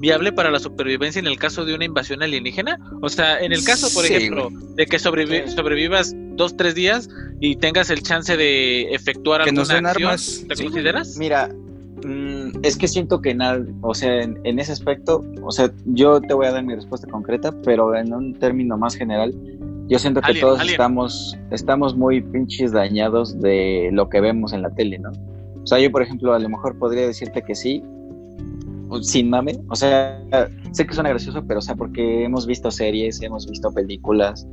[0.00, 2.78] viable para la supervivencia en el caso de una invasión alienígena?
[3.02, 7.08] O sea, en el caso, por ejemplo, de que sobrevivas dos, tres días
[7.38, 11.16] y tengas el chance de efectuar que alguna acción, ¿te consideras?
[11.18, 11.48] Mira,
[12.02, 16.32] mm, es que siento que nada, o sea, en, ese aspecto, o sea, yo te
[16.32, 19.34] voy a dar mi respuesta concreta, pero en un término más general,
[19.88, 24.70] yo siento que todos estamos estamos muy pinches dañados de lo que vemos en la
[24.70, 25.10] tele, ¿no?
[25.62, 27.82] O sea, yo por ejemplo, a lo mejor podría decirte que sí,
[29.02, 29.58] sin mame.
[29.68, 30.20] O sea,
[30.72, 34.46] sé que suena gracioso, pero o sea, porque hemos visto series, hemos visto películas,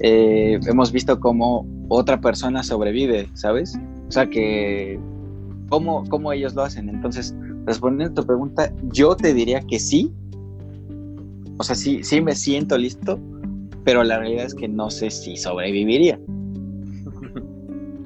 [0.00, 3.78] eh, hemos visto cómo otra persona sobrevive, ¿sabes?
[4.08, 4.98] O sea, que
[5.68, 6.88] cómo, cómo ellos lo hacen.
[6.88, 7.34] Entonces,
[7.64, 10.12] respondiendo a tu pregunta, yo te diría que sí.
[11.58, 13.18] O sea, sí, sí me siento listo,
[13.84, 16.18] pero la realidad es que no sé si sobreviviría.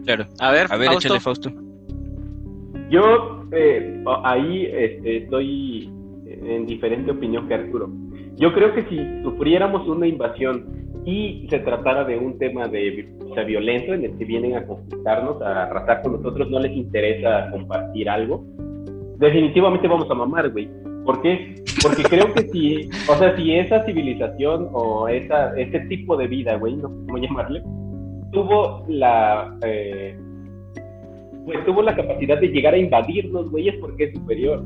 [0.02, 0.26] Claro.
[0.40, 1.52] A ver, a ver, échale Fausto.
[2.90, 5.90] Yo eh, ahí este, estoy
[6.26, 7.88] en diferente opinión que Arturo.
[8.36, 10.66] Yo creo que si sufriéramos una invasión
[11.04, 15.40] y se tratara de un tema de sea, violento en el que vienen a conquistarnos,
[15.42, 18.44] a arrasar con nosotros, no les interesa compartir algo,
[19.18, 20.68] definitivamente vamos a mamar, güey.
[21.04, 21.54] ¿Por qué?
[21.82, 26.56] Porque creo que si, o sea, si esa civilización o esa, ese tipo de vida,
[26.56, 27.62] güey, no sé cómo llamarle,
[28.32, 30.16] tuvo la, eh,
[31.44, 34.64] pues tuvo la capacidad de llegar a invadirnos, güey, es porque es superior.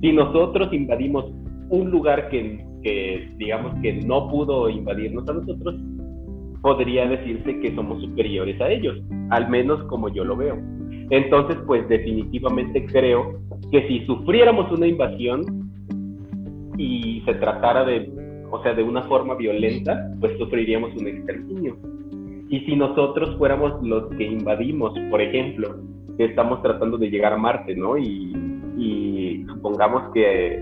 [0.00, 1.24] Si nosotros invadimos
[1.70, 5.74] un lugar que, que, digamos que no pudo invadirnos a nosotros,
[6.62, 10.56] podría decirse que somos superiores a ellos, al menos como yo lo veo.
[11.10, 13.40] Entonces, pues definitivamente creo
[13.70, 15.44] que si sufriéramos una invasión
[16.76, 18.10] y se tratara de,
[18.50, 21.76] o sea, de una forma violenta, pues sufriríamos un exterminio.
[22.48, 25.76] Y si nosotros fuéramos los que invadimos, por ejemplo,
[26.16, 27.96] que estamos tratando de llegar a Marte, ¿no?
[27.98, 28.34] Y,
[29.48, 30.60] supongamos que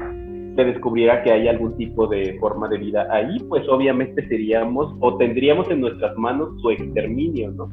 [0.56, 5.16] se descubriera que hay algún tipo de forma de vida ahí, pues obviamente seríamos o
[5.16, 7.68] tendríamos en nuestras manos su exterminio, ¿no?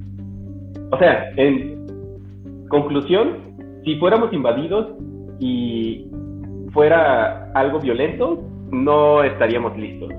[0.92, 1.86] O sea, en
[2.70, 3.38] conclusión,
[3.86, 4.88] si fuéramos invadidos
[5.40, 6.08] y
[6.74, 10.10] fuera algo violento, no estaríamos listos.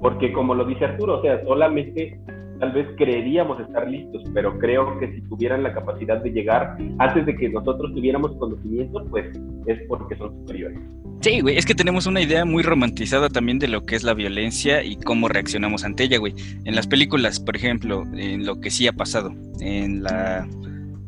[0.00, 2.18] Porque como lo dice Arturo, o sea, solamente
[2.58, 7.26] tal vez creeríamos estar listos, pero creo que si tuvieran la capacidad de llegar antes
[7.26, 9.26] de que nosotros tuviéramos conocimiento, pues
[9.66, 10.78] es porque son superiores.
[11.20, 14.14] Sí, güey, es que tenemos una idea muy romantizada también de lo que es la
[14.14, 16.34] violencia y cómo reaccionamos ante ella, güey.
[16.64, 20.46] En las películas, por ejemplo, en lo que sí ha pasado, en la...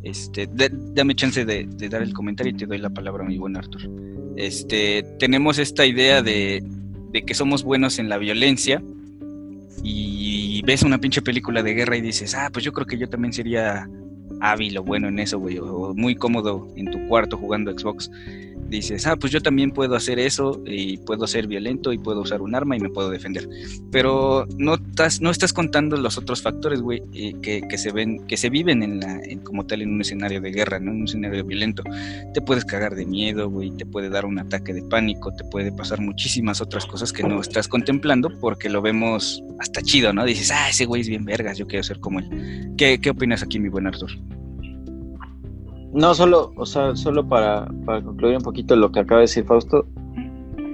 [0.03, 0.49] Este,
[0.95, 3.83] dame chance de, de, dar el comentario y te doy la palabra, mi buen Arthur.
[4.37, 6.63] Este, tenemos esta idea de,
[7.13, 8.81] de que somos buenos en la violencia,
[9.83, 10.28] y
[10.69, 13.33] ves una pinche película de guerra y dices, ah, pues yo creo que yo también
[13.33, 13.89] sería
[14.43, 18.11] hábil o bueno en eso, güey, o muy cómodo en tu cuarto jugando Xbox
[18.69, 22.43] dices, ah, pues yo también puedo hacer eso y puedo ser violento y puedo usar
[22.43, 23.49] un arma y me puedo defender.
[23.91, 28.27] Pero no estás, no estás contando los otros factores, güey, eh, que, que, se ven,
[28.27, 30.91] que se viven en la, como tal en un escenario de guerra, ¿no?
[30.91, 31.83] En un escenario violento.
[32.35, 35.73] Te puedes cagar de miedo, güey, te puede dar un ataque de pánico, te puede
[35.73, 40.25] pasar muchísimas otras cosas que no estás contemplando porque lo vemos hasta chido, ¿no?
[40.25, 42.75] Dices, ah, ese güey es bien vergas, yo quiero ser como él.
[42.77, 44.11] ¿Qué, qué opinas aquí, mi buen Arthur?
[45.99, 49.85] No, solo, o sea, solo para, concluir un poquito lo que acaba de decir Fausto.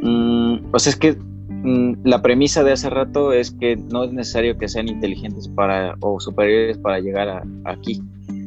[0.02, 1.16] Mm, o sea, es que
[1.48, 5.96] mm, la premisa de hace rato es que no es necesario que sean inteligentes para
[6.00, 8.02] o superiores para llegar a, aquí.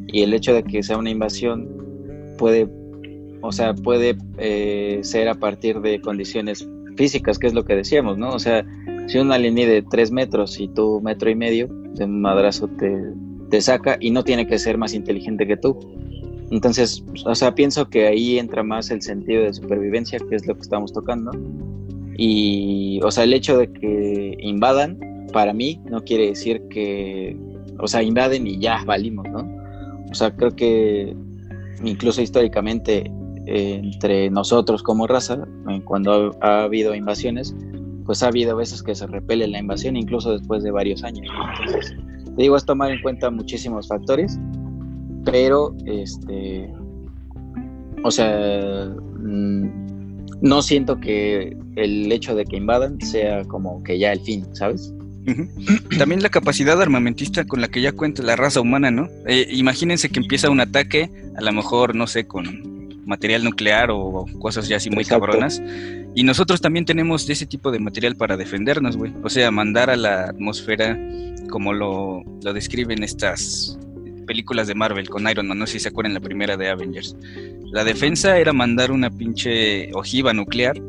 [0.05, 1.67] Y el hecho de que sea una invasión
[2.37, 2.69] puede,
[3.41, 8.19] o sea, puede eh, ser a partir de condiciones físicas, que es lo que decíamos,
[8.19, 8.29] ¿no?
[8.29, 8.63] O sea,
[9.07, 13.01] si una línea de tres metros y tú metro y medio, de un madrazo te,
[13.49, 15.79] te saca y no tiene que ser más inteligente que tú
[16.49, 20.55] entonces, o sea, pienso que ahí entra más el sentido de supervivencia, que es lo
[20.55, 21.31] que estamos tocando.
[22.17, 24.97] Y, o sea, el hecho de que invadan,
[25.33, 27.37] para mí, no quiere decir que,
[27.79, 29.47] o sea, invaden y ya valimos, ¿no?
[30.09, 31.15] O sea, creo que
[31.83, 33.11] incluso históricamente
[33.45, 35.47] entre nosotros como raza,
[35.85, 37.55] cuando ha, habido invasiones,
[38.05, 41.27] pues ha habido veces que se repele la invasión, incluso después de varios años.
[41.59, 41.95] Entonces,
[42.37, 44.37] digo, es tomar en cuenta muchísimos factores
[45.25, 46.69] pero este
[48.03, 49.87] o sea mm,
[50.41, 54.93] no siento que el hecho de que invadan sea como que ya el fin, ¿sabes?
[55.97, 59.09] También la capacidad armamentista con la que ya cuenta la raza humana, ¿no?
[59.27, 64.25] Eh, imagínense que empieza un ataque, a lo mejor, no sé, con material nuclear o
[64.39, 65.61] cosas ya así muy cabronas.
[66.15, 69.13] Y nosotros también tenemos ese tipo de material para defendernos, güey.
[69.23, 70.97] O sea, mandar a la atmósfera
[71.49, 73.77] como lo, lo describen estas
[74.27, 77.15] películas de Marvel con Iron Man, no sé si se acuerdan la primera de Avengers.
[77.71, 80.79] La defensa era mandar una pinche ojiva nuclear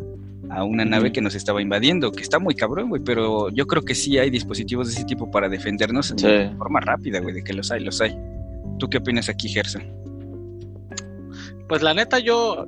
[0.51, 3.83] a una nave que nos estaba invadiendo, que está muy cabrón, güey, pero yo creo
[3.83, 7.53] que sí hay dispositivos de ese tipo para defendernos de forma rápida, güey, de que
[7.53, 8.17] los hay, los hay.
[8.79, 9.83] ¿Tú qué opinas aquí, Gerson?
[11.69, 12.67] Pues la neta, yo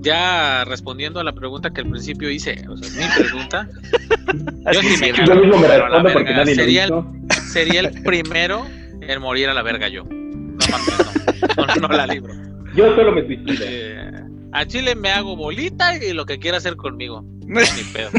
[0.00, 3.68] ya respondiendo a la pregunta que al principio hice, o sea, mi pregunta,
[4.72, 7.04] yo sí me cago, sería, el,
[7.52, 8.66] sería el primero
[9.12, 10.04] en morir a la verga yo.
[10.04, 12.32] No mames, no, no, la libro.
[12.74, 13.64] Yo solo me suicido.
[13.66, 14.10] Eh,
[14.52, 17.22] a Chile me hago bolita y lo que quiera hacer conmigo.
[17.46, 17.56] Ni
[17.92, 18.10] pedo.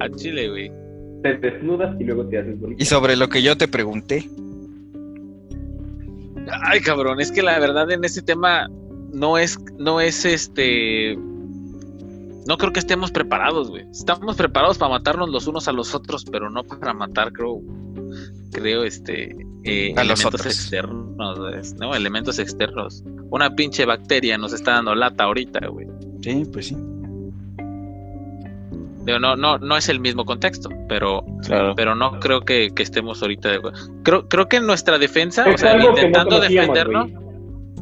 [0.00, 0.72] A Chile, güey.
[1.22, 2.82] Te desnudas y luego te haces bolita.
[2.82, 4.28] Y sobre lo que yo te pregunté.
[6.62, 8.68] Ay, cabrón, es que la verdad en este tema
[9.12, 11.16] no es, no es este.
[12.46, 13.84] No creo que estemos preparados, güey.
[13.90, 17.60] Estamos preparados para matarnos los unos a los otros, pero no para matar, creo,
[18.52, 21.94] creo, este, eh, elementos externos, ¿no?
[21.94, 23.02] Elementos externos.
[23.30, 25.86] Una pinche bacteria nos está dando lata ahorita, güey.
[26.22, 26.76] Sí, pues sí.
[29.04, 31.24] no, no, no es el mismo contexto, pero,
[31.76, 33.60] pero no creo que, estemos ahorita.
[34.02, 37.10] Creo, creo que en nuestra defensa, o sea, intentando defendernos,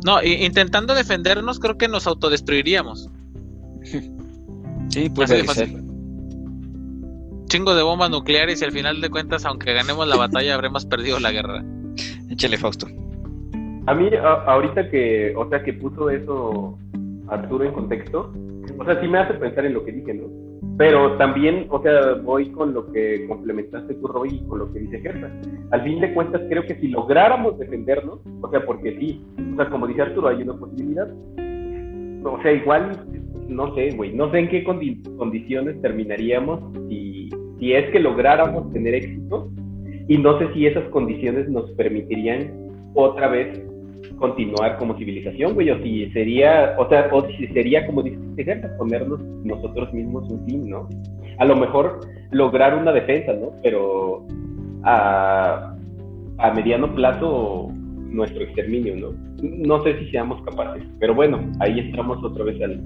[0.04, 3.10] no, intentando defendernos, creo que nos autodestruiríamos.
[4.90, 5.30] Sí, pues
[7.48, 11.18] chingo de bombas nucleares y al final de cuentas, aunque ganemos la batalla, habremos perdido
[11.18, 11.64] la guerra.
[12.30, 12.86] Échale, Fausto.
[13.86, 14.10] A mí,
[14.46, 16.78] ahorita que, o sea, que puso eso
[17.28, 18.32] Arturo en contexto,
[18.78, 20.26] o sea, sí me hace pensar en lo que dije, ¿no?
[20.76, 24.80] Pero también, o sea, voy con lo que complementaste tú, Roy, y con lo que
[24.80, 25.32] dice Gerta.
[25.70, 29.70] Al fin de cuentas, creo que si lográramos defendernos, o sea, porque sí, o sea,
[29.70, 31.08] como dice Arturo, hay una posibilidad.
[32.24, 32.92] O sea, igual,
[33.48, 37.17] no sé, güey, no sé en qué condiciones terminaríamos si
[37.58, 39.50] si es que lográramos tener éxito
[40.08, 42.52] y no sé si esas condiciones nos permitirían
[42.94, 43.62] otra vez
[44.18, 48.18] continuar como civilización, güey, o si sería, o sea, o si sería como dice
[48.78, 50.88] ponernos nosotros mismos un fin, ¿no?
[51.38, 53.52] A lo mejor lograr una defensa, ¿no?
[53.62, 54.24] Pero
[54.84, 55.76] a,
[56.38, 57.70] a mediano plazo
[58.10, 59.12] nuestro exterminio, ¿no?
[59.42, 62.80] No sé si seamos capaces, pero bueno, ahí estamos otra vez al,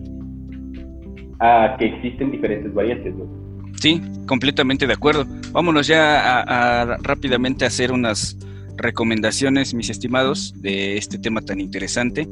[1.41, 3.52] a que existen diferentes variantes, ¿no?
[3.81, 5.27] Sí, completamente de acuerdo.
[5.53, 8.37] Vámonos ya a, rápidamente a hacer unas
[8.77, 12.29] recomendaciones, mis estimados, de este tema tan interesante.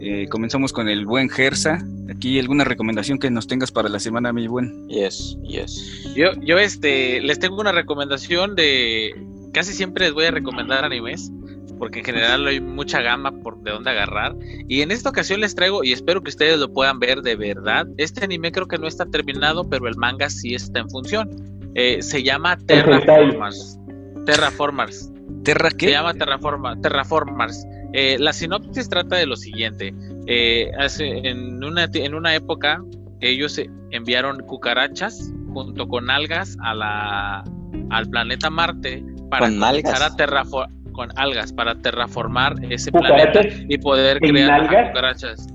[0.00, 1.84] Eh, comenzamos con el buen Gersa.
[2.08, 4.86] Aquí alguna recomendación que nos tengas para la semana, mi buen.
[4.88, 6.04] Yes, yes.
[6.14, 9.12] Yo, yo este, les tengo una recomendación de.
[9.52, 11.30] Casi siempre les voy a recomendar animes
[11.78, 14.36] porque en general hay mucha gama por de dónde agarrar.
[14.68, 17.86] Y en esta ocasión les traigo, y espero que ustedes lo puedan ver de verdad,
[17.96, 21.30] este anime creo que no está terminado, pero el manga sí está en función.
[21.74, 23.78] Eh, se llama Terraformers.
[24.26, 25.12] Terraformers.
[25.44, 25.86] ¿Terra qué?
[25.86, 27.66] Se llama Terraforma, Terraformers.
[27.92, 29.94] Eh, la sinopsis trata de lo siguiente.
[30.26, 32.82] Eh, hace, en, una, en una época
[33.20, 37.44] ellos enviaron cucarachas junto con algas a la,
[37.90, 44.18] al planeta Marte para comenzar a terraformar con algas para terraformar ese planeta y poder
[44.18, 45.46] crear cucarachas.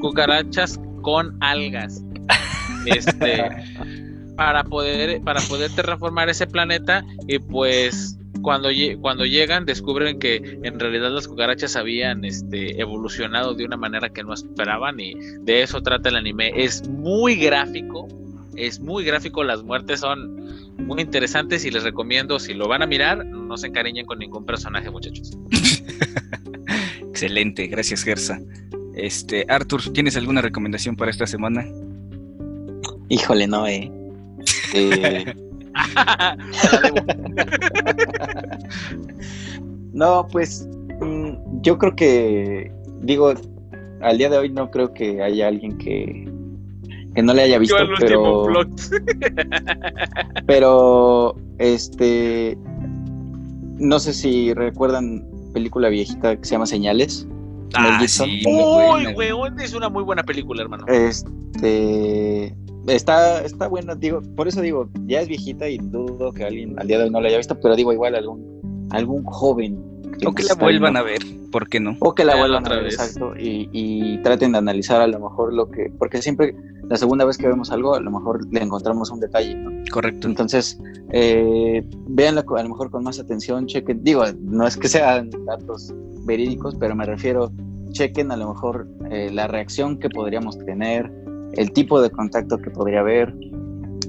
[0.00, 2.02] Cucarachas con algas.
[2.86, 3.44] Este,
[4.38, 8.70] para poder para poder terraformar ese planeta y pues cuando,
[9.02, 14.22] cuando llegan descubren que en realidad las cucarachas habían este, evolucionado de una manera que
[14.22, 16.50] no esperaban y de eso trata el anime.
[16.56, 18.08] Es muy gráfico,
[18.58, 22.86] es muy gráfico, las muertes son muy interesantes y les recomiendo, si lo van a
[22.86, 25.38] mirar, no se encariñen con ningún personaje, muchachos.
[27.00, 28.40] Excelente, gracias Gersa.
[28.94, 31.64] Este, Arthur, ¿tienes alguna recomendación para esta semana?
[33.08, 33.90] Híjole, no, eh.
[34.74, 35.34] eh...
[39.92, 40.68] no, pues
[41.00, 42.72] mm, yo creo que,
[43.02, 43.34] digo,
[44.00, 46.28] al día de hoy no creo que haya alguien que,
[47.18, 48.46] que no le haya visto, pero...
[50.46, 52.56] pero, este,
[53.76, 57.26] no sé si recuerdan película viejita que se llama Señales.
[57.74, 60.86] Ah, sí, Uy, weón, es una muy buena película, hermano.
[60.86, 62.54] Este,
[62.86, 66.86] está, está buena, digo, por eso digo, ya es viejita y dudo que alguien al
[66.86, 69.76] día de hoy no la haya visto, pero digo, igual algún algún joven.
[70.26, 71.20] O que la vuelvan a ver,
[71.50, 71.96] ¿por qué no?
[72.00, 75.52] O que la vuelvan a ver, exacto, y, y, traten de analizar a lo mejor
[75.52, 76.54] lo que, porque siempre
[76.88, 79.70] la segunda vez que vemos algo, a lo mejor le encontramos un detalle, ¿no?
[79.92, 80.26] Correcto.
[80.26, 80.78] Entonces,
[81.12, 85.92] eh, véanlo a lo mejor con más atención, chequen, digo, no es que sean datos
[86.24, 87.52] verídicos, pero me refiero,
[87.90, 91.10] chequen a lo mejor eh, la reacción que podríamos tener,
[91.54, 93.34] el tipo de contacto que podría haber,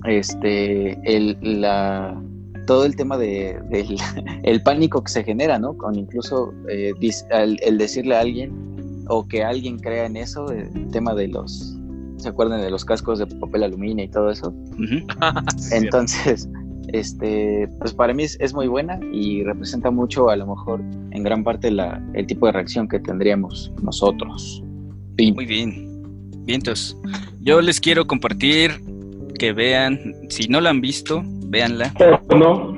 [0.06, 2.22] este, el, la,
[2.70, 3.98] todo el tema de, del
[4.44, 5.76] el pánico que se genera, ¿no?
[5.76, 6.94] Con incluso eh,
[7.32, 11.76] el, decirle a alguien o que alguien crea en eso, el tema de los,
[12.18, 14.54] ¿se acuerdan de los cascos de papel aluminio y todo eso?
[15.72, 16.48] Entonces,
[16.90, 20.80] este, pues para mí es, muy buena y representa mucho a lo mejor
[21.10, 24.64] en gran parte la, el tipo de reacción que tendríamos nosotros.
[25.18, 26.04] Muy bien.
[26.46, 26.96] Vientos.
[27.42, 28.80] Yo les quiero compartir
[29.40, 31.94] que vean, si no la han visto, véanla.
[32.36, 32.78] No.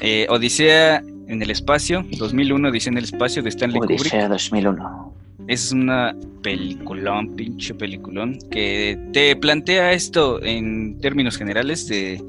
[0.00, 5.14] Eh, Odisea en el espacio, 2001, Odisea en el espacio de Stanley Odisea 2001.
[5.46, 12.22] Es una peliculón, pinche peliculón, que te plantea esto en términos generales de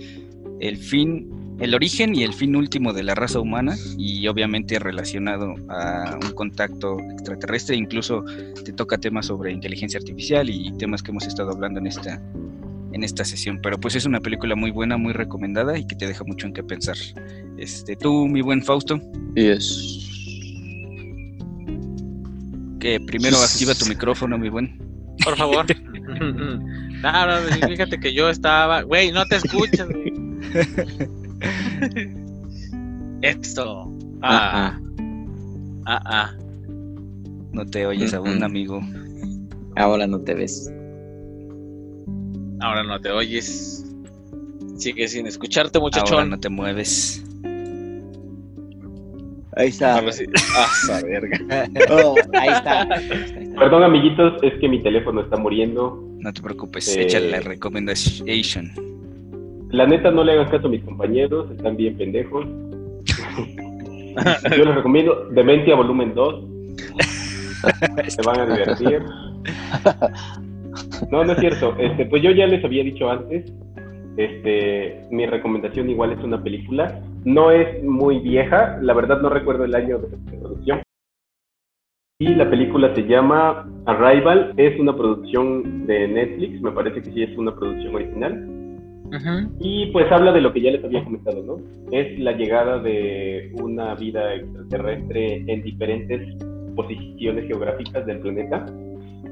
[0.59, 5.55] el fin, el origen y el fin último de la raza humana y obviamente relacionado
[5.69, 8.23] a un contacto extraterrestre, incluso
[8.63, 12.21] te toca temas sobre inteligencia artificial y temas que hemos estado hablando en esta
[12.93, 16.07] en esta sesión, pero pues es una película muy buena, muy recomendada y que te
[16.07, 16.97] deja mucho en qué pensar.
[17.57, 18.99] Este, tú, mi buen Fausto.
[19.35, 20.07] Yes.
[22.79, 24.77] Que primero activa tu micrófono, mi buen.
[25.23, 25.65] Por favor.
[27.01, 29.87] no, no, fíjate que yo estaba, güey, no te escuchas,
[33.21, 33.91] Esto.
[34.21, 34.77] Ah.
[34.81, 34.81] Ah,
[35.85, 36.01] ah.
[36.05, 36.33] ah,
[37.53, 38.81] No te oyes aún, amigo.
[39.75, 40.71] Ahora no te ves.
[42.61, 43.85] Ahora no te oyes.
[44.77, 46.13] Sigue sin escucharte, muchachón.
[46.13, 47.23] Ahora no te mueves.
[49.57, 49.97] Ahí está.
[49.97, 50.01] Ah,
[51.03, 51.39] verga.
[51.89, 52.87] Oh, ahí, está.
[53.59, 56.01] Perdón, amiguitos, es que mi teléfono está muriendo.
[56.19, 57.03] No te preocupes, eh...
[57.03, 58.71] échale la recomendación.
[59.69, 62.45] La neta, no le hagan caso a mis compañeros, están bien pendejos.
[64.57, 66.43] Yo les recomiendo Dementia Volumen 2.
[68.07, 69.03] Se van a divertir.
[71.09, 71.75] No, no es cierto.
[71.79, 73.51] Este, pues yo ya les había dicho antes,
[74.17, 77.01] este, mi recomendación igual es una película.
[77.23, 80.81] No es muy vieja, la verdad no recuerdo el año de producción.
[82.19, 87.23] Y la película se llama Arrival, es una producción de Netflix, me parece que sí
[87.23, 88.47] es una producción original.
[89.59, 91.57] Y pues habla de lo que ya les había comentado, ¿no?
[91.91, 96.37] Es la llegada de una vida extraterrestre en diferentes
[96.75, 98.65] posiciones geográficas del planeta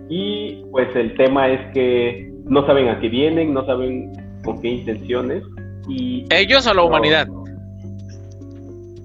[0.10, 4.11] y pues el tema es que no saben a qué vienen, no saben
[4.44, 5.44] con qué intenciones.
[5.88, 7.27] Y ¿Ellos o la humanidad?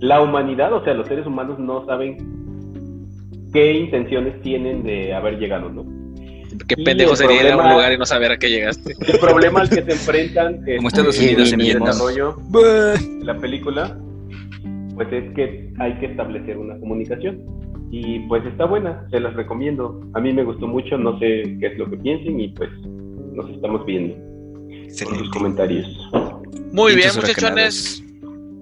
[0.00, 2.16] La humanidad, o sea, los seres humanos no saben
[3.52, 5.84] qué intenciones tienen de haber llegado, ¿no?
[6.68, 8.94] Qué pendejo sería ir a un lugar y no saber a qué llegaste.
[9.06, 13.36] El problema al que se enfrentan es Como Estados Unidos en el desarrollo de la
[13.36, 13.98] película,
[14.94, 17.42] pues es que hay que establecer una comunicación
[17.90, 20.00] y pues está buena, se las recomiendo.
[20.14, 22.70] A mí me gustó mucho, no sé qué es lo que piensen y pues
[23.32, 25.86] nos estamos viendo en los comentarios.
[26.72, 28.02] Muy bien, muchachones.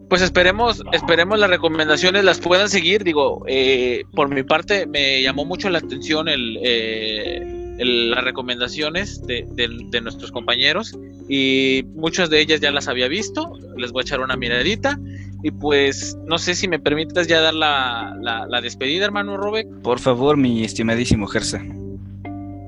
[0.09, 3.03] Pues esperemos, esperemos las recomendaciones las puedan seguir.
[3.03, 9.47] Digo, eh, por mi parte me llamó mucho la atención el, eh, las recomendaciones de,
[9.55, 10.97] de, nuestros compañeros
[11.28, 13.59] y muchas de ellas ya las había visto.
[13.78, 14.99] Les voy a echar una miradita.
[15.43, 19.66] Y pues no sé si me permitas ya dar la, despedida, hermano Robek.
[19.82, 21.60] Por favor, mi estimadísimo Gersa.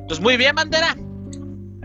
[0.09, 0.96] Pues muy bien, bandera.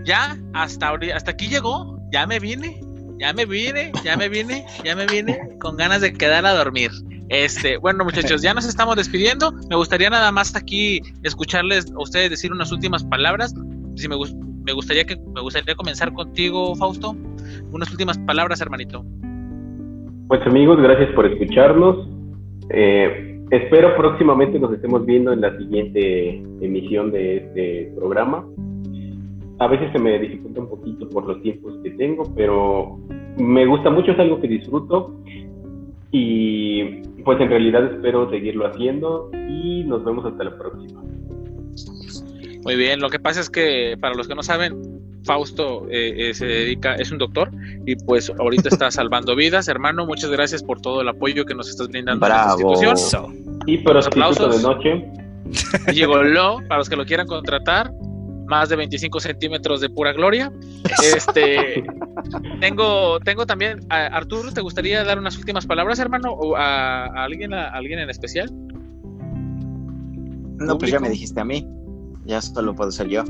[0.03, 1.99] Ya, hasta, hasta aquí llegó.
[2.11, 2.81] Ya me vine,
[3.19, 6.89] ya me vine, ya me vine, ya me vine con ganas de quedar a dormir.
[7.29, 9.51] Este, bueno, muchachos, ya nos estamos despidiendo.
[9.69, 13.53] Me gustaría nada más aquí escucharles a ustedes decir unas últimas palabras.
[13.95, 14.15] Si me,
[14.63, 17.15] me gustaría que me gustaría comenzar contigo, Fausto.
[17.71, 19.05] Unas últimas palabras, hermanito.
[20.29, 22.07] Pues amigos, gracias por escucharnos.
[22.69, 28.45] Eh, espero próximamente nos estemos viendo en la siguiente emisión de este programa.
[29.57, 32.99] A veces se me dificulta un poquito por los tiempos que tengo, pero
[33.39, 35.15] me gusta mucho, es algo que disfruto
[36.11, 41.01] y pues en realidad espero seguirlo haciendo y nos vemos hasta la próxima.
[42.63, 44.98] Muy bien, lo que pasa es que para los que no saben,
[45.29, 47.51] Fausto eh, eh, se dedica, es un doctor
[47.85, 49.67] y pues ahorita está salvando vidas.
[49.67, 52.49] Hermano, muchas gracias por todo el apoyo que nos estás brindando Bravo.
[52.49, 53.61] a esta institución.
[53.67, 55.05] Y por aplausos de noche.
[55.93, 57.91] Llegó Lo, para los que lo quieran contratar,
[58.47, 60.51] más de 25 centímetros de pura gloria.
[61.03, 61.83] Este,
[62.59, 67.67] tengo, tengo también, Arturo, ¿te gustaría dar unas últimas palabras, hermano, o a, alguien, a,
[67.67, 68.49] alguien en especial?
[70.57, 71.67] No, pues ya me dijiste a mí,
[72.25, 73.23] ya solo puedo ser yo.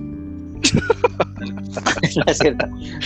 [2.27, 2.65] es cierto.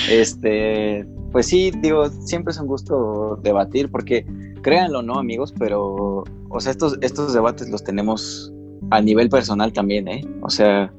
[0.09, 4.25] Este, pues sí, digo, siempre es un gusto debatir porque
[4.61, 5.53] créanlo, ¿no, amigos?
[5.57, 8.51] Pero, o sea, estos, estos debates los tenemos
[8.91, 10.25] a nivel personal también, ¿eh?
[10.41, 10.91] O sea,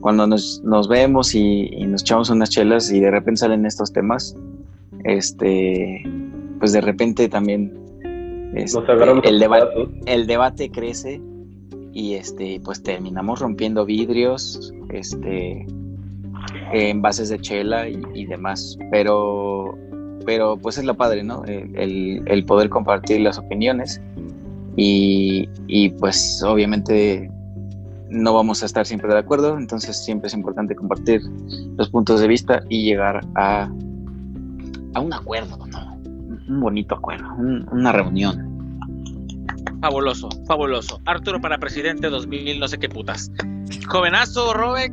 [0.00, 4.36] cuando nos, nos vemos y, nos echamos unas chelas y de repente salen estos temas,
[5.04, 6.02] este,
[6.58, 7.72] pues de repente también
[8.54, 8.80] este,
[9.24, 11.20] el, debate, el debate crece
[11.92, 15.66] y este, pues terminamos rompiendo vidrios, este,
[16.72, 19.76] envases de chela y, demás, pero,
[20.24, 21.44] pero pues es lo padre, ¿no?
[21.44, 24.00] El, el poder compartir las opiniones
[24.76, 27.30] y, y pues obviamente
[28.10, 31.22] no vamos a estar siempre de acuerdo, entonces siempre es importante compartir
[31.76, 33.70] los puntos de vista y llegar a,
[34.94, 35.94] a un acuerdo, ¿no?
[36.48, 38.48] Un bonito acuerdo, una reunión.
[39.80, 41.00] Fabuloso, fabuloso.
[41.06, 43.30] Arturo para presidente 2000, no sé qué putas.
[43.88, 44.92] Jovenazo, Robek,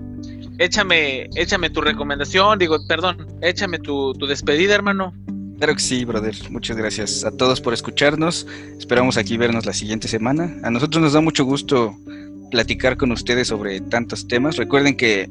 [0.57, 5.13] échame, échame tu recomendación, digo, perdón, échame tu, tu despedida, hermano.
[5.57, 6.35] Claro que sí, brother.
[6.51, 8.45] Muchas gracias a todos por escucharnos.
[8.77, 10.55] Esperamos aquí vernos la siguiente semana.
[10.63, 11.97] A nosotros nos da mucho gusto
[12.51, 14.57] platicar con ustedes sobre tantos temas.
[14.57, 15.29] Recuerden que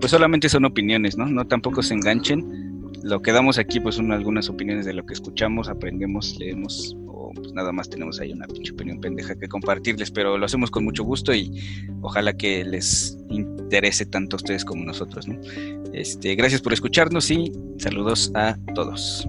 [0.00, 1.26] pues solamente son opiniones, ¿no?
[1.26, 2.90] No tampoco se enganchen.
[3.04, 7.30] Lo que damos aquí pues son algunas opiniones de lo que escuchamos, aprendemos, leemos o
[7.34, 10.84] pues nada más tenemos ahí una pinche opinión pendeja que compartirles, pero lo hacemos con
[10.84, 11.52] mucho gusto y
[12.00, 13.16] ojalá que les
[13.64, 15.38] interese tanto a ustedes como nosotros, ¿no?
[15.92, 19.26] Este, gracias por escucharnos y saludos a todos.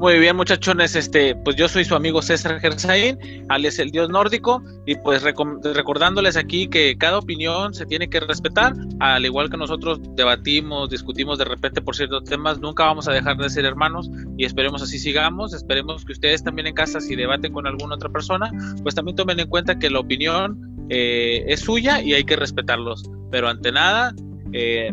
[0.00, 3.18] Muy bien, muchachones, este, pues yo soy su amigo César Gersain,
[3.50, 8.72] alias el dios nórdico, y pues recordándoles aquí que cada opinión se tiene que respetar,
[9.00, 13.36] al igual que nosotros debatimos, discutimos de repente por ciertos temas, nunca vamos a dejar
[13.36, 17.52] de ser hermanos y esperemos así sigamos, esperemos que ustedes también en casa si debaten
[17.52, 18.50] con alguna otra persona,
[18.82, 23.04] pues también tomen en cuenta que la opinión eh, es suya y hay que respetarlos,
[23.30, 24.14] pero ante nada,
[24.52, 24.92] eh,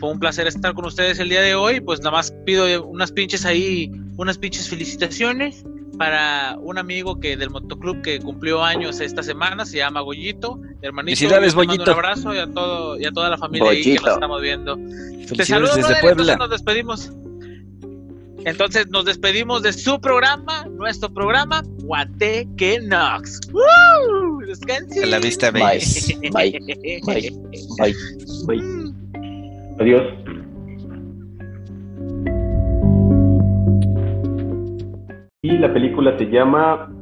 [0.00, 1.80] fue un placer estar con ustedes el día de hoy.
[1.80, 5.64] Pues nada más pido unas pinches ahí, unas pinches felicitaciones
[5.98, 11.18] para un amigo que del motoclub que cumplió años esta semana, se llama Goyito, hermanito.
[11.18, 11.82] Felicidades, Goyito.
[11.82, 14.78] Un abrazo y a todo y a toda la familia ahí que nos estamos viendo.
[15.36, 16.36] Te saludo desde Puebla.
[16.36, 17.12] nos despedimos.
[18.44, 23.40] Entonces nos despedimos de su programa, nuestro programa, Guateque Nox.
[23.52, 24.40] ¡Woo!
[25.02, 25.80] A la vista, bye.
[26.32, 26.58] Bye.
[26.60, 27.30] Bye.
[27.78, 27.94] Bye.
[28.46, 28.64] Bye.
[29.78, 30.02] Adiós.
[35.42, 36.92] Y la película se llama